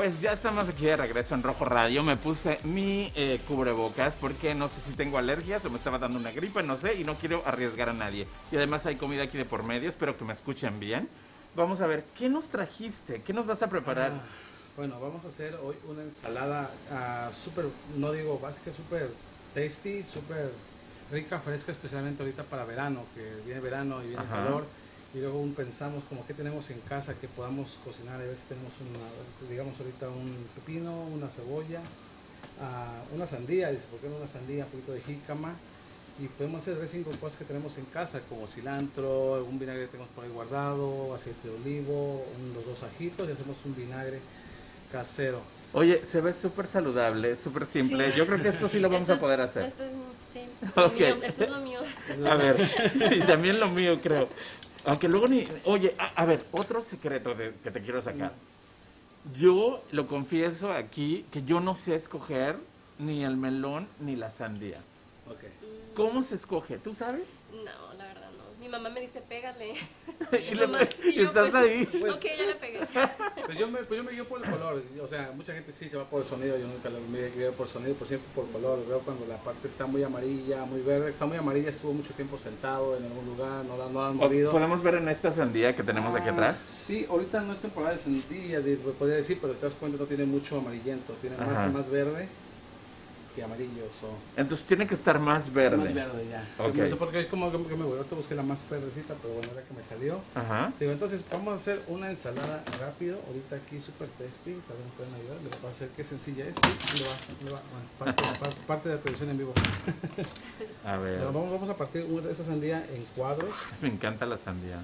Pues 0.00 0.18
ya 0.22 0.32
estamos 0.32 0.66
aquí 0.66 0.86
de 0.86 0.96
regreso 0.96 1.34
en 1.34 1.42
Rojo 1.42 1.66
Radio. 1.66 2.02
Me 2.02 2.16
puse 2.16 2.58
mi 2.64 3.12
eh, 3.14 3.38
cubrebocas 3.46 4.14
porque 4.18 4.54
no 4.54 4.68
sé 4.68 4.80
si 4.80 4.92
tengo 4.94 5.18
alergias 5.18 5.62
o 5.66 5.68
me 5.68 5.76
estaba 5.76 5.98
dando 5.98 6.18
una 6.18 6.30
gripe, 6.30 6.62
no 6.62 6.78
sé, 6.78 6.94
y 6.94 7.04
no 7.04 7.16
quiero 7.16 7.42
arriesgar 7.44 7.90
a 7.90 7.92
nadie. 7.92 8.26
Y 8.50 8.56
además 8.56 8.86
hay 8.86 8.96
comida 8.96 9.24
aquí 9.24 9.36
de 9.36 9.44
por 9.44 9.62
medio, 9.62 9.90
espero 9.90 10.16
que 10.16 10.24
me 10.24 10.32
escuchen 10.32 10.80
bien. 10.80 11.06
Vamos 11.54 11.82
a 11.82 11.86
ver, 11.86 12.04
¿qué 12.16 12.30
nos 12.30 12.46
trajiste? 12.46 13.20
¿Qué 13.20 13.34
nos 13.34 13.44
vas 13.44 13.62
a 13.62 13.68
preparar? 13.68 14.12
Ah, 14.12 14.20
bueno, 14.74 14.98
vamos 14.98 15.22
a 15.26 15.28
hacer 15.28 15.54
hoy 15.62 15.76
una 15.86 16.00
ensalada 16.00 16.70
uh, 16.90 17.30
súper, 17.30 17.66
no 17.98 18.10
digo 18.12 18.38
básica, 18.38 18.72
súper 18.72 19.10
tasty, 19.52 20.02
súper 20.02 20.50
rica, 21.12 21.40
fresca, 21.40 21.72
especialmente 21.72 22.22
ahorita 22.22 22.44
para 22.44 22.64
verano, 22.64 23.04
que 23.14 23.42
viene 23.44 23.60
verano 23.60 24.02
y 24.02 24.08
viene 24.08 24.24
calor 24.24 24.64
y 25.14 25.18
luego 25.18 25.44
pensamos 25.56 26.04
como 26.08 26.26
que 26.26 26.34
tenemos 26.34 26.70
en 26.70 26.80
casa 26.80 27.14
que 27.14 27.28
podamos 27.28 27.78
cocinar. 27.84 28.20
A 28.20 28.24
veces 28.24 28.44
tenemos 28.48 28.72
una, 28.80 29.48
digamos 29.50 29.78
ahorita 29.78 30.08
un 30.08 30.34
pepino, 30.54 31.04
una 31.06 31.28
cebolla, 31.28 31.80
uh, 31.80 33.14
una 33.14 33.26
sandía, 33.26 33.70
dice, 33.70 33.86
¿por 33.90 34.00
qué 34.00 34.08
no 34.08 34.16
una 34.16 34.28
sandía? 34.28 34.64
Un 34.64 34.70
poquito 34.70 34.92
de 34.92 35.00
jícama. 35.00 35.54
Y 36.20 36.26
podemos 36.28 36.60
hacer 36.60 36.76
dressing 36.76 37.02
con 37.02 37.16
cosas 37.16 37.38
que 37.38 37.44
tenemos 37.46 37.78
en 37.78 37.86
casa, 37.86 38.20
como 38.28 38.46
cilantro, 38.46 39.36
algún 39.36 39.58
vinagre 39.58 39.84
que 39.84 39.92
tenemos 39.92 40.10
por 40.14 40.24
ahí 40.24 40.30
guardado, 40.30 41.14
aceite 41.14 41.48
de 41.48 41.54
olivo, 41.54 42.26
unos 42.38 42.66
dos 42.66 42.82
ajitos 42.82 43.26
y 43.26 43.32
hacemos 43.32 43.56
un 43.64 43.74
vinagre 43.74 44.20
casero. 44.92 45.40
Oye, 45.72 46.04
se 46.04 46.20
ve 46.20 46.34
súper 46.34 46.66
saludable, 46.66 47.36
súper 47.36 47.64
simple. 47.64 48.12
Yo 48.14 48.26
creo 48.26 48.42
que 48.42 48.48
esto 48.48 48.68
sí 48.68 48.80
lo 48.80 48.90
vamos 48.90 49.08
a 49.08 49.18
poder 49.18 49.40
hacer. 49.40 49.64
Esto 49.64 49.84
es, 49.84 49.90
sí, 50.30 50.40
lo 50.76 50.88
mío, 50.90 51.16
esto 51.22 51.44
es 51.44 51.50
lo 51.50 51.60
mío. 51.60 51.80
A 52.28 52.34
ver, 52.34 52.56
y 53.12 53.20
también 53.20 53.58
lo 53.58 53.70
mío 53.70 53.98
creo. 54.02 54.28
Aunque 54.86 55.08
luego 55.08 55.28
ni... 55.28 55.46
Oye, 55.64 55.94
a, 55.98 56.24
ver, 56.24 56.44
otro 56.52 56.80
secreto 56.80 57.36
que 57.36 57.70
te 57.70 57.80
quiero 57.82 58.00
sacar. 58.00 58.32
Yo 59.38 59.82
lo 59.92 60.06
confieso 60.06 60.72
aquí 60.72 61.26
que 61.30 61.42
yo 61.42 61.60
no 61.60 61.76
sé 61.76 61.94
escoger 61.94 62.56
ni 62.98 63.24
el 63.24 63.36
melón 63.36 63.86
ni 64.00 64.16
la 64.16 64.30
sandía. 64.30 64.78
Ok. 65.28 65.44
¿Cómo 65.94 66.22
se 66.22 66.36
escoge? 66.36 66.78
¿Tú 66.78 66.94
sabes? 66.94 67.24
No, 67.52 67.94
la 67.98 68.06
verdad 68.06 68.30
no. 68.36 68.59
Mi 68.59 68.59
mamá 68.70 68.88
me 68.90 69.00
dice, 69.00 69.20
pégale. 69.20 69.74
Y 70.50 70.54
le- 70.54 70.66
Mamá, 70.66 70.78
y 71.04 71.12
yo, 71.14 71.22
¿Estás 71.24 71.50
pues, 71.50 71.54
ahí? 71.54 71.82
ok, 71.82 72.22
ya 72.38 72.46
le 72.46 72.54
pegué. 72.56 72.80
Pues 73.46 73.58
yo, 73.58 73.66
me, 73.68 73.78
pues 73.82 73.96
yo 73.98 74.04
me 74.04 74.12
guío 74.12 74.24
por 74.28 74.44
el 74.44 74.48
color. 74.50 74.82
O 75.02 75.06
sea, 75.08 75.32
mucha 75.34 75.52
gente 75.52 75.72
sí 75.72 75.88
se 75.88 75.96
va 75.96 76.04
por 76.04 76.22
el 76.22 76.28
sonido. 76.28 76.56
Yo 76.56 76.66
nunca 76.68 76.88
lo- 76.88 77.00
me 77.00 77.30
guío 77.30 77.52
por 77.52 77.66
sonido, 77.66 77.94
por 77.94 78.06
siempre 78.06 78.28
por 78.34 78.48
color. 78.52 78.86
Veo 78.86 79.00
cuando 79.00 79.26
la 79.26 79.36
parte 79.38 79.66
está 79.66 79.86
muy 79.86 80.02
amarilla, 80.04 80.64
muy 80.66 80.80
verde. 80.82 81.10
Está 81.10 81.26
muy 81.26 81.36
amarilla, 81.36 81.70
estuvo 81.70 81.92
mucho 81.92 82.12
tiempo 82.14 82.38
sentado 82.38 82.96
en 82.96 83.04
algún 83.04 83.26
lugar, 83.26 83.64
no 83.64 83.76
la, 83.76 83.86
no 83.88 84.00
la 84.00 84.08
han 84.08 84.16
movido. 84.16 84.52
¿Podemos 84.52 84.82
ver 84.82 84.94
en 84.96 85.08
esta 85.08 85.32
sandía 85.32 85.74
que 85.74 85.82
tenemos 85.82 86.14
aquí 86.14 86.28
Ah, 86.28 86.32
atrás? 86.32 86.56
Sí, 86.66 87.06
ahorita 87.10 87.40
no 87.42 87.52
es 87.52 87.60
temporada 87.60 87.94
de 87.94 87.98
sandía, 87.98 88.60
podría 88.98 89.16
decir, 89.16 89.38
pero 89.40 89.54
te 89.54 89.66
das 89.66 89.74
cuenta 89.74 89.98
no 89.98 90.04
tiene 90.06 90.24
mucho 90.26 90.58
amarillento, 90.58 91.12
tiene 91.20 91.36
Ajá. 91.36 91.46
más, 91.52 91.72
más 91.72 91.90
verde 91.90 92.28
que 93.34 93.42
amarillo. 93.42 93.84
So. 94.00 94.08
Entonces 94.36 94.66
tiene 94.66 94.86
que 94.86 94.94
estar 94.94 95.18
más 95.18 95.52
verde. 95.52 95.76
Más 95.76 95.94
verde 95.94 96.26
ya. 96.30 96.46
Ok. 96.58 96.74
No 96.74 96.88
sé 96.88 96.96
por 96.96 97.10
qué, 97.10 97.26
como 97.28 97.50
que 97.50 97.76
me 97.76 97.84
voy, 97.84 97.96
ahorita 97.98 98.16
busqué 98.16 98.34
la 98.34 98.42
más 98.42 98.62
verdecita, 98.68 99.14
pero 99.22 99.34
bueno, 99.34 99.48
era 99.52 99.62
que 99.62 99.74
me 99.74 99.82
salió. 99.82 100.20
Ajá. 100.34 100.72
Digo, 100.80 100.92
entonces 100.92 101.22
vamos 101.30 101.52
a 101.52 101.56
hacer 101.56 101.82
una 101.88 102.10
ensalada 102.10 102.62
rápido, 102.80 103.18
ahorita 103.28 103.56
aquí 103.56 103.78
super 103.80 104.08
tasty, 104.08 104.52
tal 104.66 104.76
vez 104.76 104.86
me 104.86 104.92
pueden 104.96 105.14
ayudar, 105.14 105.36
les 105.42 105.60
voy 105.60 105.68
a 105.68 105.72
hacer 105.72 105.88
qué 105.96 106.04
sencilla 106.04 106.44
es. 106.46 106.54
¿dónde 106.56 107.04
va? 107.04 107.16
¿Dónde 107.38 107.52
va? 107.52 107.60
Bueno, 107.70 107.86
parte, 107.98 108.22
parte- 108.40 108.66
parte 108.66 108.88
de 108.88 108.94
la 108.96 109.00
televisión 109.00 109.30
en 109.30 109.38
vivo. 109.38 109.52
A 110.84 110.96
ver. 110.96 111.18
Pero 111.18 111.32
vamos, 111.32 111.50
vamos 111.50 111.70
a 111.70 111.76
partir 111.76 112.06
esta 112.30 112.44
sandía 112.44 112.84
en 112.92 113.04
cuadros. 113.16 113.54
Me 113.82 113.88
encanta 113.88 114.26
la 114.26 114.38
sandía. 114.38 114.80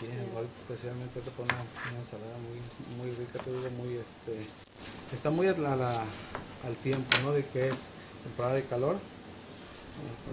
Sí, 0.00 0.06
igual 0.30 0.46
especialmente 0.56 1.20
te 1.20 1.30
pone 1.30 1.50
una, 1.52 1.98
ensalada 1.98 2.36
muy, 2.38 2.58
muy 3.06 3.14
rica, 3.16 3.38
te 3.38 3.50
digo, 3.50 3.70
muy 3.70 3.96
este, 3.96 4.36
está 5.12 5.30
muy 5.30 5.46
a 5.48 5.52
la- 5.52 5.76
la- 5.76 6.04
al 6.64 6.76
tiempo, 6.82 7.08
¿no? 7.22 7.32
De 7.32 7.44
que 7.46 7.68
es 7.68 7.90
temporada 8.24 8.54
de 8.54 8.64
calor. 8.64 8.96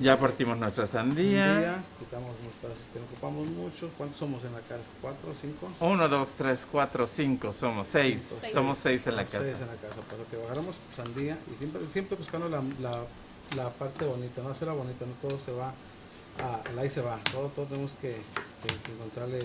Ya 0.01 0.17
partimos 0.17 0.57
nuestra 0.57 0.85
sandía. 0.85 1.59
día, 1.59 1.83
quitamos 1.99 2.31
los 2.45 2.53
pedazos 2.61 2.85
que 2.93 2.99
no 2.99 3.05
ocupamos 3.05 3.49
mucho. 3.49 3.89
¿Cuántos 3.97 4.17
somos 4.17 4.43
en 4.45 4.53
la 4.53 4.61
casa? 4.61 4.89
¿Cuatro, 5.01 5.33
cinco? 5.39 5.69
Uno, 5.81 6.07
dos, 6.07 6.29
tres, 6.37 6.65
cuatro, 6.71 7.05
cinco. 7.05 7.51
Somos 7.51 7.87
seis. 7.91 8.23
Cinco. 8.23 8.37
Seis. 8.41 8.53
Somos 8.53 8.77
seis 8.77 9.05
en 9.07 9.15
la 9.17 9.25
Seis 9.27 9.41
casa. 9.57 9.63
en 9.63 9.67
la 9.67 9.75
casa, 9.75 10.01
pero 10.09 10.25
que 10.29 10.43
agarramos 10.45 10.77
sandía 10.95 11.37
y 11.53 11.57
siempre, 11.57 11.85
siempre 11.87 12.15
buscando 12.17 12.47
la, 12.47 12.63
la, 12.81 12.91
la 13.57 13.69
parte 13.71 14.05
bonita, 14.05 14.41
no 14.41 14.49
hacerla 14.49 14.73
bonita, 14.73 15.05
no 15.05 15.13
todo 15.27 15.37
se 15.37 15.51
va, 15.51 15.73
a, 16.39 16.79
ahí 16.79 16.89
se 16.89 17.01
va, 17.01 17.19
todo, 17.31 17.49
todo 17.49 17.65
tenemos 17.65 17.93
que, 18.01 18.15
que- 18.61 18.75
que 18.83 18.91
encontrarle 18.93 19.39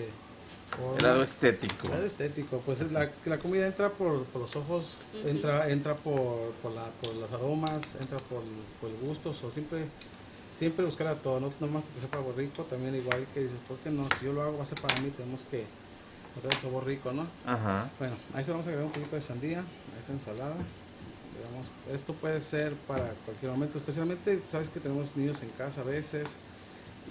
forma. 0.69 0.97
El 0.97 1.03
lado 1.03 1.23
estético. 1.23 1.85
El 1.85 1.91
lado 1.91 2.05
estético, 2.05 2.59
pues 2.65 2.81
es 2.81 2.91
la, 2.91 3.09
la 3.25 3.37
comida 3.37 3.65
entra 3.67 3.89
por, 3.89 4.23
por 4.25 4.41
los 4.41 4.55
ojos, 4.55 4.97
entra, 5.25 5.69
entra 5.69 5.95
por, 5.95 6.51
por, 6.61 6.71
la, 6.73 6.85
por 7.01 7.15
los 7.15 7.31
aromas, 7.31 7.95
entra 8.01 8.17
por, 8.19 8.41
por 8.81 8.89
el 8.89 8.97
gusto, 9.07 9.29
o 9.29 9.51
siempre, 9.51 9.85
siempre 10.57 10.85
buscar 10.85 11.07
a 11.07 11.15
todo, 11.15 11.39
no 11.39 11.51
nomás 11.59 11.83
que 11.93 12.01
sepa 12.01 12.17
algo 12.17 12.33
rico, 12.35 12.63
también 12.63 12.95
igual 12.95 13.25
que 13.33 13.41
dices, 13.41 13.59
¿por 13.67 13.77
qué 13.77 13.89
no? 13.89 14.05
Si 14.19 14.25
yo 14.25 14.33
lo 14.33 14.41
hago 14.41 14.57
va 14.57 14.63
a 14.63 14.65
ser 14.65 14.81
para 14.81 14.99
mí, 15.01 15.09
tenemos 15.11 15.43
que 15.45 15.65
encontrar 16.31 16.53
el 16.53 16.59
sabor 16.59 16.85
rico, 16.85 17.11
¿no? 17.13 17.27
Ajá. 17.45 17.89
Bueno, 17.99 18.15
ahí 18.33 18.43
se 18.43 18.51
vamos 18.51 18.65
a 18.65 18.69
agregar 18.69 18.85
un 18.87 18.91
poquito 18.91 19.15
de 19.15 19.21
sandía 19.21 19.59
a 19.59 19.99
esta 19.99 20.11
ensalada. 20.13 20.55
Digamos, 21.37 21.67
esto 21.93 22.13
puede 22.13 22.39
ser 22.41 22.73
para 22.87 23.11
cualquier 23.25 23.51
momento, 23.51 23.77
especialmente 23.77 24.41
sabes 24.45 24.69
que 24.69 24.79
tenemos 24.79 25.15
niños 25.17 25.41
en 25.43 25.49
casa 25.49 25.81
a 25.81 25.83
veces 25.83 26.37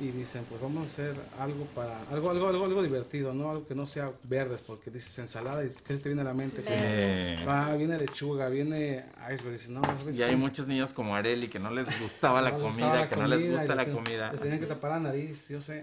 y 0.01 0.09
dicen, 0.09 0.45
pues 0.49 0.61
vamos 0.61 0.83
a 0.83 0.85
hacer 0.85 1.15
algo 1.39 1.65
para 1.75 1.97
algo 2.11 2.31
algo 2.31 2.49
algo, 2.49 2.65
algo 2.65 2.83
divertido, 2.83 3.33
no 3.33 3.51
algo 3.51 3.67
que 3.67 3.75
no 3.75 3.87
sea 3.87 4.11
verdes, 4.25 4.63
porque 4.63 4.91
dices 4.91 5.19
ensalada 5.19 5.65
y 5.65 5.69
¿qué 5.69 5.95
se 5.95 5.99
te 5.99 6.09
viene 6.09 6.23
a 6.23 6.25
la 6.25 6.35
mente? 6.35 6.61
Sí. 6.61 7.45
Ah, 7.47 7.75
viene 7.77 7.97
lechuga, 7.99 8.49
viene 8.49 9.05
iceberg, 9.33 9.53
dices, 9.53 9.71
no, 9.71 9.83
¿sabes 9.83 10.19
y 10.19 10.23
hay 10.23 10.37
muchos 10.37 10.67
niños 10.67 10.93
como 10.93 11.15
Areli 11.15 11.49
que 11.49 11.59
no 11.59 11.71
les 11.71 11.87
gustaba 12.01 12.43
la 12.43 12.53
No 12.53 12.61
comida, 12.61 12.87
gustaba 12.87 12.97
la 12.97 13.09
que 13.09 13.17
no 13.17 13.29
les 13.29 13.45
y 13.45 13.51
gusta 13.51 13.75
la 13.75 13.87
comida. 13.87 14.33
Les 14.33 14.41
tenían 14.41 14.61
que 14.61 14.67
tapar 14.67 14.91
la 14.93 15.01
nariz, 15.01 15.49
yo 15.49 15.61
sé. 15.61 15.81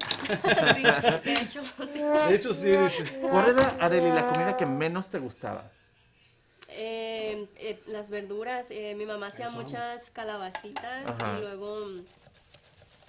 Sí, 0.76 0.84
de 1.24 1.34
hecho, 1.34 1.62
sí. 1.63 2.00
De 2.30 2.36
hecho, 2.36 2.54
sí, 2.54 2.71
dice. 2.71 3.19
¿Cuál 3.21 3.50
era, 3.52 3.76
Areli, 3.80 4.10
la 4.10 4.28
comida 4.28 4.58
que 4.58 4.65
menos 4.65 5.10
te 5.10 5.19
gustaba? 5.19 5.71
Eh, 6.74 7.47
eh, 7.58 7.82
las 7.88 8.10
verduras, 8.10 8.71
eh, 8.71 8.95
mi 8.97 9.06
mamá 9.06 9.28
hacía 9.28 9.47
Eso. 9.47 9.58
muchas 9.58 10.10
calabacitas 10.12 11.06
Ajá. 11.06 11.38
y 11.38 11.41
luego 11.41 11.86
mm, 11.86 12.02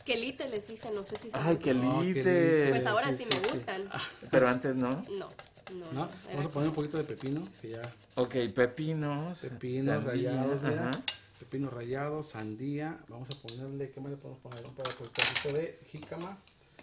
quelite 0.04 0.48
les 0.48 0.66
dicen, 0.68 0.94
no 0.94 1.04
sé 1.04 1.16
si 1.16 1.28
Ay, 1.32 1.58
saben 1.58 1.58
lites. 1.58 2.24
lites. 2.24 2.70
Pues 2.70 2.86
ahora 2.86 3.12
Sí, 3.12 3.18
sí, 3.18 3.24
sí, 3.24 3.36
me 3.36 3.44
sí. 3.44 3.50
gustan. 3.52 3.82
Pero 4.30 4.48
antes 4.48 4.74
no. 4.76 4.90
No, 4.90 5.28
no, 5.74 5.92
¿No? 5.92 6.08
Vamos 6.28 6.46
a 6.46 6.48
poner 6.48 6.68
un 6.68 6.74
poquito 6.74 6.98
de 6.98 7.04
pepino, 7.04 7.42
que 7.60 7.70
ya 7.70 7.82
Ok, 8.16 8.34
pepinos. 8.54 9.38
Pepinos 9.40 10.04
rallados, 10.04 10.62
mira. 10.62 10.90
Ajá. 10.90 11.00
Pepino 11.38 11.70
rallado, 11.70 12.22
sandía. 12.22 12.98
Vamos 13.08 13.28
a 13.30 13.46
ponerle, 13.46 13.90
¿qué 13.90 14.00
más 14.00 14.10
le 14.10 14.16
podemos 14.16 14.40
poner? 14.42 14.64
Un 14.64 14.74
pedacito 14.74 15.52
de 15.52 15.78
jícama. 15.90 16.38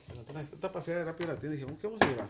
Bueno, 0.08 0.22
entonces, 0.22 0.54
Esta 0.54 0.72
pasada 0.72 1.04
rápido 1.04 1.32
la 1.34 1.40
tienda 1.40 1.56
y 1.56 1.60
dije, 1.62 1.74
¿qué 1.80 1.88
vamos 1.88 2.02
a 2.02 2.08
llevar? 2.08 2.28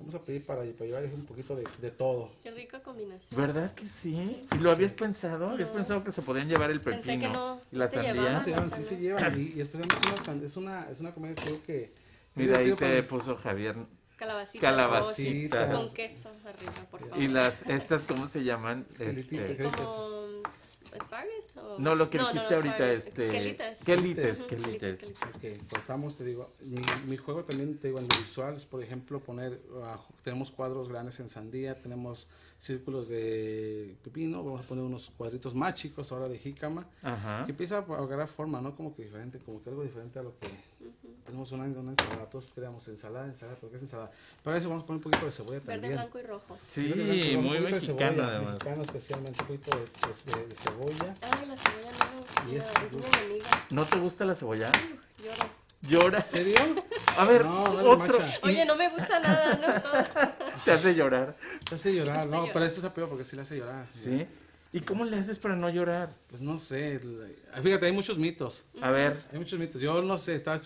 Vamos 0.00 0.14
a 0.14 0.18
pedir 0.24 0.44
para, 0.46 0.62
para 0.62 0.86
llevar 0.86 1.04
un 1.04 1.24
poquito 1.26 1.54
de, 1.54 1.64
de 1.80 1.90
todo. 1.90 2.30
Qué 2.42 2.50
rica 2.50 2.82
combinación. 2.82 3.38
¿Verdad 3.38 3.74
que 3.74 3.86
sí? 3.88 4.42
¿Y 4.54 4.58
lo 4.58 4.70
habías 4.70 4.94
pensado? 4.94 5.50
¿Habías 5.50 5.68
No. 5.68 5.74
pensado 5.76 6.02
que 6.02 6.10
se 6.10 6.22
podían 6.22 6.48
llevar 6.48 6.70
el 6.70 6.80
Pensé 6.80 7.02
pepino 7.12 7.20
que 7.20 7.28
no, 7.36 7.60
y 7.70 7.76
la 7.76 7.86
se 7.86 8.02
sandía? 8.02 8.32
pasa 8.56 8.76
sí 8.76 8.82
se 8.82 8.96
llevan. 8.96 9.38
Y, 9.38 9.52
y 9.56 9.60
especialmente 9.60 9.96
es 10.14 10.26
una, 10.26 10.44
es 10.46 10.56
una, 10.56 10.90
es 10.90 11.00
una 11.00 11.12
comida 11.14 11.34
que 11.34 11.42
creo 11.42 11.62
que... 11.64 11.92
Mira, 12.34 12.58
ahí 12.58 12.72
te 12.72 12.76
para- 13.02 13.06
puso 13.08 13.36
Javier. 13.36 13.76
Calabacita. 14.16 14.60
Calabacita. 14.70 15.62
oh, 15.64 15.70
sí, 15.70 15.76
Con 15.86 15.94
queso 15.94 16.30
arriba, 16.46 16.72
por 16.90 17.00
favor. 17.00 17.18
Y 17.18 17.28
las, 17.28 17.62
estas, 17.68 18.00
¿cómo 18.02 18.26
se 18.26 18.42
llaman? 18.44 18.86
Este. 18.98 19.56
Como 19.58 20.42
asparagus 20.98 21.56
o... 21.56 21.78
no, 21.78 21.94
lo 21.94 22.10
que 22.10 22.18
dijiste 22.18 22.54
ahorita, 22.54 22.74
asparagus, 22.74 22.98
este... 23.06 23.28
Quelites. 23.28 23.84
Quelites, 23.84 24.42
quelites. 24.42 24.98
quelites. 24.98 25.36
que 25.40 25.58
cortamos, 25.70 26.16
te 26.16 26.24
digo, 26.24 26.50
mi, 26.62 26.82
mi 27.06 27.16
juego 27.16 27.44
también, 27.44 27.78
te 27.78 27.88
digo, 27.88 27.98
en 27.98 28.08
lo 28.08 28.18
visual 28.18 28.54
es, 28.54 28.64
por 28.64 28.82
ejemplo, 28.82 29.20
poner, 29.20 29.60
ah, 29.82 30.00
tenemos 30.22 30.50
cuadros 30.50 30.88
grandes 30.88 31.20
en 31.20 31.28
sandía, 31.28 31.78
tenemos 31.78 32.28
círculos 32.58 33.08
de 33.08 33.96
pepino, 34.02 34.44
vamos 34.44 34.64
a 34.64 34.68
poner 34.68 34.84
unos 34.84 35.10
cuadritos 35.16 35.54
más 35.54 35.74
chicos 35.74 36.12
ahora 36.12 36.28
de 36.28 36.38
jícama, 36.38 36.86
Ajá. 37.02 37.44
que 37.46 37.52
empieza 37.52 37.78
a 37.78 37.80
agarrar 37.80 38.28
forma, 38.28 38.60
¿no? 38.60 38.76
Como 38.76 38.94
que 38.94 39.04
diferente, 39.04 39.38
como 39.38 39.62
que 39.62 39.70
algo 39.70 39.82
diferente 39.82 40.18
a 40.18 40.22
lo 40.22 40.38
que 40.38 40.48
tenemos 41.24 41.52
una, 41.52 41.64
una 41.64 41.90
ensalada, 41.90 42.26
todos 42.30 42.48
creamos 42.54 42.86
ensalada, 42.88 43.26
ensalada, 43.26 43.58
porque 43.60 43.76
es 43.76 43.82
ensalada. 43.82 44.10
Para 44.42 44.56
eso 44.58 44.68
vamos 44.68 44.84
a 44.84 44.86
poner 44.86 44.96
un 44.98 45.02
poquito 45.10 45.26
de 45.26 45.32
cebolla 45.32 45.58
Verde, 45.60 45.72
también. 45.72 45.92
blanco 45.94 46.18
y 46.18 46.22
rojo. 46.22 46.58
Sí, 46.68 46.88
Verde, 46.88 47.04
blanco, 47.04 47.38
un 47.38 47.44
muy 47.44 47.58
poquito 47.58 47.64
de 47.66 47.72
mexicano 47.74 48.12
cebolla, 48.12 48.28
además. 48.28 48.52
Mexicano 48.54 48.82
especialmente, 48.82 49.40
un 49.42 49.46
poquito 49.46 49.70
de, 49.76 50.32
de- 50.32 50.46
de 50.46 50.54
cebolla. 50.54 51.14
Ay, 51.22 51.46
la 51.46 51.56
cebolla 51.56 51.90
no, 52.46 52.52
es- 52.52 52.64
es 52.64 52.92
mi 52.94 53.06
enemiga. 53.06 53.66
¿No 53.70 53.84
te 53.84 53.98
gusta 53.98 54.24
la 54.24 54.34
cebolla? 54.34 54.72
Lloro. 55.22 55.60
¿Llora? 55.82 56.18
¿En 56.18 56.24
serio? 56.24 56.56
A 57.16 57.24
ver, 57.24 57.44
No, 57.44 57.74
dale, 57.74 57.88
otro. 57.88 58.18
macha. 58.18 58.38
Oye, 58.42 58.64
no 58.66 58.76
me 58.76 58.90
gusta 58.90 59.18
nada, 59.20 59.54
¿no? 59.56 59.80
Todo. 59.82 60.34
Te 60.64 60.72
hace 60.72 60.94
llorar. 60.94 61.36
Te 61.68 61.74
hace 61.74 61.94
llorar, 61.94 62.18
hace 62.18 62.26
no, 62.28 62.36
llorar. 62.38 62.52
pero 62.52 62.64
esto 62.66 62.86
es 62.86 62.92
peor 62.92 63.08
porque 63.08 63.24
sí 63.24 63.34
le 63.36 63.42
hace 63.42 63.56
llorar. 63.56 63.86
¿Sí? 63.90 64.26
¿Y 64.72 64.80
cómo 64.80 65.04
le 65.04 65.16
haces 65.16 65.36
para 65.38 65.56
no 65.56 65.68
llorar? 65.68 66.14
Pues 66.28 66.40
no 66.40 66.56
sé, 66.56 66.94
el- 66.94 67.34
fíjate, 67.60 67.86
hay 67.86 67.92
muchos 67.92 68.18
mitos. 68.18 68.66
A 68.80 68.90
ver, 68.92 69.16
Hay 69.32 69.38
muchos 69.38 69.58
mitos. 69.58 69.80
Yo 69.80 70.00
no 70.02 70.16
sé, 70.16 70.34
estaba, 70.36 70.60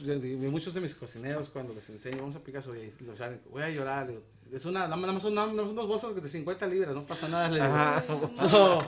muchos 0.51 0.75
de 0.75 0.81
mis 0.83 0.95
cocineros 0.95 1.49
cuando 1.49 1.73
les 1.73 1.89
enseño, 1.89 2.19
vamos 2.19 2.37
a 2.37 2.41
picar 2.41 2.63
sobre 2.63 2.93
lo 3.01 3.17
saben, 3.17 3.41
voy 3.51 3.63
a 3.63 3.71
llorar. 3.71 4.11
Es 4.53 4.67
una, 4.67 4.81
nada 4.87 4.97
más 4.97 5.23
son, 5.23 5.35
son 5.35 5.59
unas 5.59 5.87
bolsas 5.87 6.15
de 6.15 6.29
50 6.29 6.67
libras, 6.67 6.95
no 6.95 7.07
pasa 7.07 7.29
nada. 7.29 7.99
Ajá. 7.99 8.05
So, 8.37 8.79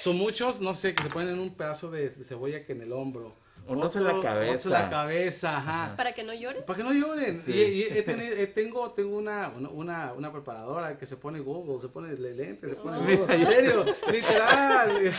son 0.00 0.16
muchos, 0.16 0.60
no 0.60 0.74
sé, 0.74 0.92
que 0.94 1.04
se 1.04 1.08
ponen 1.08 1.30
en 1.34 1.38
un 1.38 1.54
pedazo 1.54 1.90
de, 1.92 2.10
de 2.10 2.24
cebolla 2.24 2.64
que 2.64 2.72
en 2.72 2.82
el 2.82 2.92
hombro. 2.92 3.32
Unos 3.66 3.96
en 3.96 4.04
la 4.04 4.20
cabeza. 4.20 4.68
La 4.68 4.90
cabeza, 4.90 5.56
ajá. 5.56 5.94
Para 5.96 6.12
que 6.12 6.22
no 6.22 6.34
llores. 6.34 6.62
Para 6.64 6.76
que 6.76 6.84
no 6.84 6.92
lloren. 6.92 7.42
Sí. 7.44 7.52
Y, 7.52 7.62
y 7.62 7.82
he 7.84 8.02
tenido- 8.02 8.36
tengo 8.52 8.90
tengo 8.92 9.16
una, 9.16 9.48
una- 9.72 10.12
una, 10.12 10.32
preparadora 10.32 10.98
que 10.98 11.06
se 11.06 11.16
pone 11.16 11.40
Google, 11.40 11.80
se 11.80 11.88
pone 11.88 12.12
le- 12.14 12.34
lentes, 12.34 12.70
se 12.70 12.76
pone 12.76 12.98
Oh. 12.98 13.00
Google. 13.18 13.34
En 13.34 13.46
serio, 13.46 13.84
literal. 14.12 15.12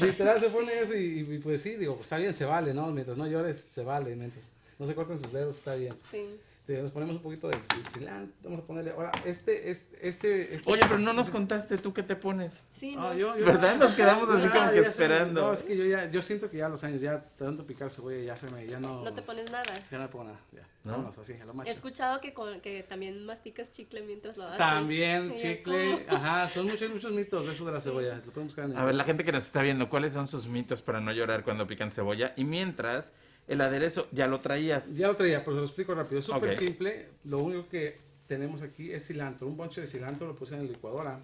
literal 0.00 0.40
se 0.40 0.50
pone 0.50 0.78
eso 0.78 0.94
y, 0.96 1.20
y 1.28 1.38
pues 1.38 1.62
sí, 1.62 1.76
digo, 1.76 1.94
pues 1.94 2.06
está 2.06 2.16
bien, 2.18 2.32
se 2.34 2.44
vale, 2.44 2.74
¿no? 2.74 2.86
Mientras 2.88 3.16
no 3.16 3.26
llores, 3.26 3.66
se 3.70 3.82
vale. 3.84 4.14
Mientras 4.16 4.44
no 4.78 4.86
se 4.86 4.94
corten 4.94 5.18
sus 5.18 5.32
dedos, 5.32 5.56
está 5.56 5.74
bien. 5.74 5.94
Sí. 6.10 6.38
Te- 6.66 6.80
Nos 6.82 6.92
ponemos 6.92 7.16
un 7.16 7.22
poquito 7.22 7.48
de 7.48 7.58
cilantro, 7.90 8.32
vamos 8.44 8.60
a 8.60 8.66
ponerle. 8.66 8.90
Ahora, 8.92 9.10
este, 9.24 9.70
este, 9.70 10.08
este. 10.08 10.54
este- 10.54 10.70
oye, 10.70 10.82
pero 10.82 10.98
no 10.98 11.12
nos 11.12 11.30
contaste 11.30 11.78
tú 11.78 11.92
qué 11.92 12.02
te 12.02 12.14
pones. 12.16 12.66
Sí, 12.70 12.94
no. 12.94 13.08
Ah, 13.08 13.14
yo- 13.14 13.36
yo- 13.36 13.46
¿Verdad? 13.46 13.76
Nos 13.76 13.92
quedamos 13.94 14.28
así 14.28 14.46
Ya, 14.46 14.54
como 14.54 14.70
que 14.70 14.80
esperando. 14.80 15.40
No, 15.40 15.52
es 15.52 15.62
que 15.62 15.76
yo 15.76 15.84
ya, 15.84 16.08
yo 16.10 16.22
siento 16.22 16.48
que 16.50 16.58
ya 16.58 16.68
los 16.68 16.84
años, 16.84 17.00
ya 17.00 17.24
tanto 17.36 17.66
picar 17.66 17.90
cebolla, 17.90 18.20
ya 18.22 18.36
se 18.36 18.48
me, 18.50 18.66
ya 18.66 18.78
no. 18.78 19.02
No 19.02 19.12
te 19.12 19.22
pones 19.22 19.50
nada. 19.50 19.64
Ya 19.90 19.98
no 19.98 20.04
me 20.04 20.08
pongo 20.10 20.24
nada, 20.26 20.40
ya. 20.52 20.66
¿No? 20.84 20.92
Vámonos 20.92 21.18
así, 21.18 21.34
a 21.34 21.44
lo 21.44 21.52
macho. 21.54 21.68
He 21.70 21.74
escuchado 21.74 22.20
que, 22.20 22.32
con, 22.32 22.60
que 22.60 22.82
también 22.82 23.26
masticas 23.26 23.70
chicle 23.72 24.02
mientras 24.02 24.36
lo 24.38 24.44
haces. 24.44 24.56
También, 24.58 25.34
chicle, 25.36 26.06
ajá, 26.08 26.48
son 26.48 26.66
muchos, 26.66 26.88
muchos 26.90 27.12
mitos 27.12 27.44
de 27.46 27.52
eso 27.52 27.64
de 27.66 27.72
la 27.72 27.80
cebolla. 27.80 28.14
Lo 28.24 28.32
pueden 28.32 28.46
buscar 28.46 28.64
en 28.66 28.76
A 28.76 28.84
ver, 28.84 28.94
la 28.94 29.04
gente 29.04 29.24
que 29.24 29.32
nos 29.32 29.44
está 29.44 29.60
viendo, 29.62 29.90
¿cuáles 29.90 30.12
son 30.14 30.26
sus 30.28 30.46
mitos 30.46 30.80
para 30.82 31.00
no 31.00 31.12
llorar 31.12 31.42
cuando 31.44 31.66
pican 31.66 31.90
cebolla? 31.90 32.32
Y 32.36 32.44
mientras, 32.44 33.12
el 33.50 33.60
aderezo 33.60 34.06
ya 34.12 34.28
lo 34.28 34.38
traías. 34.38 34.94
Ya 34.94 35.08
lo 35.08 35.16
traía, 35.16 35.44
pero 35.44 35.56
se 35.56 35.60
lo 35.60 35.66
explico 35.66 35.92
rápido. 35.94 36.20
Es 36.20 36.26
súper 36.26 36.54
simple. 36.54 37.08
Lo 37.24 37.40
único 37.40 37.68
que 37.68 37.98
tenemos 38.26 38.62
aquí 38.62 38.92
es 38.92 39.08
cilantro. 39.08 39.48
Un 39.48 39.56
bonche 39.56 39.80
de 39.80 39.88
cilantro 39.88 40.28
lo 40.28 40.36
puse 40.36 40.54
en 40.54 40.64
la 40.64 40.70
licuadora. 40.70 41.20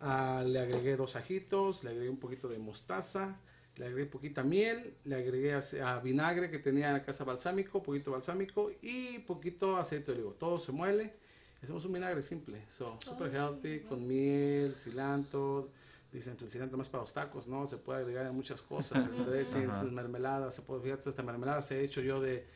Ah, 0.00 0.44
le 0.46 0.58
agregué 0.58 0.96
dos 0.96 1.16
ajitos, 1.16 1.82
le 1.82 1.90
agregué 1.90 2.10
un 2.10 2.18
poquito 2.18 2.46
de 2.46 2.58
mostaza, 2.58 3.40
le 3.76 3.86
agregué 3.86 4.04
poquita 4.04 4.42
miel, 4.42 4.92
le 5.04 5.16
agregué 5.16 5.54
a, 5.54 5.60
a 5.94 6.00
vinagre 6.00 6.50
que 6.50 6.58
tenía 6.58 6.88
en 6.88 6.92
la 6.92 7.02
casa 7.02 7.24
balsámico, 7.24 7.82
poquito 7.82 8.10
balsámico 8.10 8.70
y 8.82 9.20
poquito 9.20 9.78
aceite 9.78 10.12
de 10.12 10.18
olivo. 10.18 10.32
Todo 10.32 10.58
se 10.58 10.72
muele. 10.72 11.14
Hacemos 11.62 11.86
un 11.86 11.94
vinagre 11.94 12.20
simple, 12.20 12.60
so, 12.68 12.98
super 13.02 13.34
healthy, 13.34 13.80
con 13.80 14.06
miel, 14.06 14.74
cilantro. 14.74 15.70
Dicen 16.12 16.36
el 16.40 16.50
cilantro 16.50 16.78
más 16.78 16.88
para 16.88 17.02
los 17.02 17.12
tacos, 17.12 17.46
¿no? 17.46 17.66
Se 17.66 17.76
puede 17.76 18.00
agregar 18.00 18.26
en 18.26 18.34
muchas 18.34 18.62
cosas, 18.62 19.06
en 19.06 19.26
dressings, 19.26 19.68
Ajá. 19.68 19.82
en 19.82 19.94
mermeladas, 19.94 20.54
se 20.54 20.62
puede, 20.62 20.82
fíjate, 20.82 21.10
esta 21.10 21.22
mermelada 21.22 21.60
se 21.60 21.80
he 21.80 21.84
hecho 21.84 22.00
yo 22.00 22.20
de, 22.20 22.46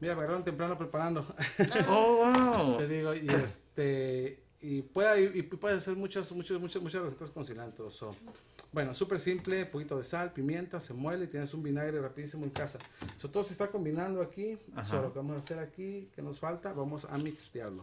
mira, 0.00 0.14
me 0.14 0.20
agarraron 0.20 0.44
temprano 0.44 0.76
preparando. 0.76 1.24
Oh, 1.88 2.26
wow. 2.26 2.78
Te 2.78 2.88
digo, 2.88 3.14
y 3.14 3.26
este 3.30 4.42
y 4.60 4.82
puede 4.82 5.38
y 5.38 5.42
puede 5.42 5.76
hacer 5.76 5.96
muchas 5.96 6.30
muchas 6.32 6.58
muchas 6.58 6.82
muchas 6.82 7.02
recetas 7.02 7.30
con 7.30 7.44
cilantro. 7.44 7.90
so. 7.90 8.14
Bueno, 8.72 8.92
súper 8.92 9.20
simple, 9.20 9.64
poquito 9.64 9.96
de 9.96 10.04
sal, 10.04 10.32
pimienta, 10.32 10.80
se 10.80 10.92
muele 10.92 11.24
y 11.24 11.28
tienes 11.28 11.54
un 11.54 11.62
vinagre 11.62 11.98
rapidísimo 12.00 12.44
en 12.44 12.50
casa. 12.50 12.78
So, 13.16 13.30
todo 13.30 13.42
se 13.42 13.52
está 13.52 13.68
combinando 13.68 14.20
aquí. 14.20 14.58
So, 14.86 15.00
lo 15.00 15.12
que 15.12 15.18
vamos 15.18 15.36
a 15.36 15.38
hacer 15.38 15.58
aquí, 15.58 16.10
que 16.14 16.20
nos 16.20 16.38
falta, 16.38 16.74
vamos 16.74 17.06
a 17.06 17.16
mixtearlo. 17.16 17.82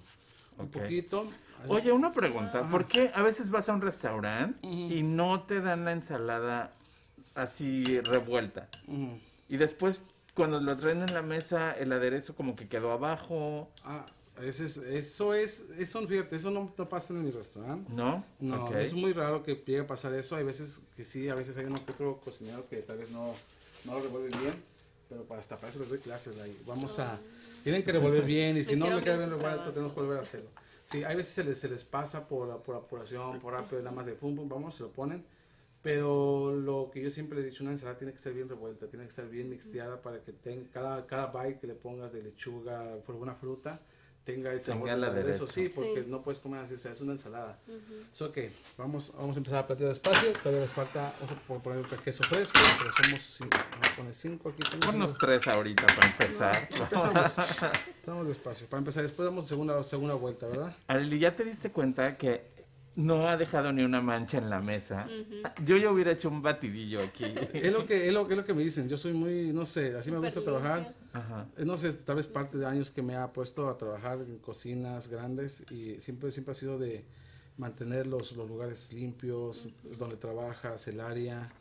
Un 0.57 0.67
poquito. 0.69 1.27
Oye, 1.67 1.91
una 1.91 2.11
pregunta. 2.11 2.67
¿Por 2.69 2.87
qué 2.87 3.11
a 3.15 3.21
veces 3.21 3.49
vas 3.49 3.69
a 3.69 3.73
un 3.73 3.81
restaurante 3.81 4.59
Ujú. 4.67 4.91
y 4.93 5.03
no 5.03 5.43
te 5.43 5.61
dan 5.61 5.85
la 5.85 5.93
ensalada 5.93 6.71
así 7.35 7.99
revuelta? 8.01 8.67
Ujú. 8.87 9.17
Y 9.49 9.57
después, 9.57 10.03
cuando 10.33 10.59
lo 10.59 10.75
traen 10.77 11.01
en 11.03 11.13
la 11.13 11.21
mesa, 11.21 11.71
el 11.77 11.91
aderezo 11.91 12.35
como 12.35 12.55
que 12.55 12.67
quedó 12.67 12.91
abajo, 12.91 13.69
Ah, 13.85 14.05
ese 14.41 14.65
es- 14.65 14.77
eso 14.77 15.33
es, 15.33 15.69
eso, 15.77 16.05
fíjate, 16.07 16.35
eso 16.35 16.49
no, 16.51 16.73
no 16.77 16.89
pasa 16.89 17.13
en 17.13 17.23
mi 17.23 17.31
restaurante. 17.31 17.91
¿no? 17.93 18.25
No, 18.39 18.65
Ok. 18.65 18.75
es 18.75 18.93
muy 18.93 19.13
raro 19.13 19.43
que 19.43 19.55
llegue 19.55 19.79
a 19.81 19.87
pasar 19.87 20.13
eso. 20.15 20.35
Hay 20.35 20.43
veces 20.43 20.81
que 20.97 21.03
sí, 21.03 21.29
a 21.29 21.35
veces 21.35 21.55
hay 21.57 21.65
uno 21.65 21.75
que 21.85 21.91
otro 21.93 22.19
cocinero 22.23 22.67
que 22.69 22.77
tal 22.77 22.97
vez 22.97 23.09
no, 23.11 23.33
no 23.85 23.93
lo 23.93 24.01
revuelve 24.01 24.29
bien, 24.39 24.55
pero 25.07 25.23
para 25.23 25.39
hasta 25.39 25.55
para 25.57 25.69
eso 25.69 25.79
les 25.79 25.89
doy 25.89 25.99
clases. 25.99 26.39
ahí. 26.41 26.59
Vamos 26.65 26.97
a, 26.99 27.17
tienen 27.63 27.83
que 27.83 27.91
revolver 27.91 28.23
bien 28.23 28.57
y 28.57 28.63
si 28.63 28.75
Me 28.75 28.89
no 28.89 28.95
le 28.95 29.01
queda 29.01 29.17
bien 29.17 29.29
revuelto, 29.29 29.71
tenemos 29.71 29.93
que 29.93 29.99
volver 30.01 30.17
a 30.17 30.21
hacerlo. 30.21 30.49
Sí, 30.85 31.03
hay 31.03 31.15
veces 31.15 31.33
se 31.33 31.43
les, 31.43 31.57
se 31.57 31.69
les 31.69 31.83
pasa 31.83 32.27
por, 32.27 32.61
por 32.61 32.75
apuración, 32.75 33.39
por 33.39 33.53
rápido, 33.53 33.81
nada 33.81 33.95
más 33.95 34.05
de 34.05 34.13
pum 34.13 34.35
pum, 34.35 34.49
vamos, 34.49 34.75
se 34.75 34.83
lo 34.83 34.89
ponen. 34.89 35.23
Pero 35.81 36.55
lo 36.55 36.89
que 36.91 37.01
yo 37.01 37.09
siempre 37.09 37.37
le 37.37 37.43
he 37.43 37.49
dicho, 37.49 37.63
una 37.63 37.71
ensalada 37.71 37.97
tiene 37.97 38.13
que 38.13 38.17
estar 38.17 38.33
bien 38.33 38.47
revuelta, 38.47 38.87
tiene 38.87 39.05
que 39.05 39.09
estar 39.09 39.27
bien 39.27 39.49
mixteada 39.49 40.01
para 40.01 40.21
que 40.21 40.31
tenga 40.31 40.69
cada, 40.71 41.05
cada 41.07 41.27
bite 41.27 41.59
que 41.59 41.67
le 41.67 41.73
pongas 41.73 42.13
de 42.13 42.23
lechuga, 42.23 42.95
por 43.05 43.15
alguna 43.15 43.35
fruta, 43.35 43.81
tenga 44.23 44.51
el 44.53 44.61
sabor 44.61 44.89
del 44.89 45.03
aderezo. 45.03 45.45
Sí, 45.47 45.69
porque 45.73 46.03
Sí. 46.03 46.07
no 46.09 46.21
puedes 46.21 46.39
comer 46.39 46.61
así, 46.61 46.75
o 46.75 46.77
sea, 46.77 46.91
es 46.93 47.01
una 47.01 47.11
ensalada. 47.13 47.59
So, 48.13 48.27
ok, 48.27 48.37
vamos, 48.77 49.11
vamos 49.17 49.35
a 49.35 49.39
empezar 49.39 49.59
a 49.59 49.67
platear 49.67 49.89
despacio. 49.89 50.31
Todavía 50.33 50.61
les 50.61 50.71
falta, 50.71 51.13
vamos 51.19 51.37
a 51.37 51.47
po- 51.47 51.59
poner 51.59 51.85
queso 51.85 52.23
fresco, 52.23 52.59
pero 52.79 52.91
somos 53.03 53.19
cinco. 53.19 53.57
Vamos 53.71 53.87
a 53.91 53.95
poner 53.95 54.13
cinco 54.13 54.49
aquí. 54.49 54.61
también. 54.63 54.91
Ponnos 54.91 55.17
tres 55.17 55.47
ahorita 55.47 55.85
para 55.87 56.07
empezar. 56.07 56.69
Empezamos. 56.71 57.31
Estamos 57.99 58.27
despacio. 58.27 58.67
Para 58.67 58.79
empezar, 58.79 59.03
después 59.03 59.25
damos 59.25 59.47
segunda, 59.47 59.81
segunda 59.83 60.13
vuelta, 60.15 60.47
¿verdad? 60.47 60.75
Arely, 60.87 61.19
¿ya 61.19 61.35
te 61.35 61.43
diste 61.43 61.71
cuenta 61.71 62.17
que 62.17 62.45
no 62.95 63.27
ha 63.27 63.37
dejado 63.37 63.71
ni 63.73 63.83
una 63.83 64.01
mancha 64.01 64.37
en 64.37 64.49
la 64.49 64.61
mesa? 64.61 65.07
Yo 65.65 65.77
ya 65.77 65.91
hubiera 65.91 66.11
hecho 66.11 66.29
un 66.29 66.41
batidillo 66.41 67.01
aquí. 67.01 67.25
Es 67.53 67.71
lo 67.71 67.85
que, 67.85 68.07
es 68.07 68.13
lo, 68.13 68.29
es 68.29 68.37
lo 68.37 68.43
que 68.43 68.53
me 68.53 68.63
dicen. 68.63 68.87
Yo 68.87 68.97
soy 68.97 69.13
muy, 69.13 69.51
no 69.51 69.65
sé, 69.65 69.95
así 69.95 70.11
me 70.11 70.19
gusta 70.19 70.41
trabajar. 70.41 70.93
Ajá. 71.13 71.47
Eh, 71.57 71.65
No 71.65 71.77
sé, 71.77 71.93
tal 71.93 72.17
vez 72.17 72.27
parte 72.27 72.57
de 72.57 72.65
años 72.65 72.91
que 72.91 73.01
me 73.01 73.15
ha 73.15 73.31
puesto 73.31 73.69
a 73.69 73.77
trabajar 73.77 74.19
en 74.19 74.37
cocinas 74.39 75.07
grandes 75.07 75.63
y 75.71 75.99
siempre, 75.99 76.31
siempre 76.31 76.51
ha 76.51 76.55
sido 76.55 76.77
de 76.77 77.03
mantener 77.57 78.07
los, 78.07 78.35
los 78.35 78.47
lugares 78.47 78.91
limpios, 78.93 79.67
donde 79.97 80.17
trabajas, 80.17 80.87
el 80.87 80.99
área. 80.99 81.51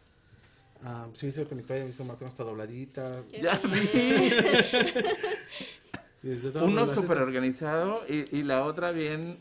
Ah, 0.85 1.07
sí, 1.13 1.27
dice 1.27 1.47
que 1.47 1.55
mi 1.55 1.63
toalla 1.63 1.85
me 1.85 1.91
hizo 1.91 2.05
marcar 2.05 2.29
hasta 2.29 2.45
dobladita. 2.45 3.23
Qué 3.31 3.43
Ya 3.43 3.53
Uno 6.63 6.87
súper 6.87 7.19
organizado 7.19 8.03
y, 8.09 8.37
y 8.39 8.43
la 8.45 8.65
otra 8.65 8.93
bien, 8.93 9.39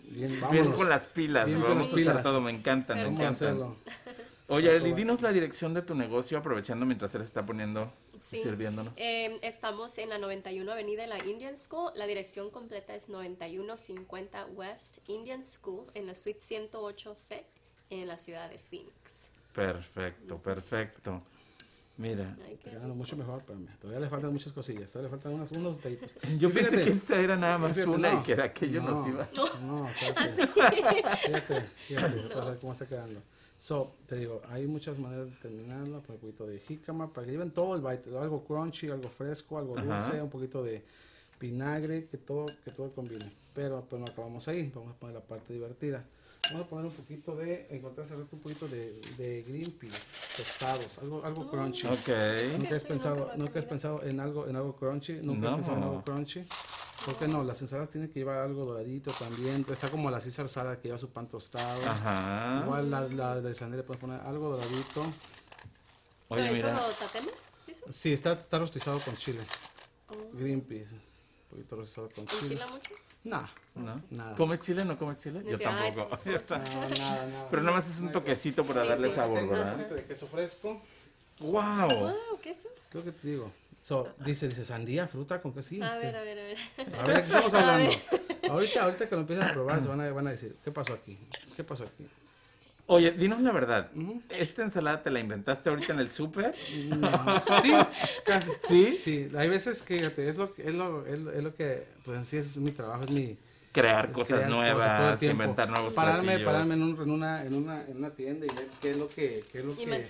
Bien, 0.52 0.72
con 0.72 0.90
las 0.90 1.06
pilas. 1.06 1.46
Bien 1.46 1.62
Vamos 1.62 1.94
a 1.94 1.96
usar 1.96 2.24
todo, 2.24 2.42
me 2.42 2.52
encantan, 2.52 2.98
me 2.98 3.04
Vamos 3.04 3.20
a 3.20 3.50
encantan. 3.50 3.76
Oye, 4.48 4.70
Arely, 4.70 4.92
dinos 4.94 5.22
la 5.22 5.32
dirección 5.32 5.74
de 5.74 5.82
tu 5.82 5.96
negocio 5.96 6.38
aprovechando 6.38 6.86
mientras 6.86 7.16
él 7.16 7.22
está 7.22 7.46
poniendo, 7.46 7.90
Sí. 8.20 8.42
sirviéndonos. 8.44 8.94
Eh, 8.98 9.40
estamos 9.44 9.98
en 9.98 10.10
la 10.10 10.18
91 10.18 10.70
Avenida 10.72 11.04
de 11.04 11.08
la 11.08 11.24
Indian 11.24 11.58
School. 11.58 11.92
La 11.96 12.06
dirección 12.06 12.50
completa 12.50 12.94
es 12.94 13.08
9150 13.08 14.48
West 14.48 14.98
Indian 15.08 15.46
School 15.46 15.86
en 15.94 16.06
la 16.08 16.16
suite 16.16 16.42
108C 16.42 17.44
en 17.92 18.08
la 18.08 18.18
ciudad 18.18 18.50
de 18.50 18.58
Phoenix. 18.60 19.32
Perfecto, 19.54 20.38
perfecto. 20.40 21.22
Mira, 22.02 22.36
Ay, 22.44 22.58
mucho 22.96 23.16
mejor, 23.16 23.38
espérame. 23.38 23.68
Todavía 23.80 24.00
le 24.00 24.10
faltan 24.10 24.34
muchas 24.34 24.52
cosillas. 24.52 24.92
Todavía 24.92 25.10
le 25.12 25.18
faltan 25.18 25.34
unos, 25.34 25.52
unos 25.52 25.78
detallitos. 25.78 26.16
yo 26.40 26.50
Y 26.50 26.52
pensé 26.52 26.70
fíjate, 26.70 26.84
que 26.86 26.92
esta 26.98 27.22
era 27.22 27.36
nada 27.36 27.60
más 27.60 27.76
fíjate, 27.76 27.96
una 27.96 28.12
no, 28.12 28.20
y 28.20 28.24
que 28.24 28.32
era 28.32 28.46
aquello 28.46 28.82
no, 28.82 28.90
nos 28.90 29.08
iba. 29.08 29.30
No. 29.62 29.88
Fíjate, 29.88 30.48
fíjate, 31.88 32.34
a 32.34 32.46
ver 32.46 32.58
cómo 32.60 32.74
está 32.74 32.88
quedando. 32.88 33.22
So, 33.60 33.94
te 34.08 34.16
digo, 34.16 34.42
hay 34.50 34.66
muchas 34.66 34.98
maneras 34.98 35.30
de 35.30 35.36
terminarla. 35.36 35.98
Un 35.98 36.04
poquito 36.04 36.48
de 36.48 36.60
jícama 36.60 37.14
para 37.14 37.28
que 37.28 37.34
lleven 37.34 37.52
todo 37.52 37.76
el 37.76 37.82
bite. 37.84 38.18
Algo 38.18 38.44
crunchy, 38.44 38.90
algo 38.90 39.08
fresco, 39.08 39.60
algo 39.60 39.78
Ajá. 39.78 39.86
dulce, 39.86 40.22
un 40.22 40.30
poquito 40.32 40.64
de 40.64 40.84
vinagre, 41.40 42.08
que 42.08 42.18
todo, 42.18 42.48
que 42.66 42.72
todo 42.72 42.92
combine. 42.92 43.32
Pero, 43.54 43.86
pero 43.88 44.00
no 44.00 44.06
acabamos 44.06 44.48
ahí. 44.48 44.72
Vamos 44.74 44.96
a 44.96 45.00
poner 45.00 45.14
la 45.14 45.22
parte 45.22 45.54
divertida. 45.54 46.04
Vamos 46.50 46.66
a 46.66 46.70
poner 46.70 46.86
un 46.86 46.92
poquito 46.92 47.36
de, 47.36 47.68
encontrar 47.70 48.06
hace 48.06 48.16
rato 48.16 48.30
un 48.36 48.40
poquito 48.42 48.68
de, 48.68 48.92
de 49.18 49.44
green 49.48 49.72
peas 49.72 50.12
tostados, 50.36 50.98
algo, 51.00 51.24
algo 51.24 51.50
crunchy. 51.50 51.88
Ok. 51.88 52.10
Nunca 52.58 52.70
has 52.76 52.82
Eso 52.82 52.88
pensado, 52.88 53.16
lo 53.28 53.38
nunca 53.38 53.60
has 53.60 53.66
pensado 53.66 54.04
en 54.04 54.20
algo, 54.20 54.48
en 54.48 54.56
algo 54.56 54.76
crunchy, 54.76 55.14
nunca 55.22 55.48
has 55.48 55.52
No. 55.52 55.56
pensado 55.58 55.78
en 55.78 55.84
algo 55.84 56.02
crunchy. 56.04 56.44
¿Por 57.06 57.16
qué 57.16 57.28
no? 57.28 57.44
Las 57.44 57.62
ensaladas 57.62 57.90
tienen 57.90 58.10
que 58.12 58.20
llevar 58.20 58.40
algo 58.40 58.64
doradito 58.66 59.12
también. 59.12 59.66
Está 59.72 59.90
como 59.90 60.12
la 60.12 60.20
César 60.22 60.48
salad 60.50 60.78
que 60.78 60.88
lleva 60.90 60.98
su 60.98 61.10
pan 61.10 61.28
tostado. 61.30 61.82
Ajá. 61.90 62.62
Igual 62.64 62.92
la, 62.92 63.02
la 63.08 63.42
de 63.42 63.54
sandía 63.54 63.78
le 63.78 63.84
puedes 63.84 64.02
poner 64.02 64.20
algo 64.22 64.50
doradito. 64.50 65.04
Oye, 66.28 66.44
¿Eso 66.44 66.52
mira. 66.54 66.74
lo 66.76 66.82
tatemas? 66.94 67.34
dices? 67.66 67.84
Sí, 67.96 68.14
está, 68.14 68.34
está 68.34 68.60
rostizado 68.60 69.00
con 69.00 69.16
chile. 69.16 69.40
Oh. 70.10 70.16
Green 70.38 70.62
peas. 70.62 70.92
Un 70.92 71.00
poquito 71.50 71.76
rostizado 71.78 72.10
con 72.10 72.26
chile. 72.28 72.42
¿Enchila 72.54 72.68
mucho? 72.68 72.94
Nah, 73.24 73.46
¿No? 73.76 74.02
nada. 74.10 74.36
¿Comes 74.36 74.60
chile? 74.62 74.84
¿No 74.84 74.98
comes 74.98 75.18
chile? 75.20 75.44
Yo 75.48 75.60
tampoco. 75.60 76.10
No, 76.26 76.58
nada, 76.58 77.28
nada. 77.28 77.48
Pero 77.50 77.62
nada 77.62 77.76
más 77.78 77.90
es 77.90 78.00
un 78.00 78.12
toquecito 78.12 78.64
para 78.66 78.82
Sí, 78.82 78.88
darle 78.90 79.10
sí. 79.10 79.16
sabor, 79.16 79.38
Tengo 79.40 79.52
un 79.52 79.58
¿verdad? 79.60 79.74
poquito 79.78 79.96
de 79.96 80.06
queso 80.06 80.28
fresco. 80.28 80.82
¡Wow! 81.40 81.90
Wow, 81.90 82.40
¿qué 82.42 82.52
es 82.52 82.60
eso? 82.60 82.70
Es 82.90 82.96
lo 82.96 83.04
que 83.04 83.12
te 83.12 83.28
digo. 83.28 83.52
So, 83.82 84.08
dice, 84.26 84.48
dice, 84.48 84.64
sandía, 84.66 85.08
fruta, 85.08 85.42
¿con 85.42 85.54
qué 85.54 85.62
sí? 85.62 85.82
A 85.82 85.94
¿Qué? 85.94 86.06
ver, 86.06 86.16
a 86.16 86.22
ver, 86.22 86.40
a 86.40 86.44
ver. 86.44 86.58
A 87.00 87.04
ver, 87.04 87.16
¿de 87.16 87.22
qué 87.22 87.28
estamos 87.28 87.54
hablando? 87.56 87.92
Ahorita, 88.50 88.84
ahorita 88.84 89.10
que 89.10 89.16
lo 89.16 89.22
empiezan 89.22 89.50
a 89.50 89.54
probar, 89.54 89.82
se 89.82 89.88
van 89.88 90.02
a, 90.02 90.12
van 90.12 90.28
a 90.28 90.32
decir, 90.32 90.56
¿qué 90.64 90.72
pasó 90.72 90.94
aquí? 90.94 91.18
¿Qué 91.56 91.64
pasó 91.64 91.84
aquí? 91.86 92.06
Oye, 92.88 93.12
dinos 93.12 93.42
la 93.42 93.52
verdad. 93.52 93.90
¿Esta 94.30 94.64
ensalada 94.64 95.02
te 95.04 95.12
la 95.12 95.20
inventaste 95.20 95.70
ahorita 95.70 95.94
en 95.94 96.00
el 96.00 96.12
súper? 96.12 96.54
No, 96.90 97.40
sí, 97.62 97.72
casi. 98.26 98.52
¿Sí? 98.68 98.98
Sí, 98.98 99.30
hay 99.38 99.48
veces 99.50 99.82
que, 99.84 99.96
fíjate, 100.00 100.28
es 100.28 100.38
lo, 100.38 100.54
que- 100.54 100.64
es 100.68 100.74
lo, 100.74 101.06
es 101.06 101.20
lo, 101.20 101.32
es 101.32 101.44
lo 101.44 101.56
que, 101.56 101.88
pues 102.04 102.18
en 102.18 102.26
sí 102.26 102.38
es 102.38 102.58
mi 102.58 102.72
trabajo, 102.72 103.04
es 103.04 103.12
mi... 103.12 103.38
Crear 103.72 104.08
es 104.08 104.12
cosas 104.12 104.28
crear 104.40 104.50
nuevas, 104.50 104.98
todo 104.98 105.14
el 105.14 105.18
tiempo. 105.20 105.44
inventar 105.44 105.70
nuevos 105.70 105.94
pararme, 105.94 106.24
platillos. 106.40 106.52
Pararme 106.52 106.74
en, 106.74 106.84
un- 106.84 107.02
en 107.02 107.10
una, 107.10 107.46
en, 107.46 107.54
una, 107.56 107.86
en 107.88 107.98
una 107.98 108.10
tienda 108.10 108.46
y 108.46 108.50
ver 108.54 108.68
qué 108.82 108.92
es 108.92 108.98
lo 108.98 109.08
que, 109.08 109.44
qué 109.50 109.60
es 109.60 109.66
lo 109.66 109.74
que 109.78 110.06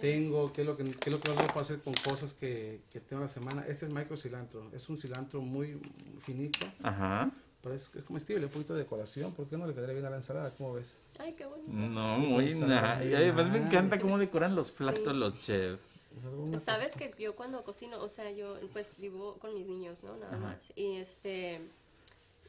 tengo, 0.00 0.50
qué 0.54 0.62
es 0.62 0.66
lo 0.66 0.74
que, 0.78 0.84
qué 0.84 1.10
es 1.10 1.12
lo 1.12 1.20
que 1.20 1.30
puedo 1.32 1.60
hacer 1.60 1.80
con 1.80 1.92
cosas 1.92 2.32
que, 2.32 2.80
que 2.90 3.00
tengo 3.00 3.20
la 3.20 3.28
semana. 3.28 3.62
Este 3.68 3.84
es 3.84 3.92
micro 3.92 4.16
cilantro, 4.16 4.70
es 4.72 4.88
un 4.88 4.96
cilantro 4.96 5.42
muy 5.42 5.78
finito, 6.24 6.60
Ajá. 6.82 7.30
Pero 7.64 7.74
es, 7.74 7.90
es 7.94 8.04
comestible, 8.04 8.44
un 8.44 8.52
poquito 8.52 8.74
de 8.74 8.80
decoración, 8.80 9.32
¿por 9.32 9.48
qué 9.48 9.56
no 9.56 9.66
le 9.66 9.72
quedaría 9.72 9.94
bien 9.94 10.04
a 10.04 10.10
la 10.10 10.16
ensalada? 10.16 10.50
¿Cómo 10.50 10.74
ves? 10.74 11.00
Ay, 11.18 11.32
qué 11.32 11.46
bonito. 11.46 11.72
No, 11.72 12.18
muy. 12.18 12.50
Y 12.50 12.62
además 12.62 13.48
me 13.50 13.58
nice. 13.58 13.68
encanta 13.68 13.98
cómo 13.98 14.18
decoran 14.18 14.54
los 14.54 14.70
platos 14.70 15.02
Sí. 15.02 15.18
los 15.18 15.38
chefs. 15.38 15.90
Sabes 16.62 16.94
que 16.94 17.12
yo 17.18 17.34
cuando 17.34 17.64
cocino, 17.64 18.00
o 18.00 18.08
sea, 18.10 18.30
yo 18.30 18.58
pues 18.74 19.00
vivo 19.00 19.38
con 19.38 19.54
mis 19.54 19.66
niños, 19.66 20.04
¿no? 20.04 20.14
Nada 20.16 20.36
más. 20.36 20.72
Y 20.76 20.96
este 20.96 21.62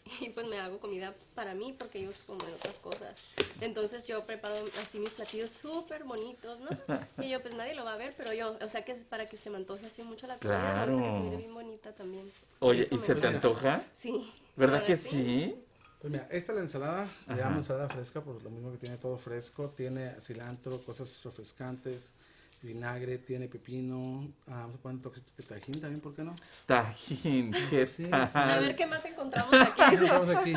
y 0.20 0.30
pues 0.30 0.46
me 0.48 0.60
hago 0.60 0.80
comida 0.80 1.16
para 1.34 1.56
mí 1.56 1.74
porque 1.80 2.00
ellos 2.00 2.26
comen 2.28 2.48
otras 2.54 2.78
cosas. 2.80 3.36
Entonces 3.62 4.06
yo 4.08 4.26
preparo 4.26 4.56
así 4.82 5.00
mis 5.00 5.12
platillos 5.12 5.52
súper 5.52 6.04
bonitos, 6.04 6.60
¿no? 6.60 6.70
Y 7.24 7.30
yo 7.30 7.42
pues 7.42 7.54
nadie 7.54 7.74
lo 7.74 7.86
va 7.86 7.94
a 7.94 7.98
ver, 7.98 8.14
pero 8.18 8.34
yo, 8.34 8.58
o 8.62 8.70
sea 8.70 8.84
que 8.84 8.92
es 8.92 9.04
para 9.06 9.28
que 9.28 9.38
se 9.38 9.50
me 9.50 9.58
antoje 9.58 9.86
así 9.88 10.04
mucho 10.04 10.28
la 10.28 10.36
comida, 10.38 10.86
me 10.86 10.92
gusta 10.94 11.08
que 11.08 11.14
se 11.16 11.20
mire 11.22 11.38
bien 11.38 11.54
bonita 11.54 11.96
también. 11.96 12.30
Oye, 12.60 12.86
¿y 12.92 12.96
me 12.98 13.06
se 13.06 13.16
te 13.16 13.28
antoja? 13.28 13.82
Sí. 13.94 14.30
¿Verdad 14.56 14.86
que 14.86 14.98
sí? 14.98 15.56
Pues 16.00 16.12
mira, 16.12 16.28
esta 16.30 16.52
es 16.52 16.56
la 16.56 16.62
ensalada, 16.62 17.08
le 17.28 17.36
llamo 17.36 17.58
ensalada 17.58 17.90
fresca 17.90 18.22
por 18.22 18.42
lo 18.44 18.50
mismo 18.52 18.72
que 18.72 18.78
tiene 18.78 18.98
todo 18.98 19.18
fresco, 19.18 19.70
tiene 19.76 20.12
cilantro, 20.22 20.80
cosas 20.82 21.22
refrescantes, 21.24 22.14
vinagre, 22.62 23.18
tiene 23.18 23.48
pepino, 23.48 24.28
ah, 24.48 24.62
vamos 24.62 24.76
a 24.76 24.82
poner 24.84 24.96
un 24.98 25.02
toquecito 25.02 25.32
de 25.38 25.44
tajín 25.44 25.82
también, 25.82 26.02
¿por 26.02 26.14
qué 26.14 26.24
no? 26.24 26.36
Tajín, 26.66 27.52
qué 27.70 27.88
Sí. 27.88 28.08
A 28.12 28.60
ver 28.60 28.76
qué 28.76 28.86
más 28.86 29.04
encontramos 29.06 29.52
aquí. 29.54 29.82
Encontramos 29.96 30.30
aquí. 30.30 30.54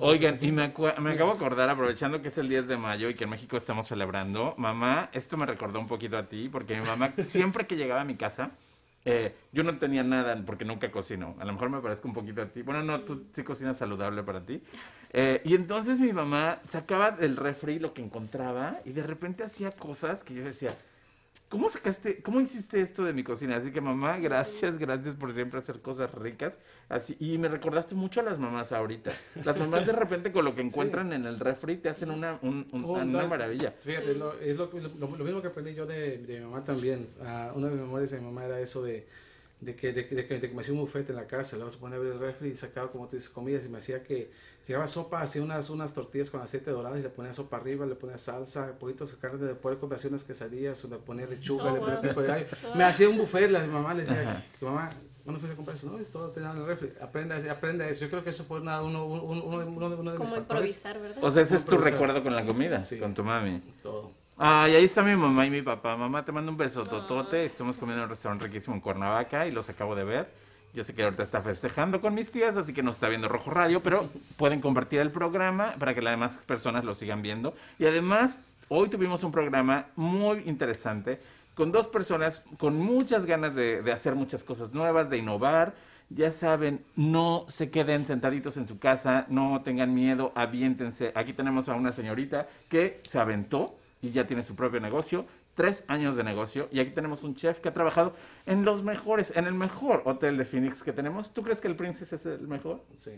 Oigan, 0.00 0.38
y 0.40 0.52
me, 0.52 0.72
me 1.00 1.12
acabo 1.12 1.30
de 1.30 1.36
acordar, 1.36 1.68
aprovechando 1.68 2.22
que 2.22 2.28
es 2.28 2.38
el 2.38 2.48
10 2.48 2.68
de 2.68 2.76
mayo 2.76 3.08
y 3.10 3.14
que 3.14 3.24
en 3.24 3.30
México 3.30 3.56
estamos 3.56 3.88
celebrando, 3.88 4.54
mamá, 4.56 5.10
esto 5.12 5.36
me 5.36 5.46
recordó 5.46 5.80
un 5.80 5.86
poquito 5.86 6.16
a 6.16 6.28
ti, 6.28 6.48
porque 6.48 6.80
mi 6.80 6.86
mamá, 6.86 7.12
siempre 7.28 7.66
que 7.66 7.76
llegaba 7.76 8.02
a 8.02 8.04
mi 8.04 8.16
casa, 8.16 8.52
eh, 9.04 9.34
yo 9.52 9.62
no 9.62 9.78
tenía 9.78 10.02
nada 10.02 10.40
porque 10.46 10.64
nunca 10.64 10.90
cocino. 10.90 11.36
A 11.38 11.44
lo 11.44 11.52
mejor 11.52 11.70
me 11.70 11.80
parezco 11.80 12.08
un 12.08 12.14
poquito 12.14 12.42
a 12.42 12.46
ti. 12.46 12.62
Bueno, 12.62 12.82
no, 12.82 13.00
tú 13.02 13.26
sí 13.32 13.42
cocinas 13.42 13.78
saludable 13.78 14.22
para 14.22 14.44
ti. 14.44 14.62
Eh, 15.12 15.42
y 15.44 15.54
entonces 15.54 16.00
mi 16.00 16.12
mamá 16.12 16.58
sacaba 16.68 17.10
del 17.10 17.36
refri 17.36 17.78
lo 17.78 17.92
que 17.92 18.02
encontraba 18.02 18.80
y 18.84 18.92
de 18.92 19.02
repente 19.02 19.44
hacía 19.44 19.70
cosas 19.72 20.24
que 20.24 20.34
yo 20.34 20.42
decía, 20.42 20.74
¿Cómo 21.48 21.70
sacaste, 21.70 22.20
cómo 22.20 22.40
hiciste 22.40 22.80
esto 22.80 23.04
de 23.04 23.12
mi 23.12 23.22
cocina? 23.22 23.56
Así 23.56 23.70
que 23.70 23.80
mamá, 23.80 24.18
gracias, 24.18 24.76
gracias 24.76 25.14
por 25.14 25.32
siempre 25.34 25.60
hacer 25.60 25.80
cosas 25.80 26.12
ricas. 26.12 26.58
Así, 26.88 27.16
y 27.20 27.38
me 27.38 27.46
recordaste 27.48 27.94
mucho 27.94 28.20
a 28.20 28.22
las 28.24 28.38
mamás 28.38 28.72
ahorita. 28.72 29.12
Las 29.44 29.56
mamás 29.58 29.86
de 29.86 29.92
repente 29.92 30.32
con 30.32 30.44
lo 30.44 30.54
que 30.56 30.62
encuentran 30.62 31.12
en 31.12 31.26
el 31.26 31.38
refri 31.38 31.76
te 31.76 31.88
hacen 31.90 32.10
una, 32.10 32.38
un- 32.42 32.66
un- 32.72 32.84
Oh, 32.84 32.92
una 32.94 33.04
no. 33.04 33.28
maravilla. 33.28 33.70
Fíjate, 33.70 34.14
lo- 34.14 34.38
es 34.40 34.56
lo, 34.56 34.68
lo- 34.72 35.16
lo 35.16 35.24
mismo 35.24 35.40
que 35.42 35.48
aprendí 35.48 35.74
yo 35.74 35.86
de, 35.86 36.18
de 36.18 36.40
mi 36.40 36.44
mamá 36.46 36.64
también. 36.64 37.08
Ah, 37.22 37.52
una 37.54 37.66
de 37.68 37.74
mis 37.74 37.82
memorias 37.82 38.10
de 38.10 38.18
mi 38.18 38.24
mamá 38.26 38.44
era 38.46 38.58
eso 38.58 38.82
de, 38.82 39.06
de, 39.64 39.74
que, 39.76 39.92
de, 39.92 40.06
que, 40.06 40.14
de 40.14 40.26
que- 40.26 40.38
de 40.38 40.48
que 40.48 40.54
me 40.54 40.60
hacía 40.60 40.74
un 40.74 40.80
bufete 40.80 41.12
en 41.12 41.16
la 41.16 41.26
casa. 41.26 41.56
Luego 41.56 41.70
se 41.70 41.78
ponía 41.78 41.96
a 41.96 41.98
abrir 41.98 42.12
el 42.12 42.20
refri 42.20 42.50
y 42.50 42.56
sacaba, 42.56 42.90
como 42.92 43.06
tú 43.08 43.16
dices, 43.16 43.30
comidas 43.30 43.64
y 43.64 43.68
me 43.68 43.78
hacía 43.78 44.02
que, 44.02 44.30
llegaba 44.66 44.86
sopa, 44.86 45.22
hacía 45.22 45.42
unas, 45.42 45.70
unas 45.70 45.94
tortillas 45.94 46.30
con 46.30 46.40
aceite 46.42 46.70
dorado 46.70 46.98
y 46.98 47.02
le 47.02 47.08
ponía 47.08 47.32
sopa 47.32 47.56
arriba, 47.56 47.86
le 47.86 47.94
ponía 47.94 48.18
salsa, 48.18 48.78
poquitos 48.78 49.12
de 49.12 49.18
carne 49.18 49.46
de 49.46 49.54
puerco, 49.54 49.86
me 49.86 49.94
hacía 49.94 50.10
unas 50.10 50.24
quesadillas, 50.24 50.84
le 50.84 50.96
ponía 50.98 51.26
lechuga, 51.26 51.64
Oh, 51.72 51.74
le 51.74 51.80
ponía 51.80 51.94
wow. 51.96 52.08
pico 52.08 52.22
de 52.22 52.28
gallo. 52.28 52.46
Me 52.76 52.84
hacía 52.84 53.08
un 53.08 53.16
buffet, 53.18 53.50
la 53.50 53.66
mamá 53.66 53.94
le 53.94 54.00
decía, 54.02 54.44
que 54.58 54.64
mamá, 54.64 54.90
¿cuándo 55.24 55.40
fuiste 55.40 55.54
a 55.54 55.56
comprar 55.56 55.76
eso? 55.76 55.86
No, 55.90 55.98
es 55.98 56.10
todo 56.10 56.30
tenía 56.30 56.50
en 56.50 56.58
el 56.58 56.66
refri. 56.66 56.92
Aprende, 57.00 57.48
aprende 57.50 57.88
eso. 57.88 58.04
Yo 58.04 58.10
creo 58.10 58.24
que 58.24 58.30
eso 58.30 58.44
fue 58.44 58.60
una- 58.60 58.82
uno, 58.82 59.06
uno, 59.06 59.22
uno, 59.22 59.44
uno 59.44 59.58
de- 59.90 59.96
uno 59.96 60.12
de 60.12 60.18
mis 60.18 60.28
Como 60.28 60.34
factores. 60.36 60.40
improvisar, 60.76 61.00
¿verdad? 61.00 61.24
O 61.24 61.32
sea, 61.32 61.42
ese 61.42 61.56
es 61.56 61.64
tu 61.64 61.78
recuerdo 61.78 62.22
con 62.22 62.34
la 62.34 62.44
comida, 62.44 62.80
Sí. 62.80 62.98
con 62.98 63.14
tu 63.14 63.24
mami. 63.24 63.62
Todo. 63.82 64.12
Ay, 64.36 64.74
ahí 64.74 64.84
está 64.84 65.04
mi 65.04 65.14
mamá 65.14 65.46
y 65.46 65.50
mi 65.50 65.62
papá. 65.62 65.96
Mamá, 65.96 66.24
te 66.24 66.32
mando 66.32 66.50
un 66.50 66.58
beso 66.58 66.84
totote. 66.84 67.44
Estamos 67.44 67.76
comiendo 67.76 68.02
en 68.02 68.04
un 68.04 68.10
restaurante 68.10 68.46
riquísimo 68.46 68.74
en 68.74 68.80
Cuernavaca 68.80 69.46
y 69.46 69.52
los 69.52 69.68
acabo 69.68 69.94
de 69.94 70.02
ver. 70.02 70.28
Yo 70.72 70.82
sé 70.82 70.92
que 70.92 71.04
ahorita 71.04 71.22
está 71.22 71.40
festejando 71.40 72.00
con 72.00 72.14
mis 72.14 72.32
tías, 72.32 72.56
así 72.56 72.72
que 72.72 72.82
no 72.82 72.90
está 72.90 73.08
viendo 73.08 73.28
Rojo 73.28 73.52
Radio, 73.52 73.80
pero 73.80 74.08
pueden 74.36 74.60
compartir 74.60 74.98
el 74.98 75.12
programa 75.12 75.76
para 75.78 75.94
que 75.94 76.02
las 76.02 76.14
demás 76.14 76.36
personas 76.46 76.84
lo 76.84 76.96
sigan 76.96 77.22
viendo. 77.22 77.54
Y 77.78 77.86
además, 77.86 78.40
hoy 78.68 78.88
tuvimos 78.88 79.22
un 79.22 79.30
programa 79.30 79.86
muy 79.94 80.42
interesante 80.46 81.20
con 81.54 81.70
dos 81.70 81.86
personas 81.86 82.44
con 82.58 82.76
muchas 82.76 83.26
ganas 83.26 83.54
de, 83.54 83.82
de 83.82 83.92
hacer 83.92 84.16
muchas 84.16 84.42
cosas 84.42 84.74
nuevas, 84.74 85.08
de 85.10 85.18
innovar. 85.18 85.74
Ya 86.10 86.32
saben, 86.32 86.84
no 86.96 87.44
se 87.46 87.70
queden 87.70 88.04
sentaditos 88.04 88.56
en 88.56 88.66
su 88.66 88.80
casa, 88.80 89.26
no 89.28 89.62
tengan 89.62 89.94
miedo, 89.94 90.32
aviéntense. 90.34 91.12
Aquí 91.14 91.34
tenemos 91.34 91.68
a 91.68 91.76
una 91.76 91.92
señorita 91.92 92.48
que 92.68 93.00
se 93.08 93.20
aventó 93.20 93.78
y 94.06 94.12
ya 94.12 94.26
tiene 94.26 94.42
su 94.42 94.54
propio 94.54 94.80
negocio, 94.80 95.24
tres 95.54 95.84
años 95.88 96.16
de 96.16 96.24
negocio. 96.24 96.68
Y 96.70 96.80
aquí 96.80 96.90
tenemos 96.90 97.22
un 97.22 97.34
chef 97.34 97.60
que 97.60 97.68
ha 97.68 97.72
trabajado 97.72 98.14
en 98.44 98.64
los 98.64 98.82
mejores, 98.82 99.32
en 99.36 99.46
el 99.46 99.54
mejor 99.54 100.02
hotel 100.04 100.36
de 100.36 100.44
Phoenix 100.44 100.82
que 100.82 100.92
tenemos. 100.92 101.32
¿Tú 101.32 101.42
crees 101.42 101.60
que 101.60 101.68
el 101.68 101.76
Princess 101.76 102.12
es 102.12 102.26
el 102.26 102.46
mejor? 102.46 102.82
Sí. 102.96 103.12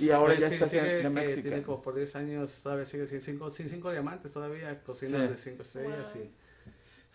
Y 0.00 0.10
ahora 0.10 0.34
Sí, 0.34 0.40
ya 0.42 0.48
sí, 0.48 0.54
está 0.54 0.66
sigue 0.66 0.82
de 0.82 1.10
México. 1.10 1.42
Tiene 1.42 1.62
como 1.62 1.80
por 1.80 1.94
10 1.94 2.16
años, 2.16 2.60
todavía 2.62 2.84
sigue 2.84 3.06
sin 3.06 3.20
cinco, 3.20 3.48
sin 3.50 3.68
cinco 3.70 3.90
diamantes 3.90 4.32
todavía, 4.32 4.82
cocinas 4.82 5.22
Sí. 5.22 5.28
de 5.28 5.36
5 5.36 5.62
estrellas 5.62 6.14
Wow. 6.14 6.24
y... 6.24 6.30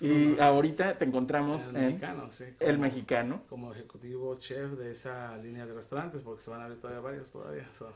Y 0.04 0.40
ahorita 0.40 0.98
te 0.98 1.06
encontramos 1.06 1.68
el 1.68 1.76
en 1.76 1.86
mexicano, 1.86 2.32
sí. 2.32 2.46
el 2.60 2.72
como- 2.76 2.82
mexicano. 2.88 3.44
Como 3.50 3.72
ejecutivo 3.72 4.36
chef 4.40 4.72
de 4.72 4.90
esa 4.92 5.38
línea 5.38 5.68
de 5.68 5.74
restaurantes, 5.76 6.24
porque 6.24 6.42
se 6.42 6.50
van 6.50 6.62
a 6.62 6.64
abrir 6.64 6.80
todavía 6.82 7.02
varios 7.02 7.32
todavía. 7.32 7.68
so. 7.72 7.94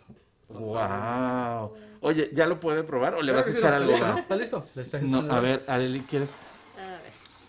Wow. 0.49 1.73
Oye, 2.01 2.29
¿ya 2.33 2.45
lo 2.45 2.59
puede 2.59 2.83
probar 2.83 3.15
o 3.15 3.21
le 3.21 3.31
Claro 3.31 3.47
vas 3.47 3.55
a 3.55 3.57
echar 3.57 3.73
algo 3.73 3.91
¿Está 3.91 4.07
más? 4.07 4.15
listo? 4.15 4.57
¿Está 4.57 4.57
listo? 4.75 4.97
Está 4.97 4.99
No, 5.01 5.33
a 5.33 5.39
ver, 5.39 5.63
Areli, 5.67 6.01
¿quieres? 6.01 6.47
A 6.77 6.85
ver, 6.85 7.01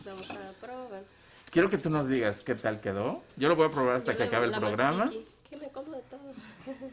vamos 0.05 0.31
a 0.31 0.61
probar. 0.61 1.03
Quiero 1.51 1.71
que 1.71 1.79
tú 1.79 1.91
nos 1.91 2.09
digas 2.09 2.43
qué 2.43 2.55
tal 2.55 2.81
quedó. 2.81 3.23
Yo 3.37 3.49
lo 3.49 3.57
voy 3.57 3.67
a 3.67 3.71
probar 3.71 3.97
hasta 3.97 4.13
Yo 4.13 4.19
que 4.19 4.25
acabe 4.25 4.47
el 4.47 4.59
programa. 4.59 5.11
Que 5.49 5.57
me 5.57 5.69
como 5.69 5.93
de 5.93 6.03
todo. 6.03 6.33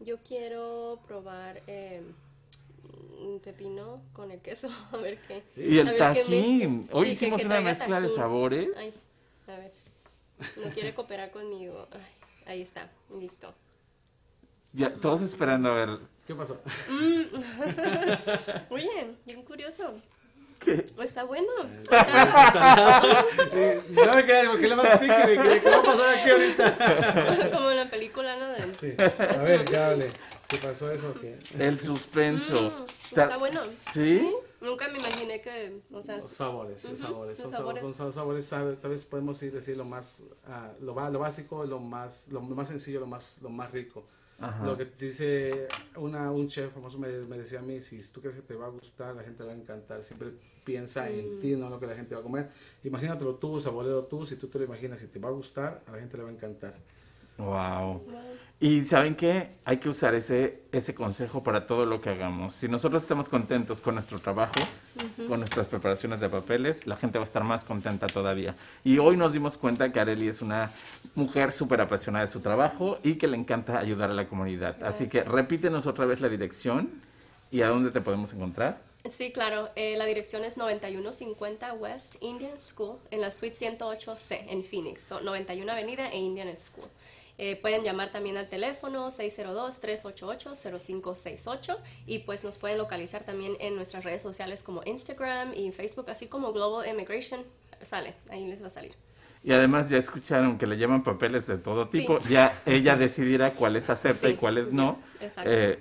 Yo 0.00 0.18
quiero 0.18 1.00
probar 1.06 1.62
eh, 1.66 2.02
un 3.20 3.40
pepino 3.40 4.02
con 4.12 4.30
el 4.30 4.40
queso, 4.40 4.68
a 4.92 4.96
ver 4.98 5.18
qué. 5.26 5.42
Y 5.56 5.78
el 5.78 5.96
tajín. 5.96 6.88
Hoy 6.92 7.06
Sí, 7.06 7.12
hicimos 7.12 7.40
que 7.40 7.46
una 7.46 7.60
mezcla 7.60 8.00
de 8.00 8.08
sabores. 8.08 8.76
Ay, 8.76 8.94
a 9.48 9.58
ver. 9.58 9.72
No 10.62 10.70
quiere 10.72 10.92
cooperar 10.94 11.30
conmigo. 11.30 11.88
Ay, 11.92 12.00
ahí 12.46 12.62
está, 12.62 12.90
listo. 13.18 13.54
Ya, 14.76 14.92
todos 14.94 15.22
esperando 15.22 15.70
a 15.70 15.74
ver. 15.74 15.98
¿Qué 16.26 16.34
pasó? 16.34 16.60
Oye, 18.70 19.16
bien 19.24 19.42
curioso. 19.42 19.94
¿Qué? 20.60 20.84
Está 21.02 21.24
bueno. 21.24 21.48
O 21.60 21.88
sea, 21.88 23.02
Eh, 23.52 23.82
no 23.90 24.12
me 24.12 24.26
quedé, 24.26 24.48
porque 24.48 24.68
le 24.68 24.76
más 24.76 24.98
pique, 24.98 25.12
me 25.26 25.34
quedé, 25.42 25.60
¿qué 25.62 25.70
va 25.70 25.76
a 25.78 25.82
pasar 25.82 26.14
aquí 26.18 26.30
ahorita? 26.30 27.50
como 27.56 27.70
en 27.70 27.76
la 27.78 27.84
película, 27.86 28.36
¿no? 28.36 28.48
De- 28.52 28.74
Sí. 28.74 28.94
A 29.38 29.42
ver, 29.42 29.64
¿qué 29.64 29.76
hable? 29.78 30.10
¿Qué 30.48 30.58
pasó 30.58 30.90
eso? 30.92 31.14
o 31.16 31.20
¿Qué? 31.20 31.38
El 31.58 31.80
suspenso. 31.80 32.54
Mm, 32.70 33.14
Ta- 33.14 33.24
está 33.24 33.36
bueno. 33.38 33.62
¿Sí? 33.92 34.30
Nunca 34.60 34.88
me 34.88 34.98
imaginé 34.98 35.40
que, 35.40 35.80
o 35.92 36.02
sea, 36.02 36.16
Los 36.16 36.30
sabores, 36.30 36.84
los 36.84 36.92
Ujú, 36.94 37.02
sabores. 37.02 37.38
los 37.38 37.38
Son 37.38 37.52
sabores. 37.52 37.80
sabores, 37.82 37.96
son 37.96 38.12
sabores, 38.12 38.46
sabe- 38.46 38.76
tal 38.76 38.90
vez 38.90 39.04
podemos 39.06 39.42
ir 39.42 39.52
decir 39.52 39.76
lo 39.76 39.84
más, 39.84 40.24
ah, 40.46 40.70
lo, 40.80 40.94
lo 41.10 41.18
básico, 41.18 41.64
lo 41.64 41.78
más, 41.80 42.28
lo 42.28 42.40
más 42.42 42.68
sencillo, 42.68 43.00
lo 43.00 43.06
más, 43.06 43.38
lo 43.42 43.48
más 43.50 43.70
rico. 43.72 44.04
Ajá. 44.38 44.66
Lo 44.66 44.76
que 44.76 44.84
dice 44.84 45.66
una, 45.96 46.30
un 46.30 46.46
chef 46.48 46.72
famoso 46.72 46.98
me, 46.98 47.08
me 47.24 47.38
decía 47.38 47.60
a 47.60 47.62
mí, 47.62 47.80
si 47.80 48.02
tú 48.08 48.20
crees 48.20 48.36
que 48.36 48.42
te 48.42 48.54
va 48.54 48.66
a 48.66 48.68
gustar, 48.68 49.14
la 49.14 49.22
gente 49.22 49.42
le 49.42 49.48
va 49.48 49.54
a 49.54 49.58
encantar. 49.58 50.02
Siempre 50.02 50.32
piensa 50.64 51.08
en 51.08 51.38
ti, 51.38 51.56
no 51.56 51.66
en 51.66 51.72
lo 51.72 51.80
que 51.80 51.86
la 51.86 51.94
gente 51.94 52.14
va 52.14 52.20
a 52.20 52.24
comer. 52.24 52.50
Imagínatelo 52.84 53.36
tú, 53.36 53.58
saborero 53.60 54.04
tú, 54.04 54.26
si 54.26 54.36
tú 54.36 54.48
te 54.48 54.58
lo 54.58 54.64
imaginas, 54.64 54.98
si 54.98 55.06
te 55.06 55.18
va 55.18 55.28
a 55.28 55.32
gustar, 55.32 55.82
a 55.86 55.92
la 55.92 55.98
gente 55.98 56.16
le 56.16 56.24
va 56.24 56.28
a 56.28 56.32
encantar. 56.32 56.74
Wow. 57.38 58.02
Y 58.58 58.86
saben 58.86 59.16
qué, 59.16 59.50
hay 59.66 59.76
que 59.76 59.90
usar 59.90 60.14
ese, 60.14 60.62
ese 60.72 60.94
consejo 60.94 61.42
para 61.42 61.66
todo 61.66 61.84
lo 61.84 62.00
que 62.00 62.08
hagamos. 62.08 62.54
Si 62.54 62.68
nosotros 62.68 63.02
estamos 63.02 63.28
contentos 63.28 63.82
con 63.82 63.96
nuestro 63.96 64.18
trabajo, 64.18 64.54
con 65.28 65.40
nuestras 65.40 65.66
preparaciones 65.66 66.20
de 66.20 66.30
papeles, 66.30 66.86
la 66.86 66.96
gente 66.96 67.18
va 67.18 67.24
a 67.24 67.26
estar 67.26 67.44
más 67.44 67.64
contenta 67.64 68.06
todavía. 68.06 68.54
Y 68.82 68.96
hoy 68.96 69.18
nos 69.18 69.34
dimos 69.34 69.58
cuenta 69.58 69.92
que 69.92 70.00
Areli 70.00 70.28
es 70.28 70.40
una 70.40 70.70
mujer 71.14 71.52
súper 71.52 71.82
apasionada 71.82 72.24
de 72.24 72.32
su 72.32 72.40
trabajo 72.40 72.98
y 73.02 73.16
que 73.16 73.26
le 73.26 73.36
encanta 73.36 73.78
ayudar 73.78 74.10
a 74.10 74.14
la 74.14 74.26
comunidad. 74.26 74.82
Así 74.82 75.04
que 75.06 75.18
Gracias. 75.18 75.34
repítenos 75.34 75.86
otra 75.86 76.06
vez 76.06 76.22
la 76.22 76.30
dirección 76.30 77.02
y 77.50 77.60
a 77.60 77.68
dónde 77.68 77.90
te 77.90 78.00
podemos 78.00 78.32
encontrar. 78.32 78.80
Sí, 79.10 79.32
claro. 79.32 79.68
eh, 79.76 79.96
la 79.96 80.04
dirección 80.06 80.44
es 80.44 80.56
9150 80.56 81.74
West 81.74 82.16
Indian 82.22 82.58
School 82.58 82.98
en 83.10 83.20
la 83.20 83.30
suite 83.30 83.54
108C 83.54 84.46
en 84.48 84.64
Phoenix. 84.64 85.02
So, 85.02 85.20
91 85.20 85.70
Avenida 85.70 86.10
e 86.10 86.18
Indian 86.18 86.56
School. 86.56 86.88
Eh, 87.38 87.56
pueden 87.56 87.82
llamar 87.84 88.12
también 88.12 88.36
al 88.38 88.48
teléfono 88.48 89.10
602-388-0568 89.10 91.76
y 92.06 92.20
pues 92.20 92.44
nos 92.44 92.56
pueden 92.58 92.78
localizar 92.78 93.24
también 93.24 93.56
en 93.60 93.74
nuestras 93.76 94.04
redes 94.04 94.22
sociales 94.22 94.62
como 94.62 94.82
Instagram 94.84 95.52
y 95.54 95.70
Facebook, 95.72 96.08
así 96.10 96.26
como 96.28 96.52
Global 96.52 96.88
Immigration. 96.88 97.44
Sale, 97.82 98.14
ahí 98.30 98.46
les 98.46 98.62
va 98.62 98.68
a 98.68 98.70
salir. 98.70 98.94
Y 99.44 99.52
además 99.52 99.90
ya 99.90 99.98
escucharon 99.98 100.56
que 100.58 100.66
le 100.66 100.76
llaman 100.78 101.02
papeles 101.02 101.46
de 101.46 101.58
todo 101.58 101.88
Sí. 101.90 102.00
tipo. 102.00 102.18
Ya 102.28 102.58
ella 102.66 102.96
decidirá 102.96 103.50
cuáles 103.52 103.90
acepta 103.90 104.26
Sí, 104.28 104.32
y 104.32 104.36
cuáles 104.36 104.72
no. 104.72 104.98
exacto. 105.20 105.50
Eh, 105.52 105.78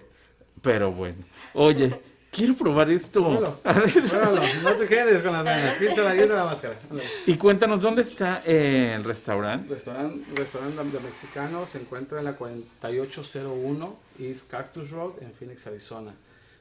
pero 0.62 0.91
bueno. 0.91 1.24
Oye, 1.53 1.99
quiero 2.36 2.54
probar 2.56 2.90
esto. 2.92 3.24
Pruébalo. 3.24 3.60
Pruébalo, 3.62 4.42
no 4.64 4.74
te 4.74 4.88
quedes 4.88 5.22
con 5.22 5.32
las 5.32 5.46
ganas. 5.46 5.78
Quítala 5.78 6.14
de 6.14 6.28
la 6.28 6.46
máscara. 6.46 6.78
Ándale. 6.90 7.10
Y 7.26 7.38
cuéntanos, 7.38 7.82
¿dónde 7.82 8.02
está 8.02 8.42
eh, 8.46 8.94
el 8.96 9.04
restaurante? 9.04 9.70
Restaurante, 9.70 10.26
restaurante 10.36 10.84
de 10.84 11.00
mexicano 11.00 11.66
se 11.66 11.80
encuentra 11.80 12.20
en 12.20 12.26
la 12.26 12.36
4801 12.36 13.98
East 14.20 14.50
Cactus 14.50 14.92
Road 14.92 15.14
en 15.22 15.32
Phoenix, 15.32 15.66
Arizona. 15.68 16.14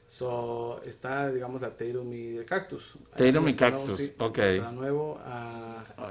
So, 0.06 0.80
está, 0.84 1.30
digamos, 1.30 1.60
la 1.62 1.70
Tatum 1.70 2.12
y 2.12 2.44
Cactus. 2.44 2.98
Restaurante 3.16 3.56
Cactus, 3.56 3.96
sí, 3.96 4.14
ok. 4.18 4.38
Está 4.38 4.70
nuevo. 4.70 5.18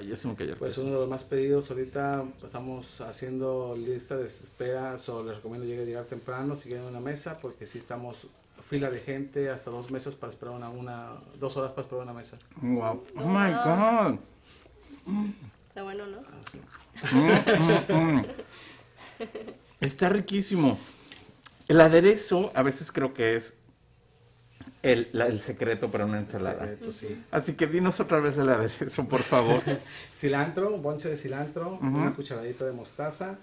ya 0.05 0.15
se 0.15 0.27
me 0.27 0.35
cayó 0.35 0.57
pues 0.57 0.73
peso. 0.73 0.85
uno 0.85 0.95
de 0.95 0.99
los 1.01 1.09
más 1.09 1.23
pedidos 1.23 1.71
ahorita 1.71 2.25
estamos 2.43 2.99
haciendo 3.01 3.77
lista 3.77 4.17
de 4.17 4.25
espera, 4.25 4.97
so 4.97 5.23
les 5.23 5.37
recomiendo 5.37 5.65
llegar, 5.65 5.85
llegar 5.85 6.05
temprano 6.05 6.55
si 6.55 6.69
quieren 6.69 6.85
una 6.85 6.99
mesa 6.99 7.37
porque 7.41 7.65
si 7.65 7.77
estamos 7.77 8.27
fila 8.73 8.89
de 8.89 8.99
gente 8.99 9.51
hasta 9.51 9.69
dos 9.69 9.91
mesas 9.91 10.15
para 10.15 10.33
esperar 10.33 10.55
una, 10.55 10.67
una 10.71 11.11
dos 11.39 11.55
horas 11.57 11.73
para 11.73 11.83
esperar 11.83 12.05
una 12.05 12.13
mesa. 12.13 12.39
Wow. 12.59 13.03
Oh 13.17 13.23
my 13.23 13.51
God. 13.53 14.19
Está 15.69 15.83
bueno, 15.83 16.07
¿no? 16.07 16.17
Ah, 16.27 16.41
sí. 16.51 16.59
Mm, 17.11 17.93
mm, 17.93 18.17
mm. 18.17 18.25
Está 19.79 20.09
riquísimo. 20.09 20.79
El 21.67 21.81
aderezo 21.81 22.51
a 22.55 22.63
veces 22.63 22.91
creo 22.91 23.13
que 23.13 23.35
es 23.35 23.57
el, 24.81 25.09
la- 25.13 25.27
el 25.27 25.39
secreto 25.39 25.91
para 25.91 26.05
una 26.07 26.17
ensalada. 26.17 26.61
Secreto, 26.61 26.91
sí. 26.91 27.23
Así 27.29 27.53
que 27.53 27.67
dinos 27.67 27.99
otra 27.99 28.19
vez 28.21 28.39
el 28.39 28.49
aderezo, 28.49 29.07
por 29.07 29.21
favor. 29.21 29.61
Cilantro, 30.11 30.73
un 30.73 30.81
bonche 30.81 31.09
de 31.09 31.15
cilantro, 31.17 31.73
Ujú. 31.75 31.85
una 31.85 32.11
cucharadita 32.15 32.65
de 32.65 32.71
mostaza, 32.71 33.37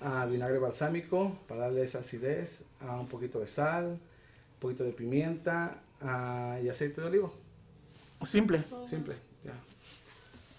ah, 0.00 0.26
vinagre 0.28 0.58
balsámico 0.58 1.38
para 1.46 1.60
darle 1.60 1.84
esa 1.84 2.00
acidez, 2.00 2.64
ah, 2.80 2.96
un 2.98 3.06
poquito 3.06 3.38
de 3.38 3.46
sal, 3.46 4.00
poquito 4.62 4.84
de 4.84 4.92
pimienta 4.92 5.82
ah, 6.00 6.56
y 6.62 6.68
aceite 6.68 7.00
de 7.00 7.06
olivo. 7.08 7.34
Simple. 8.24 8.62
Simple, 8.86 9.16
ya. 9.44 9.54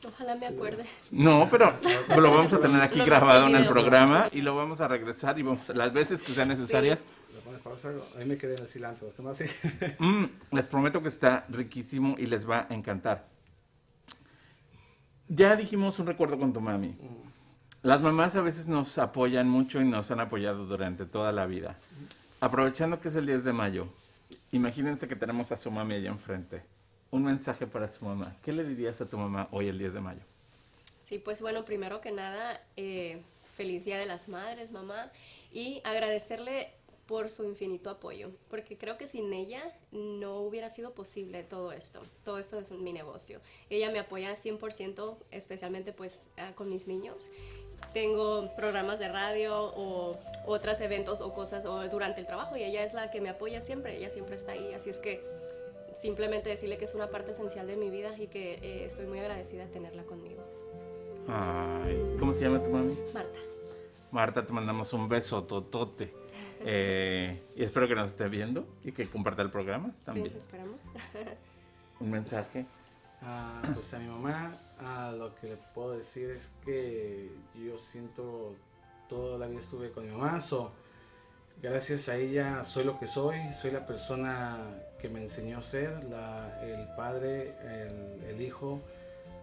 Ojalá 0.05 0.35
me 0.35 0.47
acuerde. 0.47 0.83
No, 1.11 1.47
pero 1.49 1.73
lo 2.17 2.31
vamos 2.31 2.51
a 2.51 2.59
tener 2.59 2.81
aquí 2.81 2.99
grabado 2.99 3.47
en 3.47 3.55
el 3.55 3.65
programa 3.65 4.27
y 4.33 4.41
lo 4.41 4.53
vamos 4.55 4.81
a 4.81 4.89
regresar 4.89 5.39
y 5.39 5.43
vamos 5.43 5.69
las 5.69 5.93
veces 5.93 6.21
que 6.21 6.33
sean 6.33 6.49
necesarias. 6.49 7.01
Le 7.33 7.39
pones 7.39 7.61
pausa, 7.61 7.91
ahí 8.19 8.25
me 8.25 8.37
quedé 8.37 8.55
en 8.55 8.63
el 8.63 8.67
cilantro. 8.67 9.13
¿Qué 9.15 9.21
más? 9.21 9.37
Sí. 9.37 9.45
Mm, 9.99 10.25
les 10.51 10.67
prometo 10.67 11.01
que 11.01 11.07
está 11.07 11.45
riquísimo 11.47 12.15
y 12.19 12.25
les 12.25 12.47
va 12.47 12.67
a 12.69 12.73
encantar. 12.73 13.27
Ya 15.29 15.55
dijimos 15.55 15.97
un 15.99 16.07
recuerdo 16.07 16.37
con 16.37 16.51
tu 16.51 16.59
mami. 16.59 16.97
Las 17.81 18.01
mamás 18.01 18.35
a 18.35 18.41
veces 18.41 18.67
nos 18.67 18.97
apoyan 18.97 19.47
mucho 19.47 19.79
y 19.79 19.85
nos 19.85 20.11
han 20.11 20.19
apoyado 20.19 20.65
durante 20.65 21.05
toda 21.05 21.31
la 21.31 21.45
vida. 21.45 21.77
Aprovechando 22.43 22.99
que 22.99 23.07
es 23.07 23.15
el 23.15 23.25
10 23.25 23.45
de 23.45 23.53
mayo, 23.53 23.87
imagínense 24.51 25.07
que 25.07 25.15
tenemos 25.15 25.53
a 25.53 25.57
su 25.57 25.71
mami 25.71 25.93
allá 25.95 26.09
enfrente. 26.09 26.61
Un 27.09 27.23
mensaje 27.23 27.65
para 27.65 27.89
su 27.89 28.03
mamá. 28.03 28.35
¿Qué 28.43 28.51
le 28.51 28.65
dirías 28.65 28.99
a 28.99 29.07
tu 29.07 29.17
mamá 29.17 29.47
hoy 29.51 29.69
el 29.69 29.79
10 29.79 29.93
de 29.93 30.01
mayo? 30.01 30.19
Sí, 31.01 31.19
pues 31.19 31.41
bueno, 31.41 31.63
primero 31.63 32.01
que 32.01 32.11
nada, 32.11 32.61
eh, 32.75 33.21
feliz 33.55 33.85
Día 33.85 33.97
de 33.97 34.05
las 34.05 34.27
Madres, 34.27 34.73
mamá, 34.73 35.09
y 35.53 35.79
agradecerle 35.85 36.73
por 37.07 37.29
su 37.29 37.45
infinito 37.45 37.89
apoyo, 37.89 38.31
porque 38.49 38.77
creo 38.77 38.97
que 38.97 39.07
sin 39.07 39.31
ella 39.31 39.61
no 39.93 40.39
hubiera 40.39 40.69
sido 40.69 40.93
posible 40.93 41.43
todo 41.43 41.71
esto, 41.71 42.01
todo 42.25 42.39
esto 42.39 42.59
es 42.59 42.71
mi 42.71 42.91
negocio. 42.91 43.39
Ella 43.69 43.89
me 43.89 43.99
apoya 43.99 44.35
100%, 44.35 45.15
especialmente 45.31 45.93
pues 45.93 46.29
ah, 46.37 46.51
con 46.55 46.67
mis 46.67 46.87
niños. 46.87 47.29
Tengo 47.91 48.53
programas 48.55 48.99
de 48.99 49.07
radio 49.07 49.73
o 49.75 50.17
otros 50.45 50.79
eventos 50.81 51.21
o 51.21 51.33
cosas 51.33 51.65
o 51.65 51.87
durante 51.89 52.21
el 52.21 52.27
trabajo 52.27 52.55
y 52.55 52.63
ella 52.63 52.83
es 52.83 52.93
la 52.93 53.11
que 53.11 53.21
me 53.21 53.29
apoya 53.29 53.61
siempre, 53.61 53.97
ella 53.97 54.09
siempre 54.09 54.35
está 54.35 54.53
ahí, 54.53 54.73
así 54.73 54.89
es 54.89 54.99
que 54.99 55.23
simplemente 55.93 56.49
decirle 56.49 56.77
que 56.77 56.85
es 56.85 56.95
una 56.95 57.09
parte 57.09 57.31
esencial 57.31 57.67
de 57.67 57.77
mi 57.77 57.89
vida 57.89 58.17
y 58.17 58.27
que 58.27 58.55
eh, 58.61 58.85
estoy 58.85 59.05
muy 59.05 59.19
agradecida 59.19 59.65
de 59.65 59.71
tenerla 59.71 60.03
conmigo. 60.03 60.43
Ay, 61.27 62.15
¿Cómo 62.19 62.33
se 62.33 62.41
llama 62.41 62.61
tu 62.61 62.69
mami? 62.69 62.97
Marta. 63.13 63.39
Marta, 64.11 64.45
te 64.45 64.53
mandamos 64.53 64.93
un 64.93 65.09
beso 65.09 65.43
totote. 65.43 66.13
Eh, 66.65 67.41
y 67.57 67.63
espero 67.63 67.89
que 67.89 67.93
nos 67.93 68.11
esté 68.11 68.29
viendo 68.29 68.65
y 68.85 68.93
que 68.93 69.09
comparta 69.09 69.41
el 69.41 69.51
programa 69.51 69.93
también. 70.05 70.29
Sí, 70.29 70.37
esperamos. 70.37 70.79
Un 71.99 72.09
mensaje. 72.09 72.65
Ah, 73.25 73.61
pues 73.73 73.93
a 73.93 73.99
mi 73.99 74.07
mamá 74.07 74.51
ah, 74.79 75.13
lo 75.17 75.33
que 75.35 75.47
le 75.47 75.57
puedo 75.73 75.91
decir 75.91 76.29
es 76.31 76.53
que 76.65 77.31
yo 77.55 77.77
siento 77.77 78.55
toda 79.07 79.37
la 79.37 79.47
vida 79.47 79.59
estuve 79.59 79.91
con 79.91 80.05
mi 80.05 80.11
mamá, 80.11 80.41
so, 80.41 80.71
gracias 81.61 82.09
a 82.09 82.17
ella 82.17 82.63
soy 82.63 82.83
lo 82.83 82.99
que 82.99 83.07
soy, 83.07 83.37
soy 83.53 83.71
la 83.71 83.85
persona 83.85 84.57
que 84.99 85.07
me 85.07 85.21
enseñó 85.21 85.59
a 85.59 85.61
ser, 85.61 85.89
el 86.63 86.87
padre, 86.97 87.55
el, 88.27 88.41
hijo, 88.41 88.81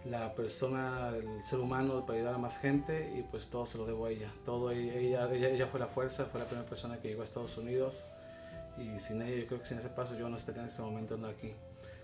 la 0.05 0.35
persona, 0.35 1.11
el 1.17 1.43
ser 1.43 1.61
humano 1.61 2.05
para 2.05 2.19
ayudar 2.19 2.35
a 2.35 2.39
más 2.39 2.59
gente 2.59 3.15
y 3.17 3.23
pues 3.23 3.49
todo 3.49 3.65
se 3.65 3.79
lo 3.79 3.87
debo 3.87 4.07
a 4.07 4.11
ella, 4.11 4.33
todo 4.45 4.71
ella, 4.71 5.27
ella, 5.31 5.49
ella, 5.49 5.67
fue 5.69 5.81
la 5.81 5.87
fuerza, 5.87 6.27
fue 6.27 6.41
la 6.41 6.47
primera 6.47 6.69
persona 6.69 6.99
que 6.99 7.09
llegó 7.09 7.23
a 7.23 7.25
Estados 7.25 7.57
Unidos 7.57 8.09
y 8.77 8.99
sin 8.99 9.23
ella 9.23 9.37
yo 9.37 9.47
creo 9.47 9.61
que 9.61 9.67
sin 9.67 9.79
ese 9.79 9.89
paso 9.89 10.17
yo 10.17 10.29
no 10.29 10.37
estaría 10.37 10.63
en 10.63 10.69
este 10.69 10.83
momento 10.83 11.19
aquí. 11.27 11.55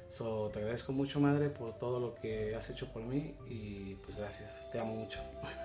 So, 0.08 0.50
te 0.52 0.60
agradezco 0.60 0.92
mucho, 0.92 1.20
madre, 1.20 1.50
por 1.50 1.78
todo 1.78 2.00
lo 2.00 2.14
que 2.14 2.54
has 2.54 2.70
hecho 2.70 2.90
por 2.92 3.02
mí 3.02 3.34
y 3.48 3.94
pues 3.96 4.16
gracias, 4.16 4.68
te 4.72 4.78
amo 4.78 4.94
mucho. 4.94 5.20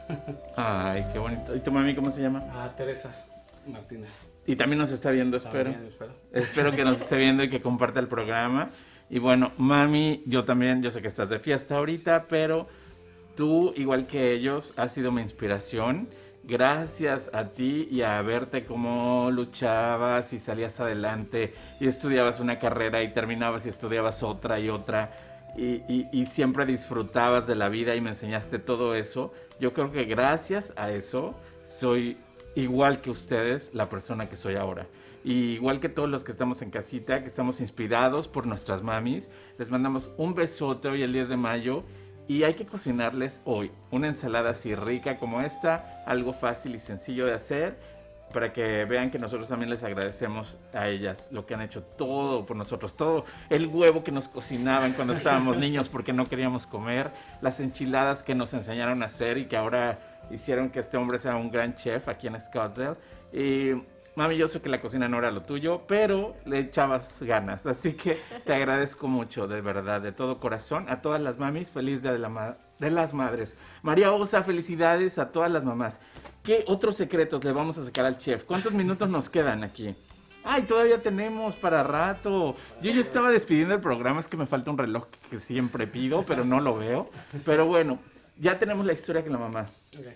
Ay, 0.56 1.06
qué 1.14 1.20
bonito. 1.20 1.56
¿Y 1.56 1.60
tu 1.60 1.72
mami 1.72 1.96
cómo 1.96 2.12
se 2.12 2.22
llama? 2.22 2.40
A 2.64 2.76
Teresa 2.76 3.26
Martínez. 3.68 4.28
Y 4.46 4.56
también 4.56 4.80
nos 4.80 4.92
está 4.92 5.12
viendo, 5.12 5.38
espero. 5.38 5.72
También, 5.72 5.88
espero. 5.88 6.14
Espero 6.32 6.72
que 6.72 6.84
nos 6.84 7.00
esté 7.00 7.18
viendo 7.18 7.44
y 7.44 7.50
que 7.50 7.62
comparta 7.62 8.00
el 8.00 8.08
programa. 8.08 8.70
Y 9.10 9.20
bueno, 9.20 9.52
mami, 9.58 10.24
yo 10.26 10.46
también, 10.46 10.82
yo 10.82 10.90
sé 10.90 11.02
que 11.02 11.08
estás 11.08 11.30
de 11.30 11.40
fiesta 11.40 11.78
ahorita, 11.78 12.28
pero 12.28 12.68
tú, 13.36 13.74
igual 13.76 14.08
que 14.08 14.34
ellos, 14.34 14.74
has 14.78 14.94
sido 14.94 15.12
mi 15.12 15.22
inspiración. 15.22 16.10
Gracias 16.44 17.30
a 17.34 17.50
ti 17.50 17.88
y 17.92 18.02
a 18.02 18.20
verte 18.24 18.66
cómo 18.66 19.30
luchabas 19.32 20.34
y 20.34 20.40
salías 20.40 20.80
adelante 20.80 21.54
y 21.80 21.88
estudiabas 21.88 22.40
una 22.40 22.58
carrera 22.58 23.04
y 23.04 23.14
terminabas 23.14 23.68
y 23.68 23.70
estudiabas 23.70 24.24
otra 24.24 24.60
y 24.60 24.70
otra 24.70 25.12
y, 25.56 26.26
siempre 26.26 26.66
disfrutabas 26.66 27.46
de 27.46 27.56
la 27.56 27.70
vida 27.70 27.96
y 27.96 28.02
me 28.02 28.10
enseñaste 28.10 28.58
todo 28.58 28.96
eso. 28.96 29.34
Yo 29.60 29.74
creo 29.74 29.92
que 29.92 30.06
gracias 30.06 30.74
a 30.78 30.92
eso 30.92 31.36
soy 31.64 32.18
igual 32.56 33.02
que 33.02 33.12
ustedes 33.12 33.72
la 33.74 33.88
persona 33.88 34.28
que 34.28 34.36
soy 34.36 34.56
ahora. 34.56 34.88
Y 35.24 35.54
igual 35.54 35.80
que 35.80 35.90
todos 35.90 36.10
los 36.10 36.24
que 36.24 36.32
estamos 36.32 36.64
en 36.64 36.72
casita, 36.72 37.22
que 37.22 37.28
estamos 37.28 37.62
inspirados 37.62 38.28
por 38.28 38.48
nuestras 38.48 38.82
mamis, 38.82 39.30
les 39.60 39.70
mandamos 39.70 40.12
un 40.18 40.34
besote 40.34 40.88
hoy 40.88 41.04
el 41.04 41.14
10 41.14 41.30
de 41.30 41.38
mayo 41.38 41.84
y 42.28 42.44
hay 42.44 42.54
que 42.54 42.66
cocinarles 42.66 43.42
hoy 43.46 43.72
una 43.92 44.08
ensalada 44.08 44.52
así 44.52 44.76
rica 44.76 45.18
como 45.18 45.42
esta, 45.42 46.04
algo 46.06 46.34
fácil 46.34 46.76
y 46.76 46.80
sencillo 46.80 47.26
de 47.26 47.34
hacer 47.34 47.78
para 48.32 48.54
que 48.54 48.86
vean 48.86 49.12
que 49.12 49.20
nosotros 49.20 49.50
también 49.50 49.70
les 49.70 49.84
agradecemos 49.84 50.58
a 50.74 50.88
ellas 50.88 51.30
lo 51.32 51.46
que 51.46 51.54
han 51.54 51.62
hecho 51.62 51.84
todo 51.84 52.46
por 52.46 52.56
nosotros, 52.56 52.96
todo 52.96 53.26
el 53.50 53.68
huevo 53.68 54.04
que 54.04 54.12
nos 54.12 54.28
cocinaban 54.28 54.94
cuando 54.94 55.14
estábamos 55.14 55.58
niños 55.58 55.90
porque 55.90 56.14
no 56.14 56.26
queríamos 56.26 56.66
comer, 56.66 57.12
las 57.42 57.60
enchiladas 57.60 58.24
que 58.24 58.34
nos 58.34 58.54
enseñaron 58.54 59.04
a 59.04 59.08
hacer 59.08 59.38
y 59.38 59.46
que 59.46 59.58
ahora 59.58 60.00
hicieron 60.32 60.70
que 60.70 60.80
este 60.80 60.98
hombre 60.98 61.20
sea 61.20 61.36
un 61.36 61.52
gran 61.52 61.76
chef 61.76 62.08
aquí 62.08 62.28
en 62.28 62.40
Scottsdale. 62.40 62.96
Y 63.34 63.74
mami, 64.16 64.38
yo 64.38 64.48
sé 64.48 64.62
que 64.62 64.70
la 64.70 64.82
cocina 64.82 65.08
no 65.08 65.18
era 65.20 65.32
lo 65.32 65.42
tuyo, 65.44 65.84
pero 65.88 66.36
le 66.46 66.60
echabas 66.60 67.22
ganas, 67.24 67.66
así 67.66 67.94
que 67.94 68.18
te 68.46 68.54
agradezco 68.54 69.08
mucho, 69.08 69.48
de 69.48 69.62
verdad, 69.62 70.02
de 70.02 70.12
todo 70.12 70.40
corazón, 70.40 70.86
a 70.90 71.02
todas 71.02 71.22
las 71.22 71.38
mamis, 71.38 71.70
feliz 71.72 72.02
día 72.04 72.12
de, 72.12 72.20
la 72.20 72.30
ma- 72.30 72.58
de 72.80 72.92
las 72.92 73.14
madres. 73.14 73.58
María 73.84 74.12
Osa, 74.12 74.44
felicidades 74.44 75.18
a 75.20 75.32
todas 75.32 75.52
las 75.52 75.64
mamás. 75.64 76.00
¿Qué 76.44 76.64
otros 76.68 76.96
secretos 76.96 77.44
le 77.44 77.52
vamos 77.52 77.78
a 77.78 77.84
sacar 77.86 78.06
al 78.06 78.18
chef? 78.18 78.44
¿Cuántos 78.44 78.74
minutos 78.74 79.10
nos 79.10 79.30
quedan 79.30 79.64
aquí? 79.64 79.96
Ay, 80.44 80.64
todavía 80.64 81.02
tenemos 81.04 81.56
para 81.56 81.84
rato. 81.84 82.56
Yo 82.82 82.92
ya 82.92 83.00
estaba 83.02 83.30
despidiendo 83.30 83.76
el 83.76 83.82
programa, 83.82 84.20
es 84.20 84.28
que 84.28 84.38
me 84.38 84.48
falta 84.48 84.72
un 84.72 84.78
reloj 84.80 85.06
que 85.30 85.40
siempre 85.40 85.86
pido, 85.86 86.24
pero 86.26 86.44
no 86.44 86.60
lo 86.60 86.76
veo. 86.76 87.12
Pero 87.46 87.68
bueno, 87.68 88.00
ya 88.40 88.58
tenemos 88.58 88.84
la 88.86 88.94
historia 88.94 89.22
con 89.22 89.34
la 89.34 89.38
mamá. 89.38 89.68
Ok. 89.98 90.08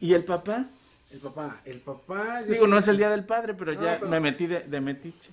¿Y 0.00 0.14
el 0.14 0.24
papá? 0.24 0.64
El 1.10 1.20
papá, 1.20 1.60
el 1.64 1.80
papá... 1.80 2.42
Digo, 2.42 2.66
no 2.66 2.76
es 2.78 2.88
el 2.88 2.96
día 2.96 3.08
del 3.10 3.24
padre, 3.24 3.54
pero 3.54 3.72
No, 3.72 3.82
ya 3.82 3.96
pero- 3.98 4.10
me 4.10 4.18
metí 4.20 4.46
de, 4.46 4.60
de 4.60 4.80
metiche. 4.80 5.30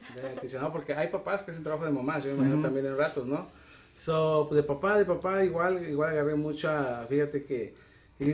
de 0.51 0.59
¿no? 0.59 0.71
Porque 0.71 0.93
hay 0.93 1.07
papás 1.07 1.43
que 1.43 1.51
hacen 1.51 1.63
trabajo 1.63 1.85
de 1.85 1.91
mamás, 1.91 2.23
yo 2.23 2.31
me 2.31 2.37
imagino 2.37 2.61
también 2.61 2.85
en 2.85 2.97
ratos, 2.97 3.25
¿no? 3.25 3.47
So, 3.95 4.47
de 4.51 4.63
papá, 4.63 4.97
de 4.97 5.05
papá, 5.05 5.43
igual, 5.43 5.83
igual 5.87 6.11
agarré 6.11 6.35
mucha, 6.35 7.05
fíjate 7.07 7.43
que, 7.43 7.73
y 8.19 8.31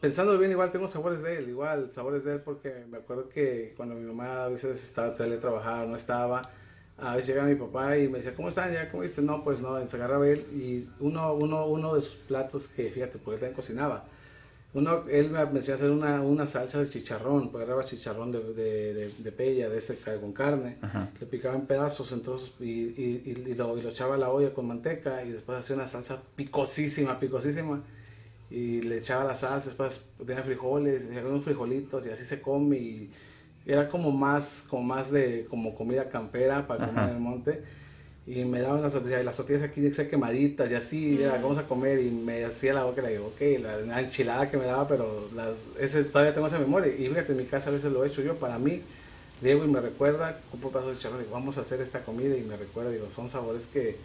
pensando 0.00 0.36
bien, 0.38 0.50
igual 0.50 0.70
tengo 0.70 0.86
sabores 0.88 1.22
de 1.22 1.38
él, 1.38 1.48
igual, 1.48 1.90
sabores 1.92 2.24
de 2.24 2.34
él, 2.34 2.40
porque 2.40 2.84
me 2.90 2.98
acuerdo 2.98 3.28
que 3.28 3.72
cuando 3.76 3.94
mi 3.94 4.04
mamá 4.04 4.44
a 4.44 4.48
veces 4.48 4.82
estaba, 4.82 5.14
salía 5.16 5.36
a 5.36 5.40
trabajar, 5.40 5.86
no 5.86 5.96
estaba, 5.96 6.42
a 6.98 7.16
veces 7.16 7.28
llegaba 7.30 7.48
mi 7.48 7.54
papá 7.56 7.96
y 7.98 8.08
me 8.08 8.18
decía, 8.18 8.34
¿cómo 8.34 8.48
están? 8.48 8.72
Ya, 8.72 8.90
¿cómo 8.90 9.02
viste? 9.02 9.20
No, 9.22 9.42
pues 9.42 9.60
no, 9.60 9.86
se 9.88 9.96
agarraba 9.96 10.28
él, 10.28 10.40
y 10.52 10.88
uno, 11.00 11.34
uno, 11.34 11.66
uno 11.66 11.94
de 11.94 12.00
sus 12.02 12.14
platos 12.16 12.68
que, 12.68 12.90
fíjate, 12.90 13.18
porque 13.18 13.34
él 13.36 13.40
también 13.40 13.56
cocinaba, 13.56 14.04
uno, 14.74 15.04
él 15.08 15.30
me 15.30 15.44
me 15.46 15.58
enseñó 15.60 15.74
a 15.74 15.76
hacer 15.76 15.90
una, 15.90 16.20
una 16.22 16.46
salsa 16.46 16.80
de 16.80 16.88
chicharrón, 16.88 17.50
pues 17.50 17.62
agarraba 17.62 17.84
chicharrón 17.84 18.32
de, 18.32 18.40
de, 18.54 18.94
de, 18.94 19.10
de 19.18 19.32
pella, 19.32 19.68
de 19.70 19.78
ese 19.78 19.96
con 20.20 20.32
carne, 20.32 20.76
Ajá. 20.82 21.10
le 21.20 21.26
picaba 21.26 21.54
en 21.54 21.66
pedazos 21.66 22.10
en 22.12 22.22
trozos 22.22 22.54
y, 22.60 22.64
y, 22.64 23.22
y- 23.24 23.50
y 23.50 23.54
lo, 23.54 23.78
y 23.78 23.82
lo 23.82 23.88
echaba 23.90 24.16
a 24.16 24.18
la 24.18 24.30
olla 24.30 24.52
con 24.52 24.66
manteca 24.66 25.24
y 25.24 25.30
después 25.30 25.58
hacía 25.58 25.76
una 25.76 25.86
salsa 25.86 26.22
picosísima, 26.36 27.18
picosísima. 27.20 27.82
Y 28.50 28.82
le 28.82 28.98
echaba 28.98 29.24
la 29.24 29.34
salsa, 29.34 29.68
después 29.70 30.08
tenía 30.26 30.42
frijoles, 30.42 31.08
unos 31.26 31.44
frijolitos 31.44 32.06
y 32.06 32.10
así 32.10 32.24
se 32.24 32.40
come 32.42 32.76
y 32.76 33.10
era 33.66 33.88
como 33.88 34.10
más, 34.10 34.66
como 34.68 34.82
más 34.82 35.10
de 35.10 35.46
como 35.48 35.74
comida 35.74 36.08
campera 36.10 36.66
para 36.66 36.86
comer 36.86 37.04
en 37.04 37.10
el 37.16 37.20
monte. 37.20 37.62
Y 38.26 38.44
me 38.46 38.60
daban 38.62 38.80
las 38.80 38.94
tortillas, 38.94 39.20
y 39.20 39.24
las 39.24 39.36
tortillas 39.36 39.62
aquí 39.62 39.82
de 39.82 39.92
que 39.92 40.08
quemaditas 40.08 40.70
y 40.72 40.74
así, 40.74 41.18
ya, 41.18 41.32
vamos 41.32 41.58
a 41.58 41.64
comer 41.68 42.00
y 42.00 42.10
me 42.10 42.42
hacía 42.44 42.72
la 42.72 42.84
boca 42.84 43.02
y 43.02 43.04
le 43.04 43.10
digo, 43.12 43.26
ok, 43.26 43.60
la, 43.62 43.76
la 43.80 44.00
enchilada 44.00 44.50
que 44.50 44.56
me 44.56 44.64
daba, 44.64 44.88
pero 44.88 45.28
las, 45.34 45.54
ese, 45.78 46.04
todavía 46.04 46.32
tengo 46.32 46.46
esa 46.46 46.58
memoria. 46.58 46.90
Y 46.94 47.06
fíjate, 47.08 47.32
en 47.32 47.38
mi 47.38 47.44
casa 47.44 47.68
a 47.68 47.72
veces 47.74 47.92
lo 47.92 48.02
he 48.02 48.08
hecho 48.08 48.22
yo, 48.22 48.36
para 48.36 48.58
mí, 48.58 48.80
Diego 49.42 49.64
y 49.64 49.68
me 49.68 49.80
recuerda, 49.80 50.40
compro 50.50 50.70
pedazos 50.70 50.92
de 50.92 50.96
chicharrón 50.96 51.20
y 51.20 51.24
digo, 51.24 51.34
vamos 51.34 51.58
a 51.58 51.60
hacer 51.60 51.82
esta 51.82 52.02
comida 52.02 52.34
y 52.34 52.42
me 52.42 52.56
recuerda, 52.56 52.90
digo, 52.90 53.10
son 53.10 53.28
sabores 53.28 53.66
que, 53.66 53.98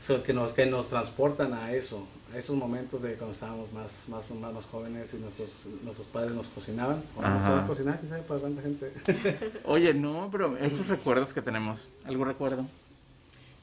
son- 0.00 0.22
que, 0.22 0.32
nos, 0.32 0.52
que 0.52 0.66
nos 0.66 0.88
transportan 0.88 1.52
a 1.52 1.72
eso, 1.72 2.06
a 2.32 2.38
esos 2.38 2.54
momentos 2.54 3.02
de 3.02 3.14
cuando 3.14 3.32
estábamos 3.34 3.72
más, 3.72 4.04
más, 4.08 4.30
más, 4.30 4.52
más 4.54 4.64
jóvenes 4.66 5.14
y 5.14 5.16
nuestros, 5.16 5.66
nuestros 5.82 6.06
padres 6.06 6.30
nos 6.32 6.46
cocinaban. 6.46 7.02
O 7.16 7.22
no 7.22 7.26
Ajá. 7.26 7.40
saben 7.40 7.66
cocinar, 7.66 7.98
quién 7.98 8.08
sabe 8.08 8.22
para 8.22 8.38
cuánta 8.38 8.62
gente. 8.62 8.92
Oye, 9.64 9.92
no, 9.94 10.28
pero 10.30 10.56
esos 10.58 10.86
recuerdos 10.86 11.32
que 11.32 11.42
tenemos, 11.42 11.88
¿algún 12.04 12.28
recuerdo? 12.28 12.66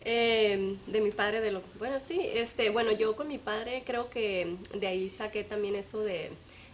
Eh, 0.01 0.77
de 0.87 1.01
mi 1.01 1.11
padre, 1.11 1.41
de 1.41 1.51
lo 1.51 1.61
bueno, 1.77 1.99
sí, 1.99 2.21
este, 2.33 2.69
bueno, 2.69 2.91
yo 2.91 3.15
con 3.17 3.27
mi 3.27 3.37
padre 3.37 3.83
creo 3.85 4.09
que 4.09 4.55
de 4.73 4.87
ahí 4.87 5.09
saqué 5.09 5.43
también 5.43 5.75
eso 5.75 5.99
de, 5.99 6.31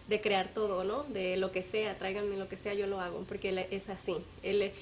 de 0.08 0.20
crear 0.20 0.48
todo, 0.48 0.84
¿no? 0.84 1.02
De 1.04 1.36
lo 1.36 1.50
que 1.50 1.64
sea, 1.64 1.98
tráiganme 1.98 2.36
lo 2.36 2.48
que 2.48 2.56
sea, 2.56 2.74
yo 2.74 2.86
lo 2.86 3.00
hago, 3.00 3.24
porque 3.28 3.48
él 3.48 3.58
es 3.58 3.88
así. 3.88 4.16
Él, 4.44 4.62
eh, 4.62 4.72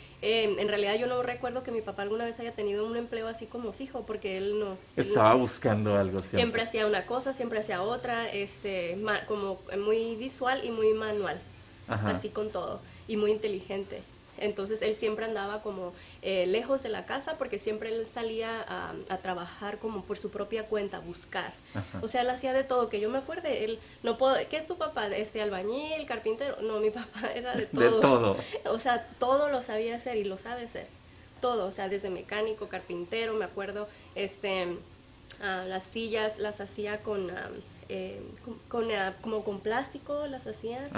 en 0.58 0.68
realidad 0.68 0.96
yo 0.98 1.06
no 1.06 1.22
recuerdo 1.22 1.62
que 1.62 1.70
mi 1.70 1.80
papá 1.80 2.02
alguna 2.02 2.26
vez 2.26 2.38
haya 2.40 2.52
tenido 2.52 2.86
un 2.86 2.96
empleo 2.96 3.28
así 3.28 3.46
como 3.46 3.72
fijo, 3.72 4.02
porque 4.02 4.36
él 4.36 4.60
no... 4.60 4.76
Estaba 4.96 5.34
buscando 5.34 5.96
algo 5.96 6.18
siempre. 6.18 6.38
Siempre 6.38 6.62
hacía 6.62 6.86
una 6.86 7.06
cosa, 7.06 7.32
siempre 7.32 7.60
hacía 7.60 7.82
otra, 7.82 8.30
este, 8.30 8.98
como 9.26 9.58
muy 9.78 10.16
visual 10.16 10.60
y 10.64 10.70
muy 10.70 10.92
manual, 10.92 11.40
así 11.88 12.28
con 12.28 12.50
todo, 12.50 12.80
y 13.08 13.16
muy 13.16 13.30
inteligente. 13.30 14.02
Entonces 14.38 14.82
él 14.82 14.94
siempre 14.94 15.24
andaba 15.24 15.62
como 15.62 15.92
eh, 16.22 16.46
lejos 16.46 16.82
de 16.82 16.88
la 16.88 17.06
casa 17.06 17.36
porque 17.38 17.58
siempre 17.58 17.94
él 17.94 18.06
salía 18.08 18.64
a, 18.66 18.94
trabajar 19.18 19.78
como 19.78 20.04
por 20.04 20.18
su 20.18 20.30
propia 20.30 20.66
cuenta, 20.66 20.98
a 20.98 21.00
buscar. 21.00 21.52
O 22.02 22.08
sea, 22.08 22.22
él 22.22 22.30
hacía 22.30 22.52
de 22.52 22.64
todo, 22.64 22.88
que 22.88 23.00
yo 23.00 23.08
me 23.10 23.18
acuerde, 23.18 23.64
él 23.64 23.78
no 24.02 24.18
puedo, 24.18 24.36
¿qué 24.48 24.56
es 24.56 24.66
tu 24.66 24.76
papá? 24.76 25.06
Este 25.08 25.40
albañil, 25.40 26.06
carpintero, 26.06 26.56
no, 26.60 26.80
mi 26.80 26.90
papá 26.90 27.32
era 27.34 27.54
de 27.54 27.66
todo. 27.66 27.82
De 27.82 28.00
todo. 28.00 28.36
O 28.72 28.78
sea, 28.78 29.08
todo 29.18 29.48
lo 29.48 29.62
sabía 29.62 29.96
hacer 29.96 30.16
y 30.16 30.24
lo 30.24 30.38
sabe 30.38 30.64
hacer. 30.64 30.86
Todo, 31.40 31.66
o 31.66 31.72
sea, 31.72 31.88
desde 31.88 32.10
mecánico, 32.10 32.68
carpintero, 32.68 33.34
me 33.34 33.44
acuerdo, 33.44 33.88
este, 34.14 34.78
ah, 35.42 35.64
las 35.66 35.84
sillas 35.84 36.38
las 36.38 36.60
hacía 36.60 37.02
con... 37.02 37.30
Eh, 37.96 38.20
con, 38.66 38.90
eh, 38.90 39.12
como 39.20 39.44
con 39.44 39.60
plástico 39.60 40.26
las 40.26 40.48
hacía, 40.48 40.90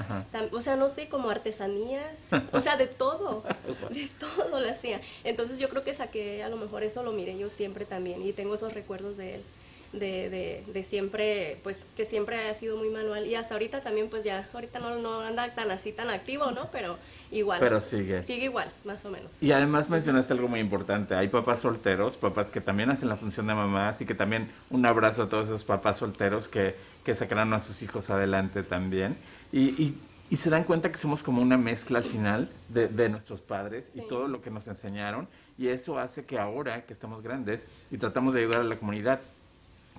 o 0.50 0.60
sea, 0.62 0.76
no 0.76 0.88
sé, 0.88 1.10
como 1.10 1.28
artesanías, 1.28 2.30
o 2.52 2.60
sea, 2.62 2.76
de 2.76 2.86
todo, 2.86 3.44
de 3.90 4.08
todo 4.18 4.60
lo 4.60 4.70
hacía. 4.70 4.98
Entonces 5.22 5.58
yo 5.58 5.68
creo 5.68 5.84
que 5.84 5.92
saqué, 5.92 6.42
a 6.42 6.48
lo 6.48 6.56
mejor 6.56 6.82
eso 6.84 7.02
lo 7.02 7.12
miré 7.12 7.36
yo 7.36 7.50
siempre 7.50 7.84
también 7.84 8.22
y 8.22 8.32
tengo 8.32 8.54
esos 8.54 8.72
recuerdos 8.72 9.18
de 9.18 9.34
él 9.34 9.44
de, 9.92 10.30
de, 10.30 10.64
de, 10.72 10.84
siempre, 10.84 11.58
pues 11.62 11.86
que 11.96 12.04
siempre 12.04 12.48
ha 12.48 12.54
sido 12.54 12.76
muy 12.76 12.90
manual 12.90 13.26
y 13.26 13.34
hasta 13.34 13.54
ahorita 13.54 13.82
también 13.82 14.08
pues 14.08 14.24
ya, 14.24 14.46
ahorita 14.52 14.78
no, 14.78 14.98
no 14.98 15.20
anda 15.20 15.54
tan 15.54 15.70
así 15.70 15.92
tan 15.92 16.10
activo, 16.10 16.50
¿no? 16.50 16.70
Pero 16.70 16.98
igual. 17.30 17.60
Pero 17.60 17.80
sigue. 17.80 18.22
Sigue 18.22 18.44
igual, 18.44 18.70
más 18.84 19.04
o 19.04 19.10
menos. 19.10 19.30
Y 19.40 19.52
además 19.52 19.88
mencionaste 19.88 20.32
algo 20.32 20.48
muy 20.48 20.60
importante, 20.60 21.14
hay 21.14 21.28
papás 21.28 21.60
solteros, 21.60 22.16
papás 22.16 22.50
que 22.50 22.60
también 22.60 22.90
hacen 22.90 23.08
la 23.08 23.16
función 23.16 23.46
de 23.46 23.54
mamá, 23.54 23.88
así 23.88 24.04
que 24.04 24.14
también 24.14 24.48
un 24.70 24.84
abrazo 24.86 25.24
a 25.24 25.28
todos 25.28 25.46
esos 25.46 25.64
papás 25.64 25.98
solteros 25.98 26.48
que, 26.48 26.74
que 27.04 27.14
sacarán 27.14 27.52
a 27.54 27.60
sus 27.60 27.82
hijos 27.82 28.10
adelante 28.10 28.62
también. 28.62 29.16
Y, 29.52 29.60
y, 29.82 29.98
y, 30.30 30.36
se 30.36 30.50
dan 30.50 30.64
cuenta 30.64 30.90
que 30.90 30.98
somos 30.98 31.22
como 31.22 31.40
una 31.40 31.56
mezcla 31.56 31.98
al 31.98 32.04
final 32.04 32.50
de, 32.68 32.88
de 32.88 33.08
nuestros 33.08 33.40
padres 33.40 33.96
y 33.96 34.00
todo 34.02 34.28
lo 34.28 34.42
que 34.42 34.50
nos 34.50 34.66
enseñaron. 34.66 35.28
Y 35.58 35.68
eso 35.68 35.98
hace 35.98 36.24
que 36.24 36.38
ahora 36.38 36.84
que 36.84 36.92
estamos 36.92 37.22
grandes 37.22 37.66
y 37.90 37.96
tratamos 37.96 38.34
de 38.34 38.40
ayudar 38.40 38.60
a 38.60 38.64
la 38.64 38.76
comunidad, 38.76 39.20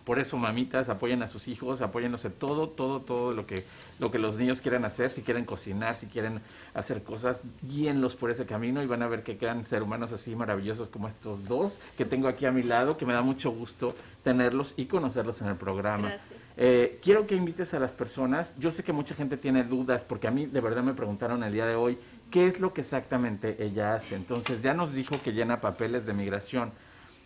por 0.08 0.20
eso, 0.20 0.38
mamitas, 0.38 0.88
apoyen 0.88 1.22
a 1.22 1.28
sus 1.28 1.50
hijos, 1.50 1.82
apóyennos 1.82 2.24
en 2.24 2.32
todo, 2.32 2.70
todo, 2.70 3.02
todo 3.02 3.34
lo 3.34 3.46
que, 3.46 3.66
lo 4.00 4.10
que 4.10 4.20
los 4.20 4.38
niños 4.38 4.62
quieran 4.62 4.86
hacer, 4.86 5.12
si 5.12 5.22
quieren 5.22 5.44
cocinar, 5.44 5.98
si 5.98 6.08
quieren 6.08 6.40
hacer 6.74 7.04
cosas, 7.04 7.44
guíenlos 7.62 8.16
por 8.16 8.32
ese 8.32 8.46
camino 8.46 8.82
y 8.82 8.86
van 8.88 9.02
a 9.02 9.10
ver 9.10 9.22
que 9.22 9.38
quedan 9.38 9.66
ser 9.66 9.84
humanos 9.84 10.14
así 10.14 10.34
maravillosos 10.34 10.88
como 10.88 11.10
estos 11.10 11.44
dos 11.44 11.78
que 11.98 12.06
tengo 12.06 12.30
aquí 12.30 12.46
a 12.46 12.54
mi 12.54 12.64
lado, 12.64 12.96
que 12.96 13.06
me 13.06 13.12
da 13.12 13.22
mucho 13.22 13.52
gusto 13.52 13.94
tenerlos 14.24 14.76
y 14.78 14.86
conocerlos 14.86 15.42
en 15.42 15.50
el 15.50 15.58
programa. 15.58 16.14
Eh, 16.56 17.02
quiero 17.04 17.28
que 17.28 17.36
invites 17.36 17.74
a 17.74 17.80
las 17.80 17.92
personas, 17.92 18.56
yo 18.58 18.72
sé 18.72 18.86
que 18.86 18.94
mucha 18.94 19.14
gente 19.14 19.36
tiene 19.36 19.66
dudas, 19.66 20.06
porque 20.06 20.30
a 20.30 20.32
mí 20.32 20.46
de 20.46 20.62
verdad 20.62 20.84
me 20.84 20.94
preguntaron 20.94 21.44
el 21.44 21.52
día 21.52 21.66
de 21.66 21.76
hoy, 21.76 22.00
¿qué 22.32 22.48
es 22.48 22.62
lo 22.62 22.74
que 22.74 22.80
exactamente 22.80 23.62
ella 23.62 23.94
hace? 23.94 24.16
Entonces 24.16 24.62
ya 24.62 24.74
nos 24.74 24.94
dijo 24.94 25.22
que 25.22 25.34
llena 25.34 25.60
papeles 25.60 26.06
de 26.06 26.14
migración, 26.14 26.72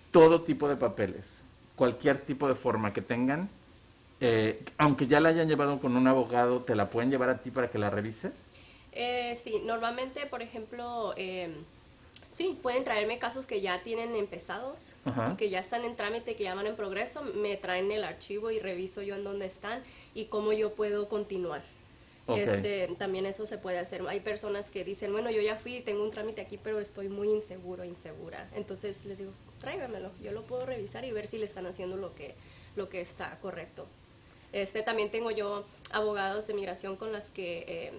todo 0.09 0.41
tipo 0.41 0.67
de 0.67 0.77
papeles 0.77 1.43
cualquier 1.75 2.19
tipo 2.19 2.47
de 2.47 2.55
forma 2.55 2.93
que 2.93 3.01
tengan, 3.01 3.49
eh, 4.19 4.63
aunque 4.77 5.07
ya 5.07 5.19
la 5.19 5.29
hayan 5.29 5.47
llevado 5.47 5.79
con 5.79 5.97
un 5.97 6.07
abogado, 6.07 6.61
¿te 6.61 6.75
la 6.75 6.87
pueden 6.87 7.09
llevar 7.09 7.29
a 7.29 7.37
ti 7.39 7.49
para 7.49 7.69
que 7.71 7.79
la 7.79 7.89
revises? 7.89 8.43
Eh, 8.91 9.35
sí, 9.35 9.61
normalmente, 9.65 10.27
por 10.27 10.43
ejemplo, 10.43 11.13
eh, 11.17 11.49
sí, 12.29 12.59
pueden 12.61 12.83
traerme 12.83 13.17
casos 13.17 13.47
que 13.47 13.61
ya 13.61 13.81
tienen 13.81 14.15
empezados, 14.15 14.95
que 15.37 15.49
ya 15.49 15.59
están 15.59 15.85
en 15.85 15.95
trámite, 15.95 16.35
que 16.35 16.43
ya 16.43 16.53
van 16.53 16.67
en 16.67 16.75
progreso, 16.75 17.23
me 17.23 17.57
traen 17.57 17.91
el 17.91 18.03
archivo 18.03 18.51
y 18.51 18.59
reviso 18.59 19.01
yo 19.01 19.15
en 19.15 19.23
dónde 19.23 19.47
están 19.47 19.81
y 20.13 20.25
cómo 20.25 20.53
yo 20.53 20.73
puedo 20.73 21.09
continuar. 21.09 21.63
Este, 22.27 22.87
también 22.97 23.25
eso 23.25 23.45
se 23.45 23.57
puede 23.57 23.79
hacer. 23.79 24.07
Hay 24.07 24.19
personas 24.19 24.69
que 24.69 24.83
dicen, 24.83 25.11
bueno, 25.11 25.31
yo 25.31 25.41
ya 25.41 25.55
fui, 25.55 25.81
tengo 25.81 26.03
un 26.03 26.11
trámite 26.11 26.41
aquí, 26.41 26.57
pero 26.57 26.79
estoy 26.79 27.09
muy 27.09 27.29
inseguro, 27.29 27.83
insegura. 27.83 28.47
Entonces 28.53 29.05
les 29.05 29.17
digo, 29.17 29.31
tráigamelo, 29.61 30.11
yo 30.21 30.33
lo 30.33 30.41
puedo 30.41 30.65
revisar 30.65 31.05
y 31.05 31.11
ver 31.13 31.27
si 31.27 31.37
le 31.37 31.45
están 31.45 31.65
haciendo 31.65 31.95
lo 31.95 32.13
que, 32.13 32.35
lo 32.75 32.89
que 32.89 32.99
está 32.99 33.39
correcto. 33.39 33.85
Este, 34.51 34.81
también 34.81 35.09
tengo 35.09 35.31
yo 35.31 35.63
abogados 35.91 36.47
de 36.47 36.53
migración 36.53 36.97
con 36.97 37.13
las 37.13 37.29
que 37.29 37.63
eh, 37.67 37.93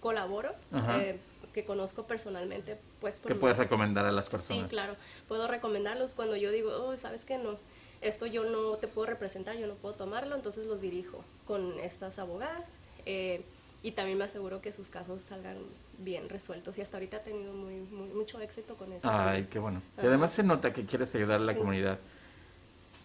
colaboro, 0.00 0.54
eh, 0.72 1.18
que 1.52 1.64
conozco 1.64 2.04
personalmente. 2.04 2.78
Pues, 3.00 3.20
¿Qué 3.20 3.34
puedes 3.34 3.58
recomendar 3.58 4.06
a 4.06 4.12
las 4.12 4.30
personas? 4.30 4.62
Sí, 4.62 4.68
claro. 4.68 4.96
Puedo 5.26 5.46
recomendarlos 5.48 6.14
cuando 6.14 6.36
yo 6.36 6.50
digo, 6.50 6.70
oh, 6.70 6.96
¿sabes 6.96 7.24
qué? 7.26 7.36
No, 7.36 7.58
esto 8.00 8.26
yo 8.26 8.44
no 8.44 8.76
te 8.76 8.88
puedo 8.88 9.06
representar, 9.06 9.56
yo 9.56 9.66
no 9.66 9.74
puedo 9.74 9.94
tomarlo, 9.94 10.34
entonces 10.36 10.66
los 10.66 10.80
dirijo 10.80 11.22
con 11.46 11.78
estas 11.80 12.18
abogadas. 12.18 12.78
Eh, 13.04 13.42
y 13.82 13.92
también 13.92 14.18
me 14.18 14.24
aseguro 14.24 14.60
que 14.60 14.72
sus 14.72 14.88
casos 14.88 15.22
salgan 15.22 15.56
bien 15.98 16.28
resueltos 16.28 16.78
y 16.78 16.80
hasta 16.80 16.96
ahorita 16.96 17.18
ha 17.18 17.22
tenido 17.22 17.52
muy, 17.52 17.80
mucho 17.80 18.40
éxito 18.40 18.76
con 18.76 18.92
eso. 18.92 19.08
Ay, 19.10 19.48
qué 19.50 19.58
bueno. 19.58 19.82
Y 20.02 20.06
además 20.06 20.32
se 20.32 20.42
nota 20.42 20.72
que 20.72 20.84
quieres 20.84 21.14
ayudar 21.14 21.40
a 21.40 21.44
la 21.44 21.54
comunidad. 21.54 21.98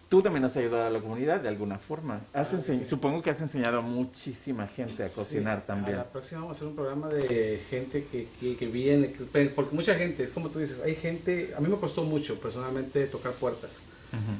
Tú 0.08 0.22
también 0.22 0.44
has 0.44 0.56
ayudado 0.56 0.86
a 0.86 0.90
la 0.90 1.00
comunidad 1.00 1.40
de 1.40 1.48
alguna 1.48 1.78
forma. 1.78 2.20
Has 2.32 2.54
Supongo 2.88 3.22
que 3.22 3.30
has 3.30 3.40
enseñado 3.40 3.78
a 3.78 3.80
muchísima 3.80 4.68
gente 4.68 5.02
a 5.02 5.08
cocinar 5.08 5.66
también. 5.66 5.96
A 5.96 5.98
la 6.02 6.10
próxima 6.10 6.42
vamos 6.42 6.56
a 6.56 6.58
hacer 6.58 6.68
un 6.68 6.76
programa 6.76 7.08
de 7.08 7.60
gente 7.68 8.06
que, 8.06 8.28
que, 8.56 8.66
viene, 8.66 9.12
porque 9.54 9.74
mucha 9.74 9.94
gente, 9.94 10.22
es 10.22 10.30
como 10.30 10.50
tú 10.50 10.60
dices, 10.60 10.82
hay 10.82 10.94
gente, 10.94 11.52
a 11.56 11.60
mí 11.60 11.68
me 11.68 11.76
costó 11.78 12.04
mucho 12.04 12.38
personalmente 12.38 13.06
tocar 13.06 13.32
puertas. 13.32 13.82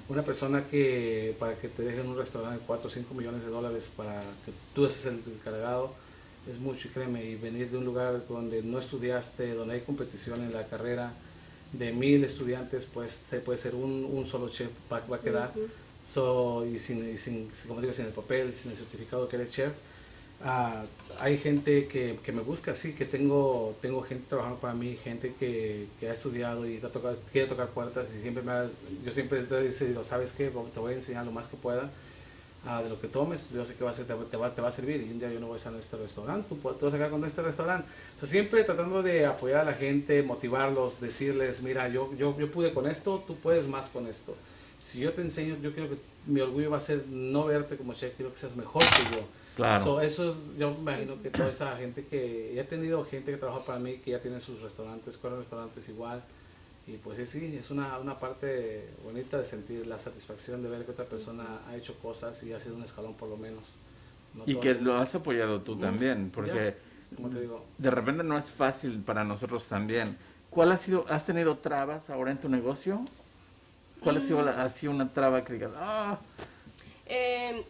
Una 0.09 0.23
persona 0.23 0.69
que 0.69 1.35
para 1.41 1.57
que 1.57 1.67
te 1.67 1.83
dejen 1.83 2.07
un 2.07 2.17
restaurante 2.17 2.61
de 2.61 2.65
4 2.65 2.87
o 2.87 2.91
5 2.91 3.13
millones 3.15 3.43
de 3.43 3.49
dólares 3.49 3.91
para 3.97 4.21
que 4.45 4.53
tú 4.73 4.89
seas 4.89 5.07
el 5.07 5.33
encargado, 5.33 5.93
es 6.51 6.59
mucho, 6.59 6.89
y 6.89 6.91
créeme, 6.91 7.25
y 7.25 7.37
venís 7.37 7.73
de 7.73 7.79
un 7.79 7.85
lugar 7.85 8.23
donde 8.29 8.63
no 8.63 8.79
estudiaste, 8.79 9.55
donde 9.55 9.75
hay 9.75 9.81
competición 9.81 10.43
en 10.43 10.53
la 10.53 10.67
carrera, 10.67 11.13
de 11.73 11.93
mil 11.93 12.23
estudiantes, 12.23 12.87
pues 12.87 13.13
se 13.13 13.41
puede 13.41 13.59
ser 13.59 13.75
un, 13.75 14.05
un 14.05 14.27
solo 14.27 14.49
chef 14.49 14.69
va, 14.93 15.01
va 15.11 15.17
a 15.17 15.21
quedar. 15.21 15.53
so, 16.07 16.65
y, 16.67 16.79
sin, 16.79 17.17
sin, 17.19 17.51
como 17.67 17.81
digo, 17.81 17.93
sin 17.93 18.07
el 18.07 18.13
papel, 18.13 18.55
sin 18.55 18.71
el 18.71 18.77
certificado 18.77 19.29
que 19.29 19.37
eres 19.37 19.51
chef. 19.51 19.73
Uh, 20.45 20.85
hay 21.21 21.39
gente 21.39 21.87
que, 21.87 22.19
que, 22.23 22.33
me 22.33 22.43
busca, 22.43 22.75
sí, 22.75 22.93
que 22.93 23.07
tengo, 23.07 23.75
tengo 23.81 24.03
gente 24.03 24.27
trabajando 24.29 24.61
para 24.61 24.75
mí, 24.75 24.97
gente 25.03 25.33
que, 25.39 25.87
que 25.99 26.11
ha 26.11 26.13
estudiado 26.13 26.69
y 26.69 26.81
quiere 27.33 27.49
tocar 27.49 27.69
puertas 27.69 28.09
y 28.15 28.21
siempre 28.21 28.43
me 28.43 28.53
ha, 28.53 28.69
yo 29.05 29.11
siempre 29.11 29.39
he 29.39 29.63
decidido, 29.63 30.05
¿sabes 30.05 30.33
qué? 30.33 30.53
Te 30.75 30.81
voy 30.81 30.93
a 30.93 30.97
enseñar 30.97 31.25
lo 31.25 31.33
más 31.33 31.49
que 31.49 31.57
pueda 31.57 31.91
de 32.65 32.89
lo 32.89 32.99
que 32.99 33.09
tomes, 33.09 33.51
yo 33.51 33.65
sé 33.65 33.75
que 33.75 33.85
va 33.85 33.91
a 33.91 33.95
ser, 33.95 34.07
te, 34.07 34.15
va, 34.15 34.55
te, 34.55 34.63
va, 34.63 34.69
a 34.69 34.71
servir 34.71 35.03
y 35.03 35.13
un 35.13 35.19
día 35.19 35.31
yo 35.31 35.39
no 35.39 35.49
voy 35.49 35.55
a 35.55 35.57
estar 35.59 35.73
en 35.73 35.79
este 35.79 35.99
restaurante, 35.99 36.49
tú, 36.49 36.57
te 36.57 36.85
vas 36.85 36.95
a 36.95 36.97
quedar 36.97 37.11
con 37.11 37.25
este 37.25 37.43
restaurante. 37.43 37.89
Entonces, 38.07 38.31
siempre 38.31 38.65
tratando 38.65 39.03
de 39.03 39.27
apoyar 39.27 39.61
a 39.61 39.65
la 39.65 39.75
gente, 39.75 40.23
motivarlos, 40.23 40.99
decirles, 41.01 41.63
mira, 41.63 41.89
yo, 41.89 42.15
yo, 42.17 42.39
yo 42.39 42.51
pude 42.51 42.73
con 42.73 42.87
esto, 42.87 43.23
tú 43.27 43.37
puedes 43.37 43.69
más 43.69 43.91
con 43.91 44.07
esto. 44.07 44.35
Si 44.79 45.01
yo 45.01 45.13
te 45.13 45.21
enseño, 45.21 45.57
yo 45.61 45.75
quiero 45.75 45.91
que 45.91 45.97
mi 46.27 46.41
orgullo 46.41 46.71
va 46.71 46.79
a 46.79 46.81
ser 46.81 47.07
no 47.09 47.45
verte 47.45 47.77
como 47.77 47.93
chef, 47.93 48.15
quiero 48.17 48.33
que 48.33 48.39
seas 48.39 48.57
mejor 48.57 48.83
que 48.83 49.17
yo. 49.17 49.23
Claro. 49.57 50.01
eso 50.01 50.31
es, 50.31 50.59
yo 50.59 50.73
me 50.73 50.79
imagino 50.79 51.23
que 51.23 51.31
toda 51.31 51.49
esa 51.51 51.77
gente 51.77 52.05
que, 52.07 52.59
he 52.59 52.65
tenido 52.65 53.05
gente 53.05 53.31
que 53.31 53.37
trabaja 53.37 53.65
para 53.65 53.79
mí, 53.79 53.99
que 53.99 54.11
ya 54.11 54.21
tiene 54.21 54.41
sus 54.41 54.61
restaurantes, 54.61 55.17
cuatro 55.17 55.39
restaurantes 55.39 55.89
igual, 55.89 56.23
y 56.87 56.99
pues 56.99 57.17
sí, 57.17 57.27
sí, 57.27 57.57
es 57.59 57.71
una, 57.71 57.99
una 57.99 58.19
parte 58.19 58.91
bonita 59.03 59.39
de 59.39 59.45
sentir 59.45 59.87
la 59.87 59.99
satisfacción 59.99 60.63
de 60.63 60.69
ver 60.69 60.85
que 60.85 60.91
otra 60.91 61.07
persona 61.07 61.61
ha 61.67 61.77
hecho 61.77 61.99
cosas 61.99 62.43
y 62.43 62.53
ha 62.53 62.61
sido 62.61 62.77
un 62.77 62.85
escalón 62.85 63.15
por 63.15 63.29
lo 63.29 63.39
menos. 63.39 63.63
y 64.45 64.57
que 64.57 64.75
lo 64.75 64.97
has 64.97 65.15
apoyado 65.15 65.63
tú 65.63 65.77
también, 65.77 66.31
porque 66.31 66.75
te 67.17 67.41
digo? 67.41 67.65
de 67.79 67.91
repente 67.91 68.23
no 68.23 68.37
es 68.37 68.51
fácil 68.51 69.01
para 69.01 69.25
nosotros 69.25 69.67
también. 69.67 70.17
¿Cuál 70.51 70.73
ha 70.73 70.77
sido, 70.77 71.07
has 71.09 71.25
tenido 71.25 71.57
trabas 71.59 72.11
ahora 72.11 72.31
en 72.31 72.39
tu 72.39 72.49
negocio? 72.49 73.03
¿Cuál 74.01 74.19
ha 74.19 74.21
sido, 74.21 74.41
ha 74.41 74.69
sido 74.69 74.93
una 74.93 75.11
traba 75.13 75.43
que 75.43 75.55
digas, 75.55 75.73
ah? 75.77 76.19
Em, 77.07 77.63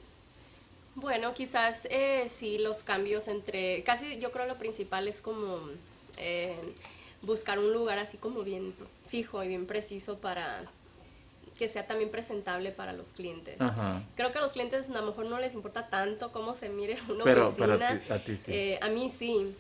bueno, 0.97 1.33
quizás 1.35 1.87
eh, 1.91 2.27
sí, 2.29 2.59
los 2.59 2.83
cambios 2.83 3.29
entre, 3.29 3.85
casi 3.85 4.19
yo 4.19 4.33
creo 4.33 4.47
lo 4.47 4.59
principal 4.59 5.07
es 5.07 5.21
como... 5.21 5.61
Eh, 6.19 6.57
buscar 7.25 7.59
un 7.59 7.73
lugar 7.73 7.99
así 7.99 8.17
como 8.17 8.43
bien 8.43 8.75
fijo 9.07 9.43
y 9.43 9.49
bien 9.49 9.67
preciso 9.67 10.19
para 10.19 10.65
que 11.59 11.69
sea 11.69 11.87
también 11.87 12.11
presentable 12.11 12.73
para 12.73 12.93
los 12.93 13.13
clientes. 13.13 13.57
Creo 14.17 14.33
que 14.33 14.39
a 14.39 14.41
los 14.41 14.53
clientes 14.53 14.91
a 14.91 14.93
lo 14.93 15.07
mejor 15.07 15.27
no 15.27 15.39
les 15.39 15.55
importa 15.55 15.89
tanto 15.89 16.33
cómo 16.33 16.55
se 16.55 16.69
mire 16.69 16.99
una 17.09 17.25
pero, 17.25 17.49
oficina. 17.49 18.01
Pero 18.07 18.15
a, 18.15 18.19
ti, 18.19 18.37
sí. 18.37 18.53
Eh, 18.53 18.79
a 18.83 18.89
mí 18.89 19.09
sí, 19.09 19.55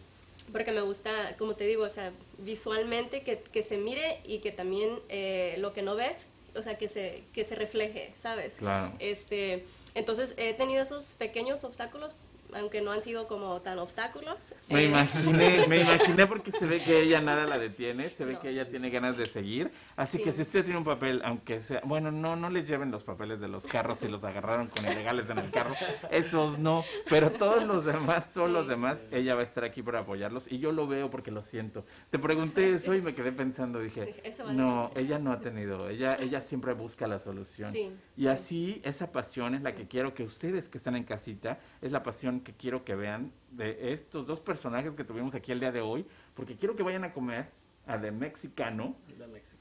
porque 0.50 0.72
me 0.72 0.80
gusta, 0.80 1.36
como 1.36 1.54
te 1.54 1.64
digo, 1.66 1.84
o 1.84 1.90
sea, 1.90 2.12
visualmente 2.38 3.22
que, 3.22 3.38
que 3.38 3.62
se 3.62 3.78
mire 3.78 4.20
y 4.24 4.38
que 4.38 4.50
también 4.50 4.98
eh, 5.08 5.54
lo 5.58 5.72
que 5.72 5.82
no 5.82 5.94
ves 5.94 6.26
o 6.56 6.62
sea, 6.62 6.78
que 6.78 6.88
se, 6.88 7.22
que 7.32 7.44
se 7.44 7.54
refleje, 7.54 8.12
¿sabes? 8.16 8.56
Claro. 8.56 8.92
Este, 8.98 9.64
entonces 9.94 10.34
he 10.36 10.54
tenido 10.54 10.82
esos 10.82 11.14
pequeños 11.14 11.64
obstáculos, 11.64 12.14
aunque 12.54 12.80
no 12.80 12.92
han 12.92 13.02
sido 13.02 13.26
como 13.26 13.60
tan 13.60 13.78
obstáculos. 13.78 14.54
Me 14.68 14.82
Eh, 14.84 14.88
imaginé, 14.88 15.64
me 15.68 15.80
imaginé 15.82 16.26
porque 16.26 16.52
se 16.52 16.66
ve 16.66 16.80
que 16.80 17.00
ella 17.02 17.20
nada 17.20 17.44
la 17.46 17.58
detiene, 17.58 18.08
se 18.08 18.24
ve 18.24 18.34
No. 18.34 18.40
que 18.40 18.50
ella 18.50 18.68
tiene 18.68 18.90
ganas 18.90 19.16
de 19.16 19.26
seguir. 19.26 19.70
Así 19.96 20.18
Sí. 20.18 20.24
que 20.24 20.32
si 20.32 20.42
usted 20.42 20.64
tiene 20.64 20.78
un 20.78 20.84
papel, 20.84 21.20
aunque 21.24 21.62
sea, 21.62 21.80
bueno, 21.84 22.10
no, 22.10 22.36
no 22.36 22.50
le 22.50 22.64
lleven 22.64 22.90
los 22.90 23.04
papeles 23.04 23.40
de 23.40 23.48
los 23.48 23.64
carros 23.64 23.98
si 24.00 24.08
los 24.08 24.24
agarraron 24.24 24.68
con 24.68 24.84
ilegales 24.84 25.28
en 25.30 25.38
el 25.38 25.50
carro, 25.50 25.74
esos 26.10 26.58
no, 26.58 26.84
pero 27.10 27.30
todos 27.30 27.64
los 27.64 27.84
demás, 27.84 28.32
todos 28.32 28.50
los 28.50 28.66
demás, 28.68 29.02
ella 29.10 29.34
va 29.34 29.40
a 29.42 29.44
estar 29.44 29.64
aquí 29.64 29.82
para 29.82 30.00
apoyarlos 30.00 30.50
y 30.50 30.58
yo 30.58 30.72
lo 30.72 30.86
veo 30.86 31.10
porque 31.10 31.30
lo 31.30 31.42
siento. 31.42 31.84
Te 32.10 32.18
pregunté 32.18 32.72
eso 32.74 32.94
y 32.94 33.02
me 33.02 33.14
quedé 33.14 33.32
pensando, 33.32 33.80
dije, 33.80 34.14
eso 34.24 34.52
no, 34.52 34.90
ella 34.96 35.18
no 35.18 35.32
ha 35.32 35.40
tenido, 35.40 35.88
ella, 35.88 36.16
ella 36.20 36.40
siempre 36.40 36.72
busca 36.72 37.06
la 37.06 37.18
solución. 37.18 37.72
Sí, 37.72 37.90
Y 38.16 38.28
así 38.28 38.80
esa 38.84 39.10
pasión 39.10 39.54
es 39.54 39.62
la 39.62 39.74
que 39.74 39.88
quiero 39.88 40.14
que 40.14 40.22
ustedes 40.22 40.68
que 40.68 40.78
están 40.78 40.94
en 40.96 41.04
casita, 41.04 41.58
es 41.82 41.90
la 41.92 42.02
pasión 42.02 42.40
que 42.44 42.52
quiero 42.52 42.84
que 42.84 42.94
vean 42.94 43.32
de 43.50 43.92
estos 43.92 44.26
dos 44.26 44.40
personajes 44.40 44.94
que 44.94 45.02
tuvimos 45.04 45.34
aquí 45.34 45.50
el 45.52 45.60
día 45.60 45.72
de 45.72 45.80
hoy, 45.80 46.06
porque 46.34 46.56
quiero 46.56 46.76
que 46.76 46.82
vayan 46.82 47.04
a 47.04 47.12
comer 47.12 47.48
a 47.86 47.98
de 47.98 48.10
mexicano 48.12 48.96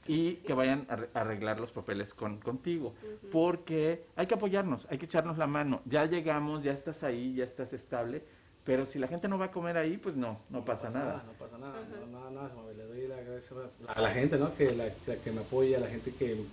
y 0.06 0.36
que 0.36 0.54
vayan 0.54 0.86
a 0.88 0.96
arre- 0.96 1.08
a 1.14 1.20
arreglar 1.20 1.60
los 1.60 1.72
papeles 1.72 2.14
con, 2.14 2.38
contigo, 2.40 2.94
porque 3.30 4.06
hay 4.16 4.26
que 4.26 4.34
apoyarnos, 4.34 4.86
hay 4.90 4.98
que 4.98 5.04
echarnos 5.06 5.36
la 5.36 5.46
mano. 5.46 5.82
Ya 5.84 6.06
llegamos, 6.06 6.62
ya 6.62 6.72
estás 6.72 7.02
ahí, 7.04 7.34
ya 7.34 7.44
estás 7.44 7.72
estable, 7.74 8.24
pero 8.64 8.86
si 8.86 8.98
la 8.98 9.08
gente 9.08 9.28
no 9.28 9.36
va 9.38 9.46
a 9.46 9.50
comer 9.50 9.76
ahí, 9.76 9.98
pues 9.98 10.16
no, 10.16 10.40
no 10.48 10.64
pasa 10.64 10.88
nada. 10.88 11.22
No 11.26 11.32
pasa 11.32 11.58
nada, 11.58 11.78
no, 12.00 12.06
no, 12.06 12.30
no, 12.30 12.48
no, 12.48 12.72
le 12.72 12.84
doy 12.84 13.08
la 13.08 13.20
gracia 13.20 13.56
a 13.88 14.00
la 14.00 14.10
gente, 14.10 14.38
¿no? 14.38 14.54
Que, 14.54 14.74
la, 14.74 14.86
la 15.06 15.16
que 15.16 15.30
me 15.30 15.40
apoya, 15.42 15.76
a 15.76 15.80
la 15.80 15.88
gente 15.88 16.12
que, 16.14 16.44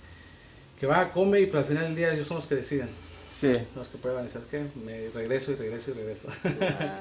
que 0.77 0.87
va, 0.87 1.11
come 1.13 1.39
y 1.39 1.45
pero 1.45 1.59
al 1.59 1.65
final 1.65 1.83
del 1.85 1.95
día 1.95 2.13
ellos 2.13 2.27
son 2.27 2.35
los 2.35 2.47
que 2.47 2.55
deciden, 2.55 2.89
Sí. 3.41 3.53
los 3.75 3.87
que 3.89 3.97
prueban, 3.97 4.23
y 4.25 4.29
¿sabes 4.29 4.47
qué? 4.47 4.63
Me 4.85 5.09
regreso 5.09 5.51
y 5.51 5.55
regreso 5.55 5.89
y 5.91 5.93
regreso. 5.95 6.29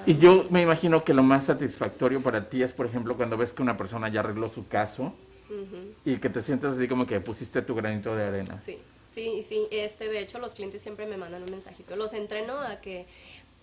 Y 0.06 0.16
yo 0.16 0.46
me 0.48 0.62
imagino 0.62 1.04
que 1.04 1.12
lo 1.12 1.22
más 1.22 1.44
satisfactorio 1.44 2.22
para 2.22 2.48
ti 2.48 2.62
es, 2.62 2.72
por 2.72 2.86
ejemplo, 2.86 3.14
cuando 3.16 3.36
ves 3.36 3.52
que 3.52 3.60
una 3.60 3.76
persona 3.76 4.08
ya 4.08 4.20
arregló 4.20 4.48
su 4.48 4.66
caso 4.66 5.12
ujú. 5.50 5.92
y 6.06 6.16
que 6.16 6.30
te 6.30 6.40
sientes 6.40 6.70
así 6.70 6.88
como 6.88 7.06
que 7.06 7.20
pusiste 7.20 7.60
tu 7.60 7.74
granito 7.74 8.16
de 8.16 8.24
arena. 8.24 8.58
Sí, 8.58 8.78
sí, 9.14 9.42
sí. 9.42 9.68
Este, 9.70 10.08
de 10.08 10.18
hecho, 10.20 10.38
los 10.38 10.54
clientes 10.54 10.80
siempre 10.80 11.06
me 11.06 11.18
mandan 11.18 11.42
un 11.42 11.50
mensajito. 11.50 11.94
Los 11.96 12.14
entreno 12.14 12.58
a 12.58 12.80
que, 12.80 13.04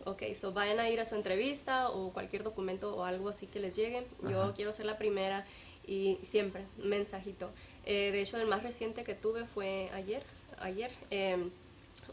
ok, 0.05 0.21
so 0.39 0.53
vayan 0.53 0.79
a 0.79 0.87
ir 0.87 0.99
a 0.99 1.05
su 1.05 1.15
entrevista 1.15 1.89
o 1.89 2.13
cualquier 2.13 2.43
documento 2.43 2.95
o 2.95 3.05
algo 3.05 3.29
así 3.29 3.47
que 3.47 3.59
les 3.59 3.75
llegue. 3.75 4.05
Yo 4.29 4.43
Ajá. 4.43 4.53
quiero 4.53 4.71
ser 4.71 4.85
la 4.85 4.99
primera 4.99 5.47
y 5.87 6.19
siempre, 6.21 6.63
mensajito. 6.83 7.49
Eh, 7.87 8.11
de 8.11 8.21
hecho, 8.21 8.37
el 8.37 8.45
más 8.47 8.61
reciente 8.61 9.03
que 9.03 9.15
tuve 9.15 9.45
fue 9.45 9.89
ayer. 9.95 10.21
Ayer. 10.59 10.91
em, 11.09 11.49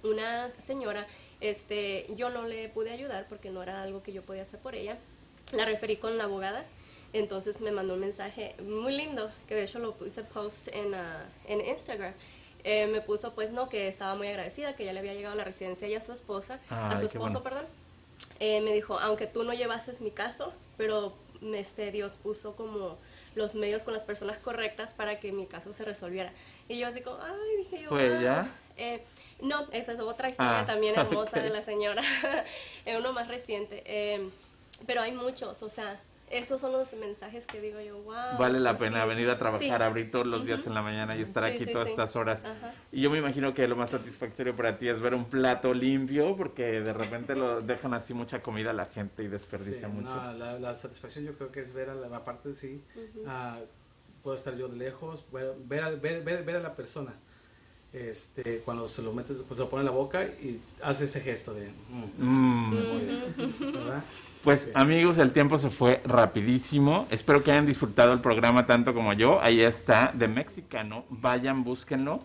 una 0.02 0.50
señora, 0.58 1.06
este, 1.40 2.06
yo 2.16 2.30
no 2.30 2.46
le 2.46 2.68
pude 2.68 2.90
ayudar 2.90 3.26
porque 3.28 3.50
no 3.50 3.62
era 3.62 3.82
algo 3.82 4.02
que 4.02 4.12
yo 4.12 4.22
podía 4.22 4.42
hacer 4.42 4.60
por 4.60 4.74
ella. 4.74 4.96
La 5.52 5.64
referí 5.64 5.96
con 5.96 6.18
la 6.18 6.24
abogada. 6.24 6.64
Entonces 7.12 7.60
me 7.60 7.70
mandó 7.70 7.94
un 7.94 8.00
mensaje 8.00 8.56
muy 8.60 8.92
lindo, 8.96 9.30
que 9.46 9.54
de 9.54 9.62
hecho 9.64 9.78
lo 9.78 9.94
puse 9.94 10.24
post 10.24 10.68
en, 10.72 10.94
ah, 10.94 11.24
en 11.46 11.60
Instagram. 11.60 12.12
Eh, 12.64 12.86
me 12.88 13.00
puso 13.02 13.34
pues 13.34 13.52
no, 13.52 13.68
que 13.68 13.88
estaba 13.88 14.14
muy 14.16 14.26
agradecida, 14.26 14.74
que 14.74 14.84
ya 14.84 14.92
le 14.92 14.98
había 14.98 15.14
llegado 15.14 15.34
la 15.36 15.44
residencia 15.44 15.86
y 15.86 15.94
a 15.94 16.00
su 16.00 16.12
esposa, 16.12 16.58
a 16.70 16.96
su 16.96 17.06
esposo, 17.06 17.40
bueno. 17.40 17.42
perdón. 17.42 17.66
Eh, 18.40 18.60
me 18.62 18.72
dijo, 18.72 18.98
aunque 18.98 19.26
tú 19.26 19.44
no 19.44 19.52
llevases 19.52 20.00
mi 20.00 20.10
caso, 20.10 20.52
pero 20.76 21.14
este, 21.54 21.92
Dios 21.92 22.16
puso 22.16 22.56
como 22.56 22.96
los 23.34 23.54
medios 23.54 23.82
con 23.82 23.92
las 23.94 24.04
personas 24.04 24.38
correctas 24.38 24.94
para 24.94 25.20
que 25.20 25.30
mi 25.30 25.46
caso 25.46 25.72
se 25.72 25.84
resolviera. 25.84 26.32
Y 26.68 26.78
yo 26.78 26.86
así 26.88 27.00
como, 27.00 27.18
ay, 27.22 27.56
dije 27.58 27.82
yo. 27.82 27.90
¿Fue 27.90 28.08
"Wow". 28.08 28.18
ella? 28.18 28.50
Eh, 28.76 29.04
no, 29.40 29.66
esa 29.72 29.92
es 29.92 30.00
otra 30.00 30.28
historia 30.30 30.60
Ah, 30.60 30.64
también 30.66 30.98
hermosa 30.98 31.38
de 31.42 31.50
la 31.50 31.62
señora, 31.62 32.02
es 32.84 32.98
uno 32.98 33.12
más 33.12 33.28
reciente. 33.28 33.82
Eh, 33.86 34.28
pero 34.86 35.00
hay 35.00 35.12
muchos, 35.12 35.62
o 35.62 35.70
sea, 35.70 36.00
esos 36.30 36.60
son 36.60 36.72
los 36.72 36.92
mensajes 36.94 37.46
que 37.46 37.60
digo 37.60 37.80
yo, 37.80 37.98
wow. 38.02 38.38
Vale 38.38 38.58
la 38.58 38.76
pues 38.76 38.90
pena 38.90 39.02
sí. 39.04 39.08
venir 39.08 39.30
a 39.30 39.38
trabajar, 39.38 39.60
Sí. 39.62 39.70
abrir 39.84 40.10
todos 40.10 40.26
los 40.26 40.44
días 40.44 40.66
en 40.66 40.74
la 40.74 40.82
mañana 40.82 41.14
y 41.14 41.22
estar 41.22 41.44
Sí, 41.44 41.50
aquí 41.54 41.64
sí, 41.66 41.72
todas 41.72 41.86
sí. 41.86 41.92
estas 41.92 42.16
horas. 42.16 42.44
Ajá. 42.44 42.72
Y 42.90 43.02
yo 43.02 43.10
me 43.10 43.18
imagino 43.18 43.54
que 43.54 43.68
lo 43.68 43.76
más 43.76 43.90
satisfactorio 43.90 44.56
para 44.56 44.76
ti 44.78 44.88
es 44.88 45.00
ver 45.00 45.14
un 45.14 45.26
plato 45.26 45.72
limpio, 45.74 46.34
porque 46.36 46.80
de 46.80 46.92
repente 46.92 47.36
lo 47.36 47.60
dejan 47.62 47.94
así 47.94 48.14
mucha 48.14 48.42
comida 48.42 48.70
a 48.70 48.74
la 48.74 48.86
gente 48.86 49.22
y 49.22 49.28
desperdicia 49.28 49.86
Sí, 49.86 49.94
mucho. 49.94 50.14
no, 50.14 50.32
la, 50.32 50.58
la 50.58 50.74
satisfacción 50.74 51.24
yo 51.24 51.34
creo 51.34 51.52
que 51.52 51.60
es 51.60 51.72
ver 51.74 51.90
a 51.90 51.94
la 51.94 52.16
aparte 52.16 52.48
de 52.48 52.54
sí, 52.56 52.82
ah, 53.26 53.60
puedo 54.22 54.34
estar 54.34 54.56
yo 54.56 54.66
de 54.68 54.76
lejos, 54.78 55.30
ver, 55.30 55.54
ver, 55.58 55.80
a- 55.84 55.90
ver, 55.90 56.22
ver- 56.24 56.42
ver 56.44 56.56
a 56.56 56.60
la 56.60 56.74
persona. 56.74 57.14
Este, 57.94 58.58
cuando 58.64 58.88
se 58.88 59.02
lo 59.02 59.12
mete, 59.12 59.34
pues 59.34 59.58
lo 59.60 59.68
pone 59.68 59.82
en 59.82 59.86
la 59.86 59.92
boca 59.92 60.24
y 60.24 60.60
hace 60.82 61.04
ese 61.04 61.20
gesto 61.20 61.54
de, 61.54 61.70
mm, 62.18 62.24
Mm. 62.24 62.74
Pues 64.42 64.62
Sí. 64.62 64.70
amigos, 64.74 65.16
el 65.18 65.32
tiempo 65.32 65.58
se 65.58 65.70
fue 65.70 66.00
rapidísimo. 66.04 67.06
Espero 67.10 67.42
que 67.42 67.52
hayan 67.52 67.66
disfrutado 67.66 68.12
el 68.12 68.20
programa 68.20 68.66
tanto 68.66 68.92
como 68.92 69.12
yo. 69.12 69.40
Ahí 69.40 69.60
está, 69.60 70.10
de 70.12 70.28
mexicano. 70.28 71.04
Vayan, 71.08 71.62
búsquenlo. 71.64 72.20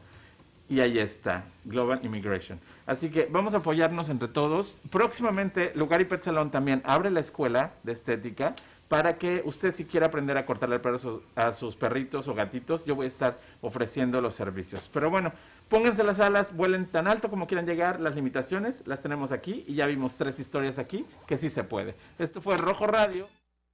Y 0.69 0.81
ahí 0.81 0.99
está, 0.99 1.45
Global 1.65 1.99
Immigration. 2.03 2.59
Así 2.85 3.09
que 3.09 3.27
vamos 3.31 3.53
a 3.53 3.57
apoyarnos 3.57 4.09
entre 4.09 4.27
todos. 4.27 4.79
Próximamente, 4.91 5.71
Lugar 5.75 6.01
y 6.01 6.05
Pet 6.05 6.21
Salón 6.23 6.51
también 6.51 6.81
abre 6.83 7.09
la 7.11 7.19
escuela 7.21 7.73
de 7.83 7.93
estética 7.93 8.53
para 8.87 9.17
que 9.17 9.41
usted 9.45 9.73
si 9.75 9.85
quiere 9.85 10.05
aprender 10.07 10.35
a 10.37 10.45
cortarle 10.47 10.75
el 10.75 10.81
pelo 10.81 11.21
a 11.35 11.53
sus 11.53 11.75
perritos 11.75 12.27
o 12.27 12.33
gatitos, 12.33 12.85
yo 12.85 12.95
voy 12.95 13.05
a 13.05 13.07
estar 13.07 13.39
ofreciendo 13.61 14.19
los 14.19 14.33
servicios. 14.33 14.89
Pero 14.91 15.09
bueno, 15.11 15.31
pónganse 15.69 16.03
las 16.03 16.19
alas, 16.19 16.55
vuelen 16.55 16.87
tan 16.87 17.07
alto 17.07 17.29
como 17.29 17.47
quieran 17.47 17.65
llegar. 17.65 17.99
Las 17.99 18.15
limitaciones 18.15 18.83
las 18.85 19.01
tenemos 19.01 19.31
aquí 19.31 19.63
y 19.67 19.75
ya 19.75 19.85
vimos 19.85 20.15
tres 20.15 20.39
historias 20.39 20.79
aquí 20.79 21.05
que 21.27 21.37
sí 21.37 21.49
se 21.49 21.63
puede. 21.63 21.95
Esto 22.17 22.41
fue 22.41 22.57
Rojo 22.57 22.87
Radio. 22.87 23.29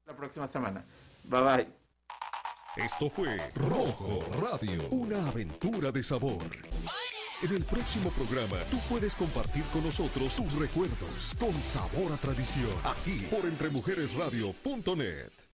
La 0.05 0.15
próxima 0.15 0.47
semana. 0.47 0.83
Bye 1.23 1.41
bye. 1.41 1.67
Esto 2.75 3.09
fue 3.09 3.37
Rojo 3.55 4.19
Radio, 4.41 4.87
una 4.89 5.27
aventura 5.29 5.91
de 5.91 6.03
sabor. 6.03 6.43
En 7.41 7.53
el 7.53 7.63
próximo 7.63 8.09
programa 8.11 8.57
tú 8.71 8.77
puedes 8.89 9.15
compartir 9.15 9.63
con 9.71 9.83
nosotros 9.83 10.35
tus 10.35 10.53
recuerdos 10.53 11.35
con 11.39 11.53
sabor 11.61 12.11
a 12.13 12.17
tradición, 12.17 12.71
aquí 12.83 13.27
por 13.29 13.45
entremujeresradio.net. 13.45 15.35